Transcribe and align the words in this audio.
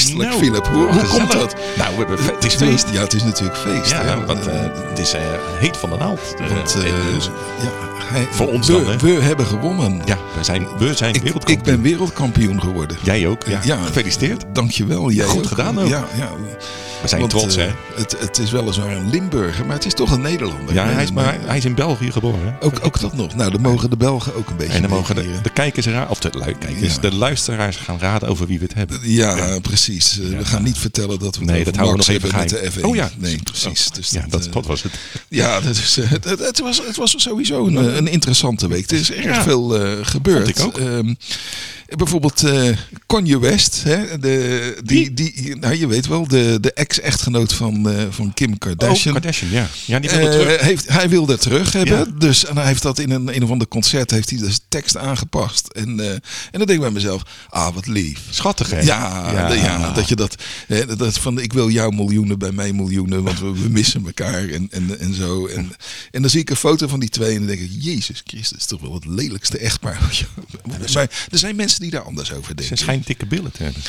feestelijk, 0.00 0.28
Nou, 0.30 0.42
Philip? 0.42 0.66
Hoe, 0.66 0.92
hoe 0.92 1.06
komt 1.18 1.32
dat? 1.32 1.54
Nou, 1.76 1.90
we 1.90 1.96
hebben 1.98 2.18
fe- 2.18 2.34
het 2.34 2.44
is 2.44 2.54
feest. 2.54 2.86
Ja, 2.92 3.00
het 3.02 3.14
is 3.14 3.22
natuurlijk 3.22 3.56
feest. 3.58 3.90
Ja, 3.90 4.02
hè? 4.04 4.24
want 4.26 4.46
eh, 4.46 4.54
het 4.88 4.98
is 4.98 5.12
eh, 5.12 5.20
heet 5.58 5.76
van 5.76 5.90
de 5.90 5.96
naald. 5.96 6.20
Want, 6.54 6.72
dus- 7.14 7.30
ja, 7.62 7.70
hij- 8.04 8.26
Voor 8.30 8.48
ons 8.48 8.66
we, 8.66 8.72
dan, 8.72 8.86
hè? 8.86 8.96
we 8.96 9.10
hebben 9.22 9.46
gewonnen. 9.46 10.02
ja, 10.04 10.18
we 10.38 10.44
zijn, 10.44 10.66
we 10.78 10.94
zijn 10.94 11.14
ik, 11.14 11.22
wereldkampioen. 11.22 11.58
ik 11.58 11.62
ben 11.64 11.82
wereldkampioen 11.82 12.60
geworden. 12.60 12.96
Jij 13.02 13.26
ook? 13.26 13.46
Ja. 13.46 13.60
Ja. 13.64 13.76
Gefeliciteerd. 13.76 14.44
Dankjewel. 14.52 15.10
Jij 15.10 15.26
Goed 15.26 15.42
ook. 15.42 15.48
gedaan 15.48 15.80
ook. 15.80 15.88
Ja, 15.88 16.04
ja. 16.16 16.28
We 17.04 17.10
zijn 17.10 17.20
Want, 17.20 17.32
trots, 17.32 17.56
eh, 17.56 17.64
hè? 17.64 17.72
Het, 17.94 18.16
het 18.18 18.38
is 18.38 18.50
weliswaar 18.50 18.96
een 18.96 19.10
Limburger, 19.10 19.66
maar 19.66 19.74
het 19.76 19.84
is 19.84 19.94
toch 19.94 20.10
een 20.10 20.20
Nederlander. 20.20 20.74
Ja, 20.74 20.86
hij 20.86 21.02
is, 21.02 21.12
maar 21.12 21.38
hij 21.46 21.56
is 21.56 21.64
in 21.64 21.74
België 21.74 22.10
geboren. 22.10 22.56
Ook, 22.60 22.78
ook 22.82 23.00
dat 23.00 23.16
nog. 23.16 23.34
Nou, 23.34 23.50
dan 23.50 23.60
mogen 23.60 23.90
de 23.90 23.96
Belgen 23.96 24.34
ook 24.34 24.48
een 24.48 24.56
beetje 24.56 24.72
En 24.72 24.80
dan 24.80 24.90
mogen 24.90 25.14
de, 25.14 25.40
de 25.42 25.50
kijkers 25.50 25.86
raden, 25.86 26.10
of 26.10 26.18
de, 26.18 26.30
kijkers, 26.58 26.94
Ja. 26.94 27.00
de 27.00 27.14
luisteraars 27.14 27.76
gaan 27.76 27.98
raden 27.98 28.28
over 28.28 28.46
wie 28.46 28.58
we 28.58 28.64
het 28.64 28.74
hebben. 28.74 28.98
Ja, 29.02 29.58
precies. 29.60 30.20
Eh, 30.20 30.38
we 30.38 30.44
gaan 30.44 30.62
niet 30.62 30.78
vertellen 30.78 31.18
dat 31.18 31.36
we 31.36 31.44
Nee, 31.44 31.64
dat 31.64 31.76
houden 31.76 32.06
we 32.06 32.12
nog 32.12 32.16
even 32.22 32.38
met 32.38 32.48
de 32.48 32.56
geheim. 32.56 32.72
F1. 32.72 32.80
Oh 32.80 32.96
ja. 32.96 33.10
Nee, 33.16 33.38
precies. 33.42 33.90
Dus 33.90 34.10
ja, 34.10 34.24
dat, 34.28 34.46
eh, 34.46 34.52
dat 34.52 34.66
was 34.66 34.82
het. 34.82 34.92
Ja, 35.28 35.60
dat 35.60 35.76
is, 35.76 35.96
het, 36.00 36.24
het, 36.24 36.60
was, 36.60 36.82
het 36.86 36.96
was 36.96 37.14
sowieso 37.16 37.66
een, 37.66 37.96
een 37.96 38.08
interessante 38.08 38.68
week. 38.68 38.90
Er 38.90 38.96
is 38.96 39.12
erg 39.12 39.42
veel 39.42 39.68
gebeurd. 40.02 40.58
Vond 40.58 40.76
ik 40.76 40.82
ook. 40.82 40.88
Ehm, 40.88 41.14
bijvoorbeeld 41.88 42.42
eh 42.44 42.68
Kanye 43.06 43.38
West. 43.38 43.82
Hè, 43.82 44.18
de, 44.18 44.76
die, 44.84 45.14
die, 45.14 45.56
nou, 45.56 45.74
je 45.74 45.86
weet 45.86 46.06
wel, 46.06 46.28
de, 46.28 46.58
de 46.60 46.72
ex-echtgenoot 46.72 47.52
van, 47.52 47.90
eh, 47.90 48.04
van 48.10 48.34
Kim 48.34 48.58
Kardashian. 48.58 49.14
Oh, 49.14 49.20
Kardashian, 49.22 49.50
ja. 49.50 49.68
Ja, 49.84 49.98
die 49.98 50.10
wilde 50.10 50.26
Eh, 50.26 50.32
terug. 50.40 50.60
heeft, 50.60 50.88
hij 50.88 51.08
wilde 51.08 51.38
terug 51.38 51.72
hebben. 51.72 51.98
Ja. 51.98 52.06
Dus, 52.18 52.44
en 52.44 52.56
hij 52.56 52.66
heeft 52.66 52.82
dat 52.82 52.98
in 52.98 53.10
een, 53.10 53.36
een 53.36 53.42
of 53.42 53.50
ander 53.50 53.68
concert 53.68 54.10
heeft 54.10 54.30
hij 54.30 54.38
de 54.38 54.58
tekst 54.68 54.96
aangepast. 54.96 55.66
En, 55.66 56.00
en 56.00 56.20
dan 56.50 56.66
denk 56.66 56.70
ik 56.70 56.80
bij 56.80 56.90
mezelf, 56.90 57.22
ah, 57.48 57.74
wat 57.74 57.86
lief. 57.86 58.20
Schattig, 58.30 58.70
hè? 58.70 58.80
Ja, 58.80 59.30
ja. 59.32 59.52
ja, 59.52 59.92
dat 59.92 60.08
je 60.08 60.16
dat, 60.16 60.34
hè, 60.66 60.96
dat 60.96 61.18
van 61.18 61.38
ik 61.38 61.52
wil 61.52 61.70
jouw 61.70 61.90
miljoenen 61.90 62.38
bij 62.38 62.52
mij 62.52 62.72
miljoenen, 62.72 63.22
want 63.22 63.40
we, 63.40 63.52
we 63.52 63.68
missen 63.68 64.06
elkaar 64.06 64.48
en, 64.48 64.68
en, 64.70 64.98
en 64.98 65.14
zo. 65.14 65.46
En, 65.46 65.72
en 66.10 66.20
dan 66.22 66.30
zie 66.30 66.40
ik 66.40 66.50
een 66.50 66.56
foto 66.56 66.86
van 66.86 67.00
die 67.00 67.08
twee 67.08 67.30
en 67.32 67.38
dan 67.38 67.46
denk 67.46 67.60
ik, 67.60 67.70
Jezus 67.78 68.22
Christus, 68.26 68.58
is 68.58 68.66
toch 68.66 68.80
wel 68.80 68.94
het 68.94 69.06
lelijkste 69.06 69.58
echtpaar. 69.58 69.98
Maar 70.94 71.08
er 71.30 71.38
zijn 71.38 71.56
mensen 71.56 71.73
die 71.80 71.90
daar 71.90 72.02
anders 72.02 72.32
over 72.32 72.48
Ze 72.48 72.54
denken. 72.54 72.76
schijnt 72.78 73.06
dikke 73.06 73.26
billen 73.26 73.52
te 73.52 73.62
hebben. 73.62 73.82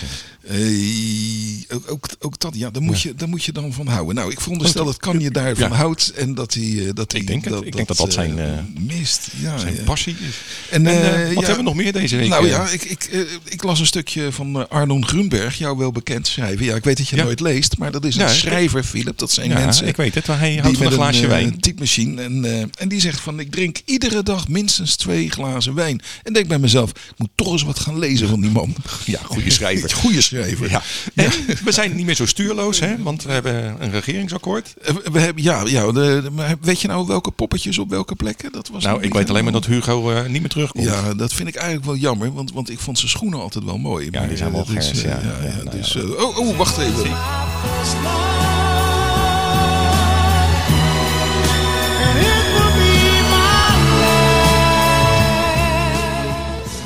Eh, 0.48 1.76
ook, 1.76 1.84
ook, 1.92 2.08
ook 2.20 2.40
dat, 2.40 2.54
ja, 2.56 2.70
daar 2.70 2.82
moet, 2.82 3.02
je, 3.02 3.16
daar 3.16 3.30
moet 3.30 3.44
je 3.44 3.52
dan 3.52 3.74
van 3.74 3.88
houden. 3.88 4.16
Nou, 4.16 4.32
ik 4.32 4.42
veronderstel 4.42 4.86
dat 4.86 4.98
kan 4.98 5.20
je 5.20 5.32
daarvan 5.32 5.70
Ja. 5.70 5.76
houdt 5.76 6.12
en 6.16 6.36
dat 6.36 6.54
hij, 6.54 6.64
eh, 6.88 6.90
dat 6.94 7.12
hij 7.12 7.22
Ik 7.22 7.28
denk 7.28 7.44
het. 7.44 7.54
dat, 7.54 7.66
Ik 7.66 7.76
denk 7.76 7.88
dat 7.88 7.98
dat 7.98 8.14
zijn, 8.14 8.40
eh, 8.40 8.60
mist. 8.80 9.28
Ja, 9.40 9.58
Zijn 9.58 9.84
passie 9.84 10.16
is. 10.28 10.36
En, 10.70 10.88
En, 10.88 11.34
wat 11.34 11.44
hebben 11.46 11.64
we 11.64 11.70
nog 11.70 11.76
meer 11.76 11.94
deze 11.94 12.16
week? 12.16 12.30
Nou 12.30 12.48
ja, 12.48 12.68
ik, 12.70 12.84
ik, 12.84 13.28
ik 13.44 13.64
las 13.64 13.80
een 13.80 13.86
stukje 13.86 14.32
van 14.32 14.70
Arnon 14.70 15.06
Grunberg, 15.08 15.58
jou 15.58 15.78
wel 15.78 15.92
bekend 15.92 16.28
schrijver. 16.28 16.66
Ja, 16.66 16.76
ik 16.76 16.84
weet 16.84 16.98
dat 16.98 17.08
je 17.08 17.16
nooit 17.16 17.40
leest, 17.40 17.78
maar 17.78 17.92
dat 17.92 18.06
is 18.06 18.16
een 18.16 18.30
schrijver, 18.30 18.84
Philip. 18.84 19.18
Dat 19.18 19.32
zijn 19.32 19.50
mensen 19.50 19.88
ik 19.88 19.96
weet 19.96 20.16
het. 20.16 20.28
Maar 20.28 20.40
hij 20.40 20.56
houdt 20.56 20.78
van 20.78 20.86
een 20.86 20.92
glaasje 20.92 21.22
eh, 21.24 21.28
wijn. 21.28 21.60
typemachine. 21.60 22.22
En, 22.22 22.46
en 22.78 22.90
die 22.90 23.00
zegt 23.02 23.20
van, 23.20 23.40
ik 23.40 23.52
drink 23.52 23.82
iedere 23.86 24.24
dag 24.24 24.48
minstens 24.48 24.96
twee 24.96 25.30
glazen 25.30 25.74
wijn. 25.74 26.02
En 26.24 26.34
denk 26.34 26.48
bij 26.48 26.60
mezelf, 26.60 26.90
ik 26.90 27.14
moet 27.18 27.30
toch 27.36 27.52
eens 27.52 27.64
wat 27.64 27.75
gaan 27.80 28.00
lezen 28.00 28.28
van 28.30 28.42
die 28.42 28.52
man. 28.52 28.76
Ja, 29.06 29.20
goede 29.24 29.52
schrijver. 29.52 29.92
Goeie 30.02 30.22
schrijver. 30.22 30.70
Ja. 30.70 30.82
En 31.16 31.32
we 31.64 31.72
zijn 31.72 31.96
niet 31.96 32.06
meer 32.06 32.16
zo 32.16 32.26
stuurloos, 32.26 32.80
hè? 32.80 32.96
Want 33.04 33.24
we 33.24 33.32
hebben 33.32 33.76
een 33.80 33.92
regeringsakkoord. 33.92 34.74
Eh, 34.82 34.96
We 35.12 35.20
hebben, 35.20 35.44
ja, 35.44 35.62
ja 35.66 35.86
de, 35.92 36.20
de- 36.24 36.32
maar 36.32 36.56
weet 36.62 36.82
je 36.82 36.88
nou 36.88 37.08
welke 37.08 37.32
poppetjes 37.32 37.78
op 37.78 37.90
welke 37.90 38.16
plekken? 38.16 38.52
Dat 38.52 38.70
was 38.70 38.84
Nou, 38.84 39.02
ik 39.04 39.14
weet 39.14 39.30
alleen 39.30 39.44
maar 39.44 39.54
dat 39.54 39.66
Hugo 39.66 40.12
eh, 40.12 40.26
niet 40.26 40.40
meer 40.42 40.50
terugkomt. 40.50 40.86
Ja, 40.86 41.14
dat 41.14 41.34
vind 41.34 41.48
ik 41.48 41.56
eigenlijk 41.56 41.86
wel 41.86 41.96
jammer, 41.96 42.34
want, 42.34 42.52
want 42.52 42.70
ik 42.70 42.80
vond 42.80 42.98
zijn 42.98 43.10
schoenen 43.12 43.40
altijd 43.40 43.64
wel 43.64 43.78
mooi. 43.78 44.08
Ja, 44.12 44.26
die 44.26 44.38
zijn 44.38 44.52
wel 44.52 44.66
dus, 44.66 44.74
gers, 44.88 45.04
eh, 45.04 45.10
ja. 45.10 45.20
Ja, 45.44 45.64
nou 45.64 45.78
dus, 45.78 45.96
eh, 45.96 46.10
oh, 46.24 46.38
oh, 46.38 46.58
wacht 46.58 46.78
even. 46.78 47.10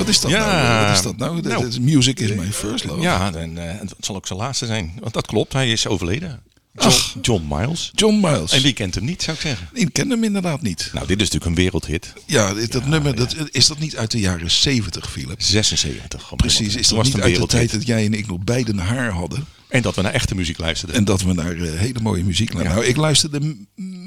Is 0.10 0.20
dat 0.22 0.32
Ja. 0.32 0.46
nou? 0.64 0.86
Wat 0.88 0.96
is 0.98 1.02
dat 1.04 1.18
nou? 1.18 1.42
Dat 1.42 1.52
Nou. 1.52 1.68
is 1.68 1.80
music 1.80 2.20
is 2.20 2.34
my 2.34 2.52
first 2.52 2.84
love. 2.86 3.02
Ja, 3.02 3.34
en 3.34 3.58
eh, 3.58 3.80
het 3.80 3.94
zal 4.00 4.16
ook 4.16 4.28
zijn 4.28 4.40
laatste 4.40 4.66
zijn. 4.66 4.94
Want 5.00 5.14
dat 5.14 5.26
klopt, 5.28 5.54
hij 5.54 5.72
is 5.72 5.88
overleden. 5.88 6.40
John, 6.74 6.88
Ach. 6.96 7.16
John 7.22 7.46
Miles. 7.50 7.92
John 7.96 8.20
Miles. 8.22 8.52
En 8.52 8.62
wie 8.62 8.74
kent 8.74 8.96
hem 8.96 9.06
niet, 9.06 9.22
zou 9.24 9.36
ik 9.36 9.42
zeggen. 9.42 9.70
Ik 9.74 9.94
ken 9.94 10.10
hem 10.10 10.24
inderdaad 10.24 10.62
niet. 10.62 10.90
Nou, 10.94 11.08
dit 11.08 11.18
is 11.22 11.24
natuurlijk 11.30 11.46
een 11.46 11.64
wereldhit. 11.64 12.14
Ja, 12.26 12.54
dit- 12.54 12.72
dat 12.72 12.86
nummer, 12.86 13.16
dat, 13.16 13.36
is 13.52 13.68
dat 13.68 13.80
niet 13.80 13.98
uit 13.98 14.12
de 14.12 14.20
jaren 14.20 14.52
70, 14.52 15.12
Philip? 15.12 15.42
76. 15.42 16.36
Precies, 16.36 16.76
is 16.76 16.88
dat 16.88 16.98
was 16.98 17.08
niet 17.08 17.22
uit 17.22 17.36
de 17.36 17.46
tijd 17.46 17.72
dat 17.72 17.88
jij 17.88 18.06
en 18.06 18.14
ik 18.14 18.28
nog 18.28 18.40
beiden 18.40 18.78
haar 18.78 19.10
hadden? 19.12 19.46
En 19.68 19.82
dat 19.82 19.96
we 19.96 20.02
naar 20.02 20.14
echte 20.14 20.36
muziek 20.36 20.58
luisterden. 20.58 20.96
En 20.96 21.06
dat 21.06 21.22
we 21.22 21.34
naar 21.34 21.56
eh, 21.56 21.72
hele 21.80 22.00
mooie 22.02 22.24
muziek 22.24 22.54
luisteren. 22.54 22.78
Nou, 22.78 22.90
ik 22.90 22.98
luisterde 22.98 23.56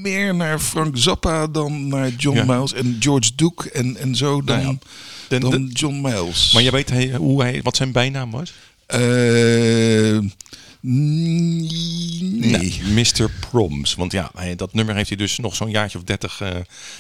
meer 0.03 0.35
naar 0.35 0.59
Frank 0.59 0.97
Zappa 0.99 1.47
dan 1.47 1.89
naar 1.89 2.09
John. 2.09 2.47
Miles 2.47 2.73
en 2.73 2.97
George 3.01 3.31
Duke 3.37 3.71
en, 3.71 3.97
en 3.97 4.17
zo 4.17 4.43
dan, 4.45 4.57
Nou 4.63 4.69
ja, 4.73 4.79
de- 5.41 5.71
John 5.73 6.01
Miles. 6.01 6.53
Maar 6.53 6.63
je 6.63 6.71
weet 6.71 6.91
hij, 6.91 7.11
hoe 7.17 7.43
hij, 7.43 7.61
wat 7.63 7.77
zijn 7.77 7.93
bijnaam 7.93 8.31
was? 8.31 8.53
Eh, 8.87 10.19
nee. 10.83 12.81
Nou, 12.83 12.93
Mr. 12.93 13.31
Proms. 13.51 13.95
Want 13.95 14.13
ja, 14.13 14.31
dat 14.57 14.75
nummer 14.75 14.95
heeft 14.95 15.09
hij 15.09 15.17
dus 15.19 15.39
nog 15.39 15.55
zo'n 15.55 15.71
jaartje 15.71 15.99
of 15.99 16.05
dertig 16.05 16.41
eh 16.41 16.51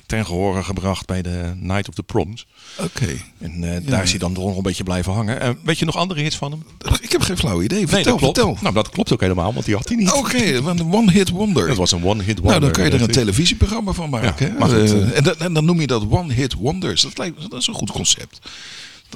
ten 0.06 0.26
gehore 0.26 0.62
gebracht 0.62 1.06
bij 1.06 1.22
de 1.22 1.52
Night 1.56 1.88
of 1.88 1.94
the 1.94 2.02
Proms. 2.02 2.46
Oké. 2.78 3.08
En 3.38 3.74
eh, 3.74 3.86
daar 3.86 4.02
is 4.02 4.10
hij 4.10 4.18
dan 4.18 4.32
nog 4.32 4.56
een 4.56 4.62
beetje 4.62 4.82
blijven 4.82 5.12
hangen. 5.12 5.40
Eh, 5.40 5.50
weet 5.64 5.78
je 5.78 5.84
nog 5.84 5.96
andere 5.96 6.20
hits 6.20 6.36
van 6.36 6.50
hem? 6.50 6.62
Ik 7.00 7.12
heb 7.12 7.20
geen 7.20 7.36
flauw 7.38 7.62
idee. 7.62 7.78
nee, 7.78 7.86
Vertel, 7.86 8.12
dat 8.12 8.20
klopt. 8.20 8.36
vertel. 8.38 8.58
Nou, 8.60 8.74
dat 8.74 8.88
klopt 8.88 9.12
ook 9.12 9.20
helemaal, 9.20 9.52
want 9.52 9.64
die 9.64 9.74
had 9.74 9.88
hij 9.88 9.96
niet. 9.96 10.12
Oké, 10.12 10.44
een 10.54 10.92
one-hit 10.92 11.28
wonder. 11.28 11.68
Dat 11.68 11.76
was 11.76 11.92
een 11.92 12.04
one-hit 12.04 12.38
wonder. 12.38 12.60
nou, 12.60 12.60
dan 12.60 12.70
kan 12.70 12.84
je 12.84 12.90
er 12.90 13.02
een 13.02 13.10
televisieprogramma 13.10 13.92
van 13.92 14.10
maken. 14.10 14.54
Ja, 14.58 14.68
hè? 14.68 15.12
en, 15.12 15.24
dan, 15.24 15.34
en 15.38 15.52
dan 15.52 15.64
noem 15.64 15.80
je 15.80 15.86
dat 15.86 16.06
one-hit 16.08 16.54
wonders. 16.54 17.02
Dat, 17.02 17.18
lijkt, 17.18 17.50
dat 17.50 17.60
is 17.60 17.66
een 17.66 17.74
goed 17.74 17.90
concept. 17.90 18.38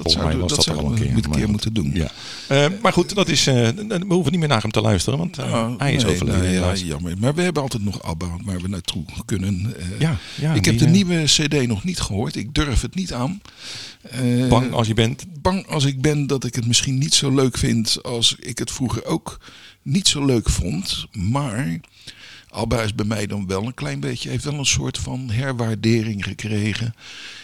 Dat 0.03 0.13
was 0.13 0.65
dat, 0.65 0.77
al 0.77 0.91
een 0.91 0.95
keer. 0.95 1.43
een 1.43 1.49
moeten 1.51 1.73
doen. 1.73 1.91
Ja. 1.93 2.11
Eh, 2.47 2.65
maar 2.81 2.93
goed, 2.93 3.15
dat 3.15 3.29
is, 3.29 3.47
eh, 3.47 3.53
we 3.87 4.05
hoeven 4.09 4.31
niet 4.31 4.39
meer 4.39 4.49
naar 4.49 4.61
hem 4.61 4.71
te 4.71 4.81
luisteren, 4.81 5.19
want 5.19 5.37
eh, 5.37 5.53
Ah, 5.53 5.71
hij 5.77 5.93
is 5.93 6.03
nee, 6.03 6.13
overleden. 6.13 6.41
nee, 6.41 6.53
ja, 6.53 6.59
helaas. 6.59 6.81
jammer. 6.81 7.17
Maar 7.17 7.35
we 7.35 7.41
hebben 7.41 7.61
altijd 7.61 7.83
nog 7.83 8.03
ABBA 8.03 8.37
waar 8.43 8.61
we 8.61 8.67
naartoe 8.67 9.03
kunnen. 9.25 9.73
Ja, 9.99 10.17
ja, 10.35 10.53
ik 10.53 10.65
heb 10.65 10.77
de 10.77 10.87
nieuwe 10.87 11.23
CD 11.23 11.67
nog 11.67 11.83
niet 11.83 11.99
gehoord. 11.99 12.35
Ik 12.35 12.53
durf 12.53 12.81
het 12.81 12.95
niet 12.95 13.13
aan. 13.13 13.41
Bang 14.49 14.71
als 14.71 14.87
je 14.87 14.93
bent. 14.93 15.25
bang 15.41 15.67
als 15.67 15.85
ik 15.85 16.01
ben 16.01 16.27
dat 16.27 16.43
ik 16.43 16.55
het 16.55 16.67
misschien 16.67 16.97
niet 16.97 17.13
zo 17.13 17.33
leuk 17.33 17.57
vind 17.57 18.03
als 18.03 18.35
ik 18.39 18.59
het 18.59 18.71
vroeger 18.71 19.05
ook 19.05 19.39
niet 19.81 20.07
zo 20.07 20.25
leuk 20.25 20.49
vond. 20.49 21.05
Maar 21.11 21.79
Alba 22.57 22.81
is 22.81 22.95
bij 22.95 23.05
mij 23.05 23.27
dan 23.27 23.47
wel 23.47 23.63
een 23.65 23.73
klein 23.73 23.99
beetje, 23.99 24.29
heeft 24.29 24.43
wel 24.43 24.53
een 24.53 24.65
soort 24.65 24.97
van 24.97 25.29
herwaardering 25.29 26.23
gekregen. 26.23 26.93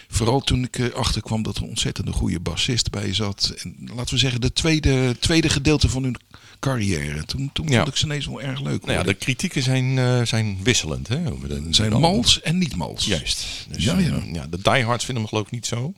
Vooral 0.08 0.40
toen 0.40 0.62
ik 0.64 0.78
erachter 0.78 1.22
kwam 1.22 1.42
dat 1.42 1.56
er 1.56 1.62
een 1.62 1.68
ontzettende 1.68 2.12
goede 2.12 2.40
bassist 2.40 2.90
bij 2.90 3.14
zat. 3.14 3.54
En 3.62 3.76
laten 3.94 4.14
we 4.14 4.20
zeggen, 4.20 4.40
de 4.40 4.52
tweede, 4.52 5.16
tweede 5.20 5.48
gedeelte 5.48 5.88
van 5.88 6.02
hun 6.02 6.16
carrière. 6.60 7.24
Toen, 7.24 7.50
toen 7.52 7.68
Ja. 7.68 7.76
vond 7.76 7.88
ik 7.88 7.96
ze 7.96 8.04
ineens 8.04 8.26
wel 8.26 8.40
erg 8.42 8.60
leuk. 8.60 8.84
Nou 8.84 8.98
ja, 8.98 9.04
de 9.04 9.14
kritieken 9.14 9.62
zijn, 9.62 9.98
eh, 9.98 10.22
zijn 10.24 10.58
wisselend. 10.62 11.08
Hè, 11.08 11.30
over 11.32 11.48
de, 11.48 11.66
zijn 11.70 11.92
mals 12.00 12.40
en 12.40 12.58
niet 12.58 12.76
mals. 12.76 13.04
Juist. 13.04 13.46
Dus, 13.68 13.84
Ja, 13.84 13.98
ja, 13.98 14.06
ja. 14.08 14.22
ja. 14.32 14.46
de 14.46 14.58
diehards 14.62 15.04
vinden 15.04 15.22
hem 15.22 15.32
geloof 15.32 15.46
ik 15.46 15.52
niet 15.52 15.66
zo. 15.66 15.92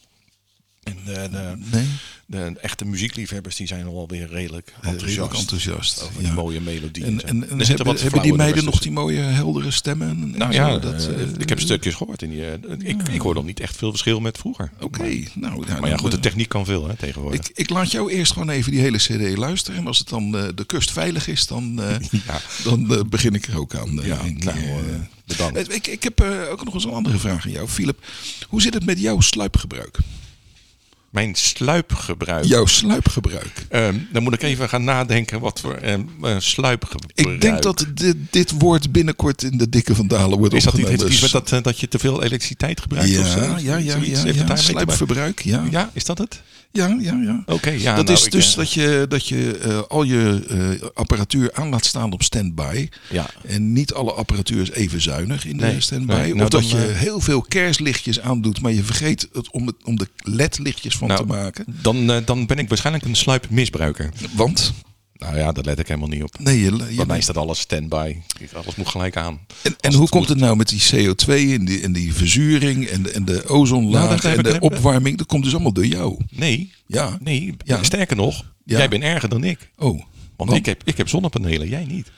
En 0.86 0.96
de, 1.04 1.28
de, 1.30 1.54
Nee, 1.70 1.86
de 2.26 2.58
echte 2.60 2.84
muziekliefhebbers 2.84 3.56
die 3.56 3.66
zijn 3.66 3.84
nog 3.84 3.92
wel 3.94 4.08
weer 4.08 4.28
redelijk 4.28 4.68
eh, 4.68 4.74
enthousiast. 4.90 5.06
redelijk 5.08 5.34
enthousiast. 5.38 6.02
Over 6.02 6.14
Ja. 6.18 6.22
die 6.22 6.32
mooie 6.32 6.60
melodieën. 6.60 7.06
En, 7.06 7.48
en, 7.48 7.60
Er 7.60 7.66
hebben, 7.66 7.86
wat 7.86 8.00
hebben 8.00 8.22
die 8.22 8.34
meiden 8.34 8.64
nog 8.64 8.78
die 8.80 8.90
mooie 8.92 9.20
heldere 9.20 9.70
stemmen? 9.70 10.08
en- 10.08 10.22
en 10.32 10.38
Nou 10.38 10.52
zo? 10.52 10.58
ja, 10.58 10.78
dat, 10.78 11.06
eh, 11.08 11.22
eh, 11.22 11.28
ik 11.38 11.48
heb 11.48 11.60
stukjes 11.60 11.94
gehoord. 11.94 12.22
In 12.22 12.30
die, 12.30 12.46
eh, 12.46 12.52
ik, 12.78 13.08
ik 13.08 13.20
hoor 13.20 13.34
dan 13.34 13.44
niet 13.44 13.60
echt 13.60 13.76
veel 13.76 13.90
verschil 13.90 14.20
met 14.20 14.38
vroeger. 14.38 14.70
Oké, 14.80 14.98
Maar, 15.02 15.08
nou 15.34 15.66
ja, 15.66 15.72
maar 15.72 15.82
ja, 15.82 15.88
dan, 15.88 15.98
goed, 15.98 16.10
de 16.10 16.16
eh, 16.16 16.22
techniek 16.22 16.48
kan 16.48 16.64
veel 16.64 16.88
hè, 16.88 16.96
tegenwoordig. 16.96 17.40
Ik, 17.40 17.50
ik 17.58 17.70
laat 17.70 17.90
jou 17.90 18.12
eerst 18.12 18.32
gewoon 18.32 18.50
even 18.50 18.70
die 18.72 18.80
hele 18.80 18.98
CD 18.98 19.36
luisteren. 19.36 19.80
En 19.80 19.86
als 19.86 19.98
het 19.98 20.08
dan 20.08 20.36
eh, 20.36 20.48
de 20.54 20.64
kust 20.64 20.90
veilig 20.92 21.28
is, 21.28 21.46
dan, 21.46 21.82
eh, 21.82 21.96
dan 22.64 22.92
eh, 22.94 23.00
begin 23.08 23.34
ik 23.34 23.46
er 23.46 23.58
ook 23.58 23.74
aan. 23.74 24.00
eh, 24.00 24.06
ja 24.06 24.22
nou, 24.22 24.58
eh, 24.58 24.78
eh. 24.78 25.00
bedankt. 25.26 25.68
Eh, 25.68 25.74
ik, 25.76 25.86
ik 25.86 26.02
heb 26.02 26.20
eh, 26.20 26.50
ook 26.50 26.64
nog 26.64 26.74
eens 26.74 26.84
een 26.84 26.90
andere 26.92 27.18
vraag 27.18 27.44
aan 27.44 27.52
jou, 27.52 27.68
Philip. 27.68 28.04
Hoe 28.48 28.62
zit 28.62 28.74
het 28.74 28.84
met 28.84 29.00
jouw 29.00 29.20
sluipgebruik? 29.20 29.98
Mijn 31.16 31.34
sluipgebruik. 31.34 32.44
Jouw 32.44 32.66
sluipgebruik. 32.66 33.66
Ehm, 33.68 33.98
dan 34.12 34.22
moet 34.22 34.32
ik 34.34 34.42
even 34.42 34.68
gaan 34.68 34.84
nadenken 34.84 35.40
wat 35.40 35.60
voor 35.60 35.74
eh, 35.74 35.98
sluipgebruik. 36.38 37.12
Ik 37.14 37.40
denk 37.40 37.62
dat 37.62 37.86
dit, 37.94 38.16
dit 38.30 38.52
woord 38.58 38.92
binnenkort 38.92 39.42
in 39.42 39.58
de 39.58 39.68
dikke 39.68 39.94
van 39.94 40.08
Dalen 40.08 40.38
wordt 40.38 40.54
Is 40.54 40.64
dat 40.64 40.76
niet 40.76 41.02
iets 41.02 41.20
met 41.20 41.30
dat, 41.30 41.52
eh, 41.52 41.62
dat 41.62 41.80
je 41.80 41.88
te 41.88 41.98
veel 41.98 42.22
elektriciteit 42.22 42.80
gebruikt? 42.80 43.10
ja, 43.10 43.20
of 43.20 43.26
zo? 43.26 43.38
ja, 43.38 43.56
ja, 43.56 43.76
ja, 43.76 44.24
ja? 44.24 44.56
Sluipverbruik, 44.56 45.40
ja. 45.40 45.62
ja. 45.62 45.70
Ja, 45.70 45.90
is 45.92 46.04
dat 46.04 46.18
het? 46.18 46.42
Ja, 46.76 46.96
ja, 47.22 47.42
Oké, 47.46 47.70
ja. 47.70 47.94
dat 47.94 48.04
nou, 48.04 48.18
is 48.18 48.30
dus 48.30 48.50
eh, 48.50 48.56
dat 48.56 48.72
je, 48.72 49.06
dat 49.08 49.28
je 49.28 49.58
eh, 49.58 49.80
al 49.88 50.02
je 50.02 50.44
eh, 50.48 50.88
apparatuur 50.94 51.50
aan 51.52 51.68
laat 51.68 51.84
staan 51.84 52.12
op 52.12 52.22
standby. 52.22 52.88
Ja. 53.10 53.26
En 53.46 53.72
niet 53.72 53.92
alle 53.92 54.12
apparatuur 54.12 54.62
is 54.62 54.70
even 54.70 55.00
zuinig 55.00 55.46
in 55.46 55.56
de 55.56 55.80
standby. 55.80 56.12
nee, 56.12 56.34
nou 56.34 56.42
of 56.42 56.48
dat 56.48 56.70
dan, 56.70 56.70
je 56.70 56.86
heel 56.86 57.20
veel 57.20 57.42
kerstlichtjes 57.42 58.20
aandoet, 58.20 58.60
maar 58.60 58.72
je 58.72 58.82
vergeet 58.82 59.28
het 59.32 59.50
om, 59.50 59.66
het, 59.66 59.76
om 59.84 59.96
de 59.96 60.08
ledlichtjes 60.16 60.96
van 60.96 61.08
Nou, 61.08 61.20
te 61.20 61.26
maken. 61.26 61.64
Dan, 61.82 62.22
dan 62.24 62.46
ben 62.46 62.58
ik 62.58 62.68
waarschijnlijk 62.68 63.04
een 63.04 63.16
sluipmisbruiker. 63.16 64.10
Want? 64.32 64.72
Nou 65.18 65.36
ja, 65.36 65.52
daar 65.52 65.64
let 65.64 65.78
ik 65.78 65.88
helemaal 65.88 66.08
niet 66.08 66.22
op. 66.22 66.38
Nee, 66.38 66.58
je, 66.60 66.64
je, 66.88 66.94
Bij 66.96 67.06
mij 67.06 67.20
staat 67.20 67.36
alles 67.36 67.58
stand-by. 67.60 68.16
Alles 68.54 68.74
moet 68.74 68.88
gelijk 68.88 69.16
aan. 69.16 69.40
En, 69.62 69.74
en 69.80 69.92
hoe 69.92 70.00
het 70.02 70.10
komt 70.10 70.28
het 70.28 70.38
nou 70.38 70.56
met 70.56 70.68
die 70.68 70.80
CO2 70.82 71.26
en 71.28 71.64
die, 71.64 71.82
en 71.82 71.92
die 71.92 72.14
verzuring 72.14 72.86
en 72.86 73.02
de, 73.02 73.10
en 73.10 73.24
de 73.24 73.32
Nou, 73.32 73.46
ozonlaag 73.46 74.24
en 74.24 74.42
de 74.42 74.56
opwarming? 74.60 75.18
Dat 75.18 75.26
komt 75.26 75.44
dus 75.44 75.52
allemaal 75.54 75.72
door 75.72 75.86
jou. 75.86 76.16
Nee, 76.30 76.72
Ja. 76.86 77.18
nee. 77.22 77.54
Ja. 77.64 77.82
Sterker 77.82 78.16
nog, 78.16 78.44
Ja. 78.64 78.78
jij 78.78 78.88
bent 78.88 79.02
erger 79.02 79.28
dan 79.28 79.44
ik. 79.44 79.70
Oh. 79.78 79.86
Want 79.88 80.02
Want- 80.50 80.54
ik 80.54 80.66
heb, 80.66 80.82
ik 80.84 80.96
heb 80.96 81.08
zonnepanelen, 81.08 81.68
jij 81.68 81.84
niet. 81.84 82.10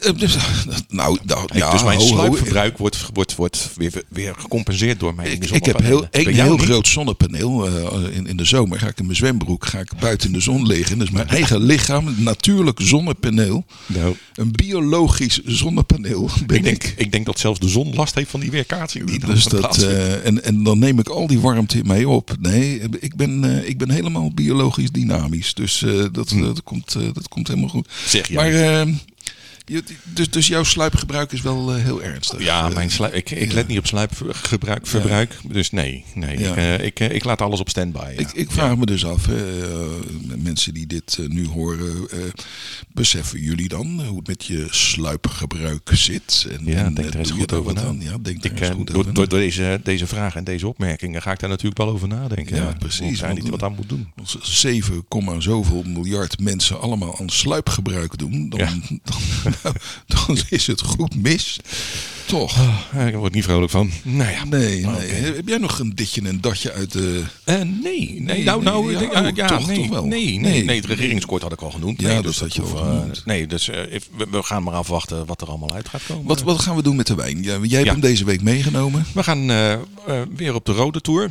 Eh, 0.00 0.12
dus, 0.16 0.36
nou, 0.88 1.18
nou, 1.22 1.46
Kijk, 1.46 1.58
ja, 1.58 1.70
dus 1.70 1.84
mijn 1.84 2.00
sluipverbruik 2.00 2.78
wordt, 2.78 3.06
wordt, 3.12 3.34
wordt 3.36 3.70
weer, 3.76 4.02
weer 4.08 4.34
gecompenseerd 4.38 5.00
door 5.00 5.14
mijn 5.14 5.32
Ik, 5.32 5.50
ik 5.50 5.64
heb 5.64 5.78
heel, 5.80 6.06
een 6.10 6.34
heel 6.34 6.56
niet. 6.56 6.62
groot 6.62 6.88
zonnepaneel. 6.88 7.66
eh, 7.66 8.16
in, 8.16 8.26
in 8.26 8.36
de 8.36 8.44
zomer 8.44 8.78
ga 8.78 8.86
ik 8.88 8.98
in 8.98 9.04
mijn 9.04 9.16
zwembroek 9.16 9.66
ga 9.66 9.78
ik 9.78 9.90
buiten 10.00 10.26
in 10.26 10.32
de 10.32 10.40
zon 10.40 10.66
liggen. 10.66 10.98
Dus 10.98 11.10
mijn 11.10 11.28
eigen 11.28 11.62
lichaam, 11.62 12.06
een 12.06 12.22
natuurlijk 12.22 12.78
zonnepaneel. 12.82 13.64
Nou, 13.86 14.16
Een 14.34 14.52
biologisch 14.52 15.40
zonnepaneel 15.44 16.30
ben 16.46 16.56
ik, 16.56 16.66
ik. 16.66 16.80
denk, 16.80 16.94
ik 16.96 17.12
denk 17.12 17.26
dat 17.26 17.38
zelfs 17.38 17.58
de 17.60 17.68
zon 17.68 17.94
last 17.94 18.14
heeft 18.14 18.30
van 18.30 18.40
die 18.40 18.50
weerkaatsing. 18.50 19.06
Die 19.06 19.26
Dus 19.26 19.44
dat, 19.44 19.82
eh, 19.82 20.26
en, 20.26 20.44
en 20.44 20.62
dan 20.62 20.78
neem 20.78 20.98
ik 20.98 21.08
al 21.08 21.26
die 21.26 21.40
warmte 21.40 21.78
in 21.78 21.86
mij 21.86 22.04
op. 22.04 22.36
Nee, 22.40 22.80
ik 23.00 23.16
ben, 23.16 23.62
ik 23.68 23.78
ben 23.78 23.90
helemaal 23.90 24.32
biologisch 24.34 24.90
dynamisch. 24.90 25.54
Dus 25.54 25.84
dat, 26.12 26.30
eh, 26.30 26.40
dat, 26.42 26.62
komt, 26.62 26.92
dat 27.12 27.28
komt 27.28 27.48
helemaal 27.48 27.68
goed. 27.68 27.86
Hm. 28.02 28.08
Zeg 28.08 28.28
jij. 28.28 28.36
Maar 28.36 28.52
je, 28.52 28.94
dus, 30.04 30.30
dus 30.30 30.46
jouw 30.46 30.62
sluipgebruik 30.62 31.32
is 31.32 31.40
wel 31.40 31.74
eh, 31.74 31.82
heel 31.82 32.02
ernstig. 32.02 32.42
ja, 32.42 32.68
mijn 32.68 32.90
sluip, 32.90 33.14
ik, 33.14 33.30
ik 33.30 33.48
ja. 33.48 33.54
let 33.54 33.68
niet 33.68 33.78
op 33.78 33.86
sluipgebruik, 33.86 34.86
verbruik, 34.86 35.36
dus 35.48 35.70
nee, 35.70 36.04
nee 36.14 36.38
Ja. 36.38 36.50
ik, 36.50 36.56
eh, 36.56 36.84
ik, 36.84 37.00
eh, 37.00 37.14
ik 37.14 37.24
laat 37.24 37.40
alles 37.40 37.60
op 37.60 37.68
standby. 37.68 38.14
Ik, 38.16 38.32
ik 38.32 38.50
vraag 38.50 38.76
me 38.76 38.86
dus 38.86 39.04
af, 39.04 39.26
hè, 39.26 39.42
mensen 40.36 40.74
die 40.74 40.86
dit 40.86 41.18
nu 41.28 41.46
horen, 41.46 42.08
beseffen 42.92 43.40
jullie 43.40 43.68
dan 43.68 44.02
hoe 44.06 44.18
het 44.18 44.26
met 44.26 44.44
je 44.44 44.66
sluipgebruik 44.70 45.90
zit? 45.92 46.46
En, 46.50 46.64
Ja, 46.64 46.84
en, 46.84 46.94
denk 46.94 47.14
er 47.14 47.18
eens 47.18 47.30
goed 47.30 47.52
over 47.52 47.74
na. 47.74 47.82
aan? 47.82 48.00
Ja, 48.00 48.16
denk 48.22 48.44
er 48.44 48.52
Ik, 48.52 48.60
eens 48.60 48.70
goed 48.70 48.86
door, 48.86 48.96
over 48.96 49.14
door, 49.14 49.24
na. 49.24 49.30
deze, 49.30 49.80
deze 49.84 50.06
vraag 50.06 50.34
en 50.34 50.44
deze 50.44 50.68
opmerkingen 50.68 51.22
ga 51.22 51.32
ik 51.32 51.40
daar 51.40 51.50
natuurlijk 51.50 51.78
wel 51.78 51.88
over 51.88 52.08
nadenken. 52.08 52.56
Ja, 52.56 52.74
precies, 52.78 53.22
die 53.34 53.50
wat 53.50 53.62
aan 53.62 53.74
moet 53.74 53.88
doen. 53.88 54.08
Als 54.20 54.38
7, 54.42 55.04
komma 55.08 55.40
zoveel 55.40 55.82
miljard 55.82 56.40
mensen 56.40 56.80
allemaal 56.80 57.18
aan 57.20 57.28
sluipgebruik 57.28 58.18
doen, 58.18 58.48
dan, 58.48 58.58
dan, 58.58 59.00
dan 60.26 60.38
is 60.48 60.66
het 60.66 60.80
goed 60.80 61.22
mis. 61.22 61.60
Toch? 62.30 62.56
Eh, 62.92 63.06
Ik 63.06 63.14
word 63.14 63.32
niet 63.34 63.44
vrolijk 63.44 63.70
van. 63.70 63.90
Nou 64.02 64.30
ja. 64.30 64.44
Nee, 64.44 64.86
nee. 64.86 65.08
Heb 65.08 65.48
jij 65.48 65.58
nog 65.58 65.78
een 65.78 65.94
ditje 65.94 66.20
en 66.20 66.26
een 66.26 66.40
datje 66.40 66.72
uit 66.72 66.92
de... 66.92 67.22
Eh, 67.44 67.54
nee, 67.56 67.64
nee, 67.82 68.20
Nee, 68.20 68.44
nou, 68.44 68.62
nou, 68.62 68.98
denk- 68.98 69.12
ja, 69.12 69.30
ja, 69.34 69.46
toch, 69.46 69.66
nee, 69.66 69.76
toch 69.76 69.88
wel. 69.88 70.04
Nee, 70.04 70.38
nee, 70.38 70.76
het 70.76 70.84
regeringskort 70.84 71.42
had 71.42 71.52
ik 71.52 71.60
al 71.62 71.70
genoemd. 71.70 72.00
Ja, 72.00 72.06
nee, 72.06 72.14
dat 72.16 72.24
dus 72.24 72.40
had 72.40 72.54
je 72.54 72.62
al 72.62 72.68
hoeven, 72.68 72.86
genoemd. 72.86 73.22
Nee, 73.24 73.46
dus 73.46 73.66
we, 73.66 74.00
we 74.30 74.42
gaan 74.42 74.62
maar 74.62 74.74
afwachten 74.74 75.26
wat 75.26 75.40
er 75.40 75.48
allemaal 75.48 75.74
uit 75.74 75.88
gaat 75.88 76.02
komen. 76.06 76.26
Wat, 76.26 76.42
wat 76.42 76.60
gaan 76.60 76.76
we 76.76 76.82
doen 76.82 76.96
met 76.96 77.06
de 77.06 77.14
wijn? 77.14 77.42
Jij 77.42 77.78
hebt 77.78 77.90
hem 77.90 78.00
deze 78.00 78.24
week 78.24 78.42
meegenomen. 78.42 79.06
We 79.14 79.22
gaan 79.22 79.50
eh, 79.50 79.72
eh, 79.72 79.78
weer 80.36 80.54
op 80.54 80.64
de 80.66 80.72
rode 80.72 81.00
tour. 81.00 81.30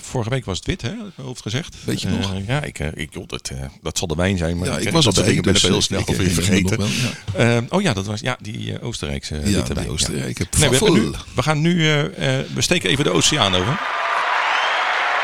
Vorige 0.00 0.30
week 0.30 0.44
was 0.44 0.56
het 0.58 0.66
wit, 0.66 0.82
hè? 0.82 0.92
Hoofd 1.22 1.42
gezegd. 1.42 1.76
Weet 1.84 2.00
je 2.02 2.08
nog? 2.08 2.32
Ja, 2.46 2.62
ik, 2.62 2.78
ik, 2.78 3.14
joh, 3.14 3.28
dat, 3.28 3.50
dat 3.82 3.98
zal 3.98 4.06
de 4.06 4.14
wijn 4.14 4.38
zijn. 4.38 4.58
Maar 4.58 4.68
Ja, 4.68 4.78
ik 4.78 4.90
was 4.90 4.92
dat 4.92 5.02
soort 5.02 5.16
erbij, 5.16 5.28
dingen 5.28 5.42
ben 5.44 5.54
ik 5.54 5.60
dus, 5.60 5.70
heel 5.70 5.82
snel 5.82 6.00
ik 6.00 6.16
weer 6.16 6.30
vergeten. 6.30 6.78
oh 7.68 7.82
ja, 7.82 7.92
dat 7.92 8.06
was 8.06 8.20
ja, 8.20 8.38
die 8.42 8.80
Oostenrijkse 8.80 9.34
Ja, 9.34 9.40
witte 9.42 9.74
wijn. 9.74 9.90
Oostenrijk. 10.00 10.28
Ik 10.28 10.38
heb 10.38 10.56
Nee, 10.58 10.68
we, 10.78 10.90
nu, 10.90 11.10
we 11.34 11.42
gaan 11.42 11.60
nu, 11.60 11.80
eh, 11.80 12.38
eh, 12.38 12.46
we 12.54 12.60
steken 12.62 12.90
even 12.90 13.04
de 13.04 13.10
oceaan 13.10 13.54
over. 13.54 13.78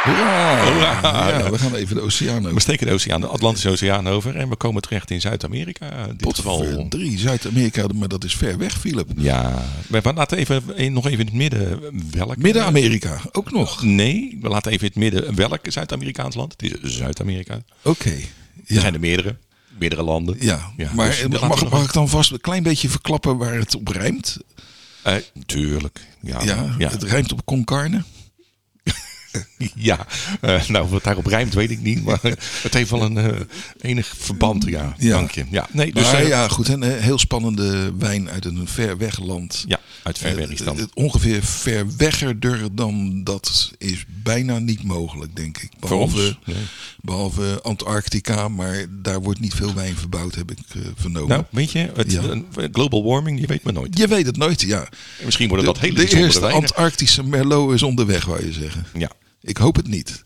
Hoera! 0.05 0.65
Hoera! 0.73 1.01
Ja, 1.39 1.51
we 1.51 1.59
gaan 1.59 1.75
even 1.75 1.95
de 1.97 2.01
oceaan 2.03 2.43
We 2.43 2.49
over. 2.49 2.61
steken 2.61 2.87
de 2.87 2.93
oceaan, 2.93 3.21
de 3.21 3.27
Atlantische 3.27 3.71
Oceaan 3.71 4.09
over 4.09 4.37
en 4.37 4.49
we 4.49 4.57
komen 4.57 4.83
terecht 4.83 5.11
in 5.11 5.21
Zuid-Amerika. 5.21 6.07
Dit 6.17 6.35
geval. 6.35 6.87
drie 6.89 7.19
Zuid-Amerika, 7.19 7.87
maar 7.95 8.09
dat 8.09 8.25
is 8.25 8.37
ver 8.37 8.59
weg, 8.59 8.79
Philip. 8.79 9.09
Ja, 9.17 9.63
we 9.89 10.01
we 10.01 10.13
laten 10.15 10.39
even, 10.39 10.63
eh, 10.77 10.91
nog 10.91 11.07
even 11.07 11.19
in 11.19 11.27
het 11.27 11.35
midden 11.35 11.81
welk. 12.11 12.37
Midden-Amerika, 12.37 13.21
ook 13.33 13.53
nog. 13.53 13.83
Nee, 13.83 14.39
we 14.41 14.49
laten 14.49 14.73
even 14.73 14.91
in 14.93 15.03
het 15.03 15.13
midden 15.13 15.35
welk 15.37 15.59
Zuid-Amerikaans 15.63 16.35
land. 16.35 16.55
Het 16.57 16.79
is 16.83 16.97
Zuid-Amerika. 16.97 17.59
Oké. 17.83 18.11
Er 18.11 18.75
Ja. 18.75 18.81
zijn 18.81 18.95
er 18.95 19.01
meerdere, 19.01 19.37
meerdere 19.79 20.03
landen. 20.03 20.37
Ja, 20.41 20.73
Ja, 20.77 20.91
maar 20.95 21.09
dus 21.29 21.41
mag, 21.41 21.71
mag 21.71 21.85
ik 21.85 21.93
dan 21.93 22.09
vast 22.09 22.31
een 22.33 22.41
klein 22.41 22.63
beetje 22.63 22.89
verklappen 22.89 23.37
waar 23.37 23.55
het 23.55 23.75
op 23.75 23.89
rijmt? 23.89 24.37
Eh, 25.03 25.15
tuurlijk. 25.47 26.01
Ja, 26.21 26.43
Ja, 26.43 26.75
ja. 26.79 26.89
het 26.91 27.03
rijmt 27.03 27.33
op 27.33 27.45
con 27.45 27.65
carne. 27.65 28.03
Ja, 29.75 30.07
eh, 30.41 30.69
nou 30.69 30.89
wat 30.89 31.05
daarop 31.05 31.27
rijmt 31.27 31.55
weet 31.55 31.71
ik 31.71 31.81
niet, 31.83 32.05
maar 32.05 32.19
het 32.63 32.75
heeft 32.75 32.91
wel 32.91 33.03
een 33.03 33.17
eh, 33.19 33.41
enig 33.81 34.15
verband, 34.19 34.65
ja, 34.65 34.95
Ja. 34.99 35.11
dank 35.17 35.31
je. 35.31 35.45
Ja, 35.51 35.69
nee, 35.73 35.93
dus 35.93 36.03
maar 36.13 36.21
eh, 36.23 36.29
ja, 36.29 36.49
goed, 36.49 36.69
een 36.69 36.83
heel 36.83 37.19
spannende 37.19 37.93
wijn 37.99 38.31
uit 38.31 38.45
een 38.45 38.69
ver 38.69 38.99
weg 38.99 39.19
land. 39.21 39.65
ja, 39.69 39.81
uit 40.03 40.19
ver 40.19 40.37
weg 40.37 40.49
is 40.49 40.59
dan. 40.59 40.91
ongeveer 40.95 41.43
ver 41.43 41.87
weggerder 41.97 42.75
dan 42.75 43.25
dat 43.25 43.73
is 43.79 44.05
bijna 44.23 44.59
niet 44.59 44.83
mogelijk, 44.83 45.37
denk 45.37 45.59
ik. 45.59 45.71
Voor 45.81 46.01
ons? 46.01 46.13
Behalve, 46.13 46.37
Nee. 46.45 46.57
behalve 47.01 47.59
Antarctica, 47.63 48.49
maar 48.49 48.87
daar 48.91 49.23
wordt 49.23 49.41
niet 49.41 49.55
veel 49.55 49.75
wijn 49.75 49.97
verbouwd, 49.97 50.35
heb 50.35 50.51
ik 50.51 50.59
vernomen. 50.97 51.29
Nou, 51.29 51.45
weet 51.51 51.71
je, 51.73 51.91
het, 51.97 52.13
Ja. 52.13 52.21
global 52.73 53.05
warming, 53.05 53.41
je 53.41 53.47
weet 53.47 53.63
maar 53.63 53.73
nooit. 53.73 53.99
je 53.99 54.07
weet 54.09 54.27
het 54.27 54.37
nooit, 54.37 54.61
ja. 54.61 54.89
Misschien 55.25 55.49
worden 55.49 55.67
dat 55.67 55.79
hele 55.79 55.95
de 56.05 56.17
eerste. 56.17 56.47
Antarctische 56.51 57.23
Merlot 57.25 57.73
is 57.75 57.83
onderweg, 57.83 58.25
wou 58.25 58.47
je 58.47 58.53
zeggen. 58.53 58.87
Ja. 58.99 59.11
Ik 59.43 59.57
hoop 59.57 59.77
het 59.77 59.89
niet. 59.89 60.25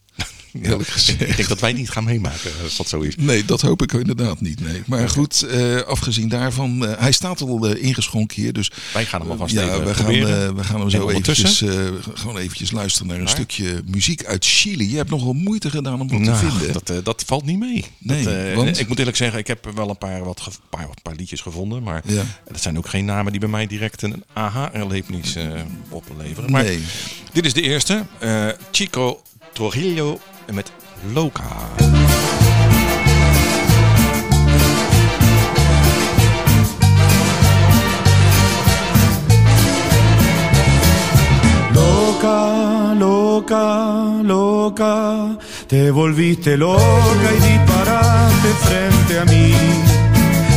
Eerlijk 0.66 0.88
Ik 1.18 1.36
denk 1.36 1.48
dat 1.48 1.60
wij 1.60 1.72
niet 1.72 1.90
gaan 1.90 2.04
meemaken 2.04 2.50
als 2.62 2.76
dat 2.76 2.88
zo 2.88 3.00
is. 3.00 3.14
Nee, 3.16 3.44
dat 3.44 3.60
hoop 3.60 3.82
ik 3.82 3.92
inderdaad 3.92 4.40
niet. 4.40 4.60
Nee. 4.60 4.82
Maar 4.86 5.08
goed, 5.08 5.42
eh, 5.42 5.76
afgezien 5.80 6.28
daarvan, 6.28 6.86
eh, 6.86 6.98
hij 7.00 7.12
staat 7.12 7.40
al 7.40 7.68
eh, 7.68 7.84
ingeschonken 7.84 8.42
hier. 8.42 8.52
Dus 8.52 8.70
Wij 8.92 9.04
gaan 9.06 9.20
hem 9.20 9.30
alvast 9.30 9.54
ja, 9.54 9.62
even 9.62 9.84
we 9.84 9.94
gaan, 9.94 10.06
eh, 10.14 10.48
we 10.48 10.64
gaan 10.64 10.80
hem 10.80 10.90
zo 10.90 11.08
eventjes, 11.08 11.62
eh, 11.62 11.84
gewoon 12.14 12.38
eventjes 12.38 12.70
luisteren 12.70 13.06
naar 13.08 13.16
een 13.16 13.22
Maar? 13.22 13.32
stukje 13.32 13.82
muziek 13.86 14.24
uit 14.24 14.44
Chili. 14.44 14.90
Je 14.90 14.96
hebt 14.96 15.10
nogal 15.10 15.32
moeite 15.32 15.70
gedaan 15.70 16.00
om 16.00 16.08
wat 16.08 16.22
te 16.24 16.30
Nou, 16.30 16.46
vinden. 16.50 16.72
dat, 16.72 16.90
eh, 16.90 16.96
dat 17.02 17.22
valt 17.26 17.44
niet 17.44 17.58
mee. 17.58 17.84
Nee, 17.98 18.24
dat, 18.24 18.34
eh, 18.34 18.54
want? 18.54 18.78
Ik 18.80 18.88
moet 18.88 18.98
eerlijk 18.98 19.16
zeggen, 19.16 19.38
ik 19.38 19.46
heb 19.46 19.70
wel 19.74 19.88
een 19.90 19.98
paar, 19.98 20.24
wat 20.24 20.48
paar, 20.70 20.86
paar 21.02 21.14
liedjes 21.14 21.40
gevonden. 21.40 21.82
Maar 21.82 22.02
Ja. 22.06 22.22
dat 22.50 22.62
zijn 22.62 22.78
ook 22.78 22.88
geen 22.88 23.04
namen 23.04 23.30
die 23.32 23.40
bij 23.40 23.48
mij 23.48 23.66
direct 23.66 24.02
een 24.02 24.24
aha-erlevenis 24.32 25.34
eh, 25.36 25.50
opleveren. 25.88 26.50
Maar 26.50 26.64
nee. 26.64 26.80
dit 27.32 27.44
is 27.46 27.52
de 27.52 27.62
eerste. 27.62 28.04
eh, 28.18 28.48
Chico 28.70 29.22
Trujillo 29.52 30.20
met 30.52 30.72
Loca. 31.14 31.44
Loca, 41.72 42.94
loca, 42.94 44.22
loca, 44.22 45.38
te 45.68 45.90
volviste 45.90 46.56
loca 46.56 46.80
y 47.30 47.52
disparaste 47.52 48.48
frente 48.64 49.18
a 49.18 49.24
mí. 49.26 49.54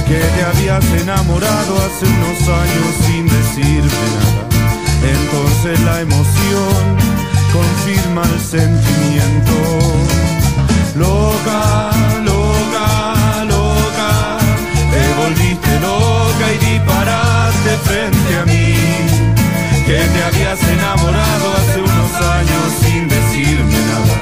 Que 0.07 0.19
te 0.19 0.43
habías 0.43 0.85
enamorado 1.01 1.77
hace 1.77 2.05
unos 2.05 2.41
años 2.47 2.95
sin 3.05 3.27
decirme 3.27 4.05
nada. 4.15 4.49
Entonces 5.03 5.79
la 5.81 6.01
emoción 6.01 6.97
confirma 7.51 8.23
el 8.23 8.39
sentimiento. 8.39 9.55
Loca, 10.95 11.91
loca, 12.23 13.45
loca, 13.45 14.37
te 14.91 15.03
volviste 15.21 15.79
loca 15.79 16.45
y 16.55 16.57
disparaste 16.65 17.71
frente 17.85 18.37
a 18.37 18.45
mí 18.45 18.75
que 19.85 19.97
te 19.97 20.23
habías 20.23 20.61
enamorado 20.61 21.53
hace 21.57 21.81
unos 21.81 22.11
años 22.37 22.65
sin 22.81 23.07
decirme 23.07 23.77
nada. 23.91 24.15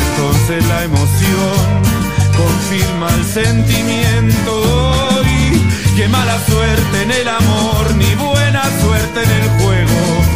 Entonces 0.00 0.66
la 0.66 0.84
emoción 0.84 1.92
confirma 2.36 3.08
el 3.14 3.24
sentimiento 3.24 5.22
y 5.24 5.96
qué 5.96 6.08
mala 6.08 6.38
suerte 6.46 7.02
en 7.02 7.10
el 7.10 7.28
amor 7.28 7.94
ni 7.96 8.14
buena 8.16 8.62
suerte 8.82 9.22
en 9.22 9.30
el 9.30 9.48
juego. 9.60 10.31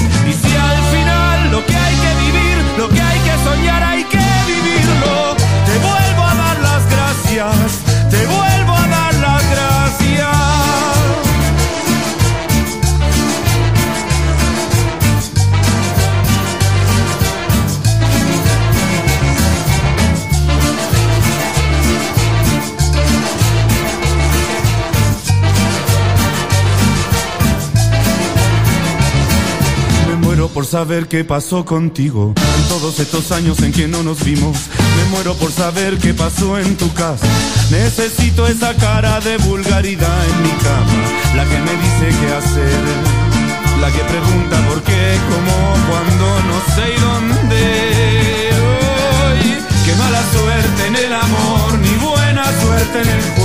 Lo 1.57 1.65
que 1.65 1.75
hay 1.75 1.95
que 1.95 2.15
vivir, 2.25 2.59
lo 2.77 2.89
que 2.91 3.01
hay 3.01 3.19
que 3.21 3.35
soñar 3.43 3.83
hay 3.83 4.05
que 4.05 4.27
vivirlo, 4.47 5.35
te 5.65 5.79
vuelvo 5.79 6.23
a 6.23 6.35
dar 6.35 6.59
las 6.61 6.83
gracias, 6.91 7.96
saber 30.65 31.07
qué 31.07 31.23
pasó 31.23 31.65
contigo 31.65 32.33
en 32.37 32.69
todos 32.69 32.99
estos 33.01 33.31
años 33.31 33.61
en 33.61 33.73
que 33.73 33.87
no 33.87 34.03
nos 34.03 34.25
vimos. 34.25 34.57
Me 34.97 35.05
muero 35.11 35.35
por 35.35 35.53
saber 35.53 35.99
qué 35.99 36.15
pasó 36.15 36.59
en 36.59 36.77
tu 36.77 36.93
casa. 36.95 37.27
Necesito 37.71 38.47
esa 38.47 38.75
cara 38.75 39.21
de 39.21 39.37
vulgaridad 39.39 40.19
en 40.31 40.43
mi 40.43 40.51
cama, 40.51 41.37
la 41.37 41.45
que 41.45 41.59
me 41.59 41.73
dice 41.73 42.21
qué 42.21 42.33
hacer, 42.33 42.85
la 43.81 43.91
que 43.93 43.99
pregunta 43.99 44.57
por 44.69 44.83
qué, 44.83 45.19
cómo, 45.29 45.57
cuándo, 45.89 46.27
no 46.49 46.75
sé 46.75 46.85
y 46.97 47.01
dónde. 47.01 48.51
Hoy, 49.27 49.59
qué 49.85 49.95
mala 49.97 50.23
suerte 50.33 50.87
en 50.87 50.97
el 50.97 51.13
amor, 51.13 51.79
ni 51.81 51.95
buena 51.97 52.45
suerte 52.63 53.03
en 53.03 53.09
el 53.09 53.36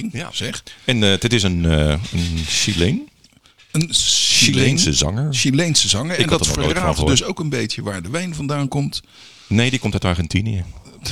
plotseling, 0.00 0.12
Ja. 0.12 0.28
zeg. 0.32 0.62
En 0.84 1.02
eh, 1.12 1.18
dit 1.18 1.32
is 1.32 1.42
een, 1.42 1.64
eh 1.64 1.88
een 2.12 2.38
Chileen. 2.46 3.08
Een 3.70 3.88
Chileense 3.92 4.92
zanger. 4.92 5.34
Chileense 5.34 5.88
zanger. 5.88 6.18
Ik 6.18 6.24
en 6.24 6.28
dat 6.30 6.46
er 6.46 6.52
verraadt 6.52 7.06
dus 7.06 7.24
ook 7.24 7.38
een 7.40 7.48
beetje 7.48 7.82
waar 7.82 8.02
de 8.02 8.10
wijn 8.10 8.34
vandaan 8.34 8.68
komt. 8.68 9.00
Nee, 9.46 9.70
die 9.70 9.78
komt 9.78 9.92
uit 9.92 10.04
Argentinië. 10.04 10.64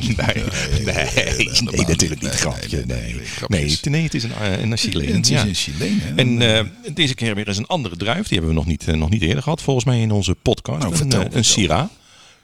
Nee, 0.00 0.16
nee, 0.16 0.84
nee, 0.84 1.62
nee, 1.62 1.86
natuurlijk 1.86 2.22
niet. 2.22 2.30
Grapje. 2.30 2.84
nee, 2.86 3.14
nee, 3.48 3.70
het- 3.70 3.84
het 3.84 4.14
is 4.14 4.22
een, 4.22 4.32
eh, 4.32 4.60
een 4.62 4.76
Chileen. 4.76 5.14
Het 5.14 5.24
is 5.24 5.28
ja. 5.30 5.46
een 5.46 5.54
Chileen? 5.54 6.00
En 6.16 6.70
deze 6.94 7.14
keer 7.14 7.34
weer 7.34 7.48
eens 7.48 7.56
een 7.56 7.66
andere 7.66 7.96
druif. 7.96 8.28
Die 8.28 8.38
hebben 8.38 8.48
we 8.48 8.54
nog 8.54 8.66
niet, 8.66 8.86
nog 8.86 9.10
niet 9.10 9.22
eerder 9.22 9.42
gehad, 9.42 9.62
volgens 9.62 9.84
mij 9.84 10.00
in 10.00 10.10
onze 10.10 10.34
podcast. 10.42 11.04
Nou, 11.04 11.26
een. 11.30 11.44
Syrah. 11.44 11.88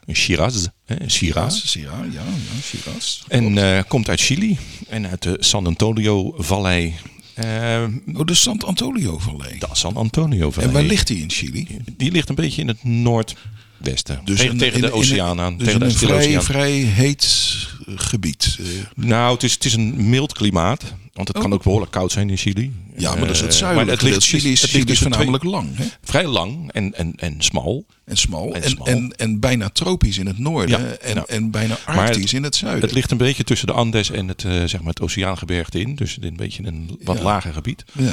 Een 0.07 0.17
Shiraz. 0.17 0.67
hè, 0.85 1.09
Shiraz. 1.09 1.67
Shiraz, 1.67 1.95
ja, 1.95 2.05
ja, 2.13 2.23
Shiraz. 2.63 3.23
En 3.29 3.59
eh, 3.59 3.83
komt 3.89 4.09
uit 4.09 4.21
Chili. 4.21 4.59
En 4.89 5.07
uit 5.09 5.23
de 5.23 5.37
San 5.41 5.67
Antonio 5.67 6.35
Vallei. 6.39 6.95
Eh, 7.35 7.85
Oh, 8.15 8.25
de 8.27 8.35
Sant 8.35 8.65
Antonio 8.65 9.19
Vallei. 9.19 9.59
de 9.59 9.67
San 9.73 9.95
Antonio 9.97 10.51
Vallei. 10.51 10.69
En 10.73 10.79
waar 10.79 10.83
ligt 10.89 11.07
die 11.07 11.21
in 11.23 11.31
Chili? 11.31 11.67
Die 11.97 12.11
ligt 12.11 12.29
een 12.29 12.35
beetje 12.35 12.61
in 12.61 12.69
het 12.69 12.85
noordwesten. 12.85 14.21
tegen, 14.25 14.47
in- 14.51 14.59
tegen 14.59 14.75
in- 14.75 14.81
de 14.81 14.93
oceaan 14.93 15.41
aan. 15.41 15.57
Dus 15.57 15.67
tegen 15.67 15.83
een 15.83 15.93
vrij, 15.93 16.41
vrij 16.41 16.73
heet 16.73 17.67
gebied. 17.87 18.57
Eh, 18.61 18.67
Nou, 19.05 19.33
het 19.35 19.43
is, 19.43 19.53
het 19.53 19.65
is 19.65 19.75
een 19.75 20.09
mild 20.11 20.33
klimaat. 20.33 20.83
Want 21.13 21.29
het 21.29 21.37
kan 21.39 21.47
Oh. 21.47 21.53
ook 21.53 21.63
behoorlijk 21.63 21.91
koud 21.93 22.13
zijn 22.13 22.31
in 22.31 22.37
Chili. 22.37 22.73
ja, 22.97 23.11
maar 23.15 23.27
dat 23.27 23.31
is 23.31 23.41
het 23.41 23.51
Eh, 23.51 23.57
zuidelijke. 23.57 23.93
maar 23.95 24.03
het 24.13 24.13
ligt, 24.13 24.25
Chili 24.41 24.53
is, 24.53 24.61
het 24.63 24.73
ligt 24.73 24.85
is 24.89 24.91
tussen 24.99 25.09
voornamelijk 25.13 25.45
lang 25.45 25.77
hè? 25.77 25.85
vrij 26.03 26.27
lang 26.27 26.71
en, 26.73 26.95
en, 26.95 27.13
en 27.17 27.35
smal. 27.39 27.85
en 28.05 28.17
smal. 28.17 28.55
En 28.55 28.63
En, 28.63 28.77
en, 28.85 29.13
en, 29.17 29.41
bijna 29.41 29.69
tropisch 29.69 30.19
in 30.19 30.27
het 30.27 30.39
noorden. 30.39 30.81
Ja, 30.81 30.87
en, 30.93 31.27
en 31.27 31.51
bijna 31.51 31.79
arctisch 31.85 32.23
het- 32.23 32.33
in 32.33 32.43
het 32.43 32.57
zuiden. 32.57 32.83
Het 32.83 32.93
ligt 32.93 33.11
een 33.11 33.17
beetje 33.17 33.45
tussen 33.45 33.67
de 33.67 33.73
Andes 33.73 34.11
en 34.11 34.29
het, 34.29 34.45
eh, 34.45 34.53
zeg 34.53 34.81
maar 34.81 34.91
het 34.91 35.01
oceaangebergte 35.01 35.81
in. 35.81 35.95
Dus 35.95 36.19
een 36.21 36.37
beetje 36.37 36.67
een 36.67 36.99
wat 37.05 37.17
Ja. 37.17 37.23
lager 37.23 37.53
gebied. 37.53 37.85
ja. 37.93 38.13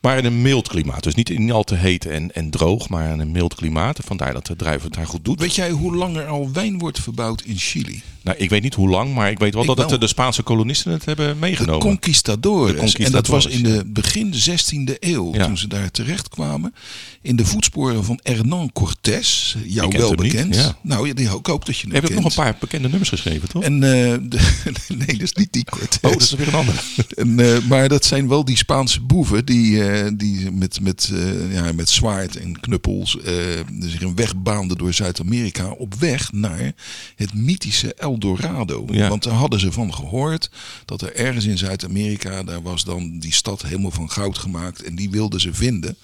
Maar 0.00 0.18
in 0.18 0.24
een 0.24 0.42
mild 0.42 0.68
klimaat. 0.68 1.02
Dus 1.02 1.14
niet, 1.14 1.38
niet 1.38 1.50
al 1.52 1.64
te 1.64 1.74
heet 1.74 2.06
en, 2.06 2.34
en 2.34 2.50
droog, 2.50 2.88
maar 2.88 3.12
in 3.12 3.18
een 3.18 3.30
mild 3.32 3.54
klimaat. 3.54 3.98
Vandaar 4.04 4.32
dat 4.32 4.46
de 4.46 4.56
druif 4.56 4.82
het 4.82 4.92
daar 4.94 5.06
goed 5.06 5.24
doet. 5.24 5.40
Weet 5.40 5.54
jij 5.54 5.70
hoe 5.70 5.96
lang 5.96 6.16
er 6.16 6.26
al 6.26 6.50
wijn 6.52 6.78
wordt 6.78 7.00
verbouwd 7.00 7.42
in 7.42 7.56
Chili? 7.58 8.02
Nou, 8.22 8.36
ik 8.38 8.50
weet 8.50 8.62
niet 8.62 8.74
hoe 8.74 8.88
lang, 8.88 9.14
maar 9.14 9.30
ik 9.30 9.38
weet 9.38 9.52
wel 9.52 9.62
Ik 9.62 9.68
dat 9.68 9.78
het, 9.78 9.90
wel. 9.90 9.98
de 9.98 10.06
Spaanse 10.06 10.42
kolonisten 10.42 10.92
het 10.92 11.04
hebben 11.04 11.28
De 11.28 11.34
meegenomen. 11.34 11.80
conquistadores. 11.80 12.72
De 12.72 12.76
conquistadores, 12.78 13.06
En 13.06 13.12
dat 13.12 13.26
was 13.26 13.46
in 13.46 13.62
de 13.62 13.84
begin 13.86 14.34
16e 14.34 14.94
eeuw. 15.00 15.34
Ja. 15.34 15.44
Toen 15.46 15.58
ze 15.58 15.68
daar 15.68 15.90
terecht 15.90 16.28
kwamen. 16.28 16.74
In 17.22 17.36
de 17.36 17.44
voetsporen 17.44 18.04
van 18.04 18.20
Hernán 18.22 18.72
Cortés. 18.72 19.56
Jou 19.64 19.94
wel 19.98 20.14
bekend. 20.14 20.54
ja. 20.54 20.78
Nou, 20.82 21.08
ik 21.08 21.46
hoop 21.46 21.66
dat 21.66 21.76
je 21.76 21.82
hem 21.82 21.90
Je 21.90 21.94
hebt 22.00 22.04
ook 22.04 22.10
kent. 22.10 22.22
nog 22.22 22.36
een 22.36 22.42
paar 22.44 22.56
bekende 22.60 22.88
nummers 22.88 23.08
geschreven, 23.10 23.48
toch? 23.48 23.62
En, 23.62 23.74
eh, 23.74 23.90
de- 24.30 24.40
nee, 24.88 25.06
dat 25.06 25.20
is 25.20 25.32
niet 25.32 25.52
die 25.52 25.64
Cortés. 25.64 25.98
oh, 26.02 26.12
dat 26.12 26.22
is 26.22 26.32
weer 26.32 26.48
een 26.48 26.54
ander. 26.54 26.82
En, 27.16 27.40
eh, 27.40 27.58
maar 27.68 27.88
dat 27.88 28.04
zijn 28.04 28.28
wel 28.28 28.44
die 28.44 28.56
Spaanse 28.56 29.00
boeven 29.00 29.44
die, 29.44 29.84
eh, 29.84 29.87
die 30.14 30.50
met, 30.50 30.80
met, 30.80 31.10
eh, 31.12 31.52
ja, 31.52 31.72
met 31.72 31.88
zwaard 31.88 32.36
en 32.36 32.60
knuppels 32.60 33.20
eh, 33.20 33.34
zich 33.80 34.00
een 34.00 34.14
weg 34.14 34.36
baanden 34.36 34.78
door 34.78 34.92
Zuid-Amerika 34.92 35.70
op 35.70 35.94
weg 35.94 36.32
naar 36.32 36.72
het 37.16 37.34
mythische 37.34 37.94
El 37.94 38.18
Dorado. 38.18 38.86
Ja. 38.90 39.08
Want 39.08 39.22
daar 39.22 39.34
hadden 39.34 39.60
ze 39.60 39.72
van 39.72 39.94
gehoord 39.94 40.50
dat 40.84 41.02
er 41.02 41.14
ergens 41.14 41.44
in 41.44 41.58
Zuid-Amerika, 41.58 42.42
daar 42.42 42.62
was 42.62 42.84
dan 42.84 43.18
die 43.18 43.32
stad 43.32 43.62
helemaal 43.62 43.90
van 43.90 44.10
goud 44.10 44.38
gemaakt 44.38 44.82
en 44.82 44.94
die 44.94 45.10
wilden 45.10 45.40
ze 45.40 45.54
vinden. 45.54 45.96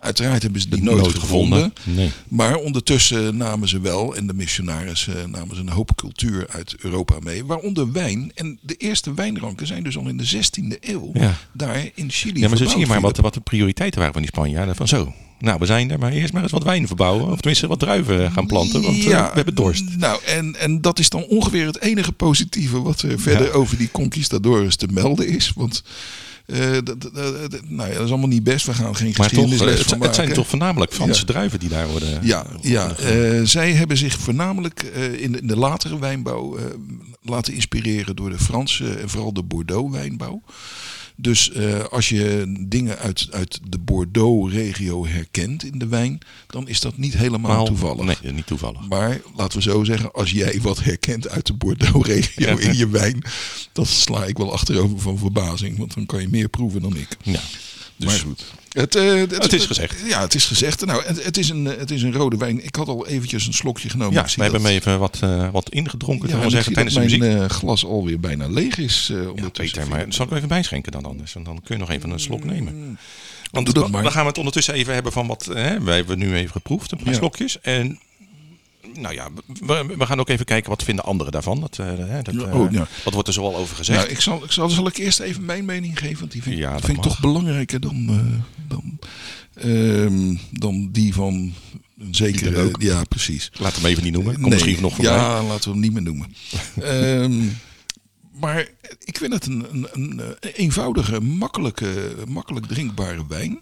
Uiteraard 0.00 0.42
hebben 0.42 0.60
ze 0.60 0.68
die 0.68 0.82
nooit, 0.82 1.00
nooit 1.02 1.18
gevonden. 1.18 1.72
gevonden. 1.74 2.00
Nee. 2.02 2.10
Maar 2.28 2.56
ondertussen 2.56 3.36
namen 3.36 3.68
ze 3.68 3.80
wel, 3.80 4.16
en 4.16 4.26
de 4.26 4.34
missionarissen 4.34 5.30
namen 5.30 5.54
ze 5.56 5.60
een 5.60 5.68
hoop 5.68 5.96
cultuur 5.96 6.46
uit 6.48 6.74
Europa 6.78 7.14
mee. 7.22 7.44
Waaronder 7.44 7.92
wijn. 7.92 8.32
En 8.34 8.58
de 8.62 8.74
eerste 8.74 9.14
wijnranken 9.14 9.66
zijn 9.66 9.82
dus 9.82 9.96
al 9.96 10.08
in 10.08 10.16
de 10.16 10.24
16e 10.26 10.76
eeuw 10.80 11.10
Ja. 11.14 11.34
daar 11.52 11.90
in 11.94 12.10
Chili 12.10 12.40
Ja, 12.40 12.48
maar 12.48 12.56
zo 12.58 12.64
zie 12.66 12.78
je 12.78 12.86
maar 12.86 13.00
wat, 13.00 13.16
wat 13.16 13.34
de 13.34 13.40
prioriteiten 13.40 13.98
waren 13.98 14.14
van 14.14 14.22
die 14.22 14.30
Spanjaarden. 14.34 14.76
Van 14.76 14.88
zo, 14.88 15.12
nou 15.38 15.58
we 15.58 15.66
zijn 15.66 15.90
er, 15.90 15.98
maar 15.98 16.12
eerst 16.12 16.32
maar 16.32 16.42
eens 16.42 16.52
wat 16.52 16.62
wijn 16.64 16.86
verbouwen. 16.86 17.30
Of 17.30 17.36
tenminste 17.36 17.66
wat 17.66 17.78
druiven 17.78 18.32
gaan 18.32 18.46
planten, 18.46 18.82
want 18.82 18.96
eh, 18.98 19.04
we 19.04 19.30
hebben 19.34 19.54
dorst. 19.54 19.84
Nou, 19.96 20.20
en, 20.26 20.56
en 20.58 20.80
dat 20.80 20.98
is 20.98 21.08
dan 21.08 21.24
ongeveer 21.24 21.66
het 21.66 21.80
enige 21.80 22.12
positieve 22.12 22.80
wat 22.82 23.02
er 23.02 23.20
verder 23.20 23.46
Ja. 23.46 23.52
over 23.52 23.76
die 23.76 23.90
conquistadores 23.90 24.76
te 24.76 24.86
melden 24.92 25.28
is. 25.28 25.52
Want 25.54 25.82
eh, 26.52 26.72
dat, 26.72 27.00
dat, 27.00 27.12
dat- 27.14 27.60
nou 27.68 27.88
ja, 27.88 27.94
dat 27.94 28.04
is 28.04 28.10
allemaal 28.10 28.28
niet 28.28 28.44
best. 28.44 28.66
We 28.66 28.74
gaan 28.74 28.96
geen 28.96 29.06
Maar 29.06 29.14
toch, 29.16 29.26
geschiedenisles 29.26 29.72
eh, 29.72 29.78
het, 29.78 29.88
van 29.88 30.00
het 30.02 30.14
zijn 30.14 30.32
toch 30.32 30.48
voornamelijk 30.48 30.92
Franse 30.92 31.20
Ja. 31.20 31.26
druiven 31.26 31.58
die 31.58 31.68
daar 31.68 31.88
worden... 31.88 32.18
Ja, 32.22 32.46
ja 32.60 32.96
eh, 32.96 33.40
zij 33.44 33.72
hebben 33.72 33.96
zich 33.96 34.18
voornamelijk 34.18 34.82
in, 35.18 35.32
de, 35.32 35.40
in 35.40 35.46
de 35.46 35.56
latere 35.56 35.98
wijnbouw 35.98 36.58
laten 37.22 37.54
inspireren 37.54 38.16
door 38.16 38.30
de 38.30 38.38
Franse 38.38 38.92
en 38.94 39.08
vooral 39.10 39.32
de 39.32 39.42
Bordeaux-wijnbouw. 39.42 40.42
Dus 41.20 41.50
eh, 41.52 41.84
als 41.84 42.08
je 42.08 42.54
dingen 42.68 42.98
uit, 42.98 43.28
uit 43.30 43.60
de 43.68 43.78
Bordeaux-regio 43.78 45.06
herkent 45.06 45.64
in 45.64 45.78
de 45.78 45.86
wijn, 45.86 46.18
dan 46.46 46.68
is 46.68 46.80
dat 46.80 46.96
niet 46.96 47.14
helemaal 47.14 47.56
Maar- 47.56 47.64
toevallig. 47.66 48.22
Nee, 48.22 48.32
niet 48.32 48.46
toevallig. 48.46 48.88
Maar 48.88 49.20
laten 49.36 49.58
we 49.58 49.62
zo 49.62 49.84
zeggen, 49.84 50.12
als 50.12 50.30
jij 50.30 50.58
wat 50.62 50.82
herkent 50.84 51.28
uit 51.28 51.46
de 51.46 51.52
Bordeaux-regio 51.52 52.46
Ja. 52.48 52.58
in 52.68 52.76
je 52.76 52.88
wijn, 52.88 53.22
dan 53.72 53.86
sla 53.86 54.24
ik 54.24 54.36
wel 54.38 54.52
achterover 54.52 54.98
van 54.98 55.18
verbazing. 55.18 55.78
Want 55.78 55.94
dan 55.94 56.06
kan 56.06 56.20
je 56.20 56.28
meer 56.28 56.48
proeven 56.48 56.80
dan 56.82 56.96
ik. 56.96 57.16
Ja. 57.22 57.40
Dus, 57.96 58.08
maar 58.08 58.18
goed. 58.18 58.44
Het, 58.70 58.94
eh, 58.96 59.14
Het 59.14 59.52
is 59.52 59.66
gezegd. 59.66 60.02
Ja, 60.06 60.20
het 60.20 60.34
is 60.34 60.44
gezegd. 60.44 60.84
Nou, 60.86 61.02
het, 61.04 61.24
het, 61.24 61.36
is 61.36 61.48
een, 61.48 61.66
eh, 61.66 61.78
het 61.78 61.90
is 61.90 62.02
een 62.02 62.12
rode 62.12 62.36
wijn. 62.36 62.64
Ik 62.64 62.74
had 62.76 62.88
al 62.88 63.06
eventjes 63.06 63.46
een 63.46 63.52
slokje 63.52 63.88
genomen. 63.88 64.14
ja, 64.14 64.24
we 64.36 64.42
hebben 64.42 64.62
hem 64.62 64.70
even 64.70 64.98
wat, 64.98 65.18
eh, 65.22 65.50
wat 65.50 65.70
ingedronken, 65.70 66.28
ja, 66.28 66.42
ik 66.42 66.50
zeggen, 66.50 66.72
tijdens 66.72 66.94
de 66.94 67.00
dat 67.00 67.10
muziek. 67.10 67.24
mijn 67.32 67.42
eh, 67.42 67.48
glas 67.50 67.84
alweer 67.84 68.20
bijna 68.20 68.48
leeg 68.48 68.78
is 68.78 69.10
Ja. 69.36 69.48
Peter, 69.48 69.88
maar 69.88 70.04
zal 70.08 70.26
ik 70.26 70.32
even 70.32 70.48
bijschenken 70.48 70.92
dan 70.92 71.04
anders? 71.04 71.34
En 71.34 71.42
dan 71.42 71.60
kun 71.64 71.74
je 71.74 71.80
nog 71.80 71.90
even 71.90 72.10
een 72.10 72.20
slok 72.20 72.44
nemen. 72.44 72.98
Want 73.50 73.64
Doe 73.64 73.74
dat 73.74 73.82
dan- 73.82 73.92
maar. 73.92 74.02
dan 74.02 74.12
gaan 74.12 74.22
we 74.22 74.28
het 74.28 74.38
ondertussen 74.38 74.74
even 74.74 74.94
hebben 74.94 75.12
van 75.12 75.26
wat... 75.26 75.44
Hè, 75.54 75.80
wij 75.82 75.96
hebben 75.96 76.18
nu 76.18 76.34
even 76.34 76.50
geproefd, 76.50 76.92
een 76.92 76.98
paar 76.98 77.12
Ja. 77.12 77.18
slokjes. 77.18 77.60
En 77.60 77.98
nou 78.94 79.14
ja, 79.14 79.28
we, 79.60 79.94
we 79.98 80.06
gaan 80.06 80.20
ook 80.20 80.28
even 80.28 80.44
kijken 80.44 80.70
wat 80.70 80.82
vinden 80.82 81.04
anderen 81.04 81.32
daarvan. 81.32 81.60
Dat, 81.60 81.76
hè, 81.76 82.22
dat, 82.22 82.34
Ja, 82.34 82.40
eh, 82.46 82.60
oh, 82.60 82.72
ja. 82.72 82.86
Wat 83.04 83.12
wordt 83.12 83.28
er 83.28 83.34
zoal 83.34 83.56
over 83.56 83.76
gezegd? 83.76 83.98
Nou, 83.98 84.10
ik 84.10 84.20
zal, 84.20 84.44
ik 84.44 84.52
zal, 84.52 84.68
zal 84.68 84.86
ik 84.86 84.96
eerst 84.96 85.20
even 85.20 85.44
mijn 85.44 85.64
mening 85.64 85.98
geven, 85.98 86.18
want 86.18 86.32
die 86.32 86.42
vind, 86.42 86.56
Ja, 86.58 86.76
ik 86.88 87.02
toch 87.02 87.20
belangrijker 87.20 87.80
dan, 87.80 88.10
dan, 89.60 89.70
ehm, 89.70 90.34
dan 90.50 90.88
die 90.92 91.14
van 91.14 91.52
een 91.98 92.14
zekere. 92.14 92.56
er. 92.56 92.70
Ja, 92.78 93.04
precies. 93.04 93.50
Laat 93.52 93.76
hem 93.76 93.84
even 93.84 94.02
niet 94.02 94.12
noemen. 94.12 94.32
Komt 94.32 94.46
Nee, 94.46 94.54
misschien 94.54 94.82
nog 94.82 94.94
voorbij. 94.94 95.14
Ja, 95.14 95.42
laten 95.42 95.64
we 95.64 95.70
hem 95.70 95.80
niet 95.80 95.92
meer 95.92 96.02
noemen. 96.02 96.34
Ehm, 96.80 97.46
maar 98.32 98.68
ik 99.04 99.18
vind 99.18 99.32
het 99.32 99.46
een, 99.46 99.66
een, 99.72 99.88
een 99.92 100.36
eenvoudige, 100.40 101.20
makkelijke, 101.20 102.14
makkelijk 102.28 102.66
drinkbare 102.66 103.26
wijn. 103.26 103.58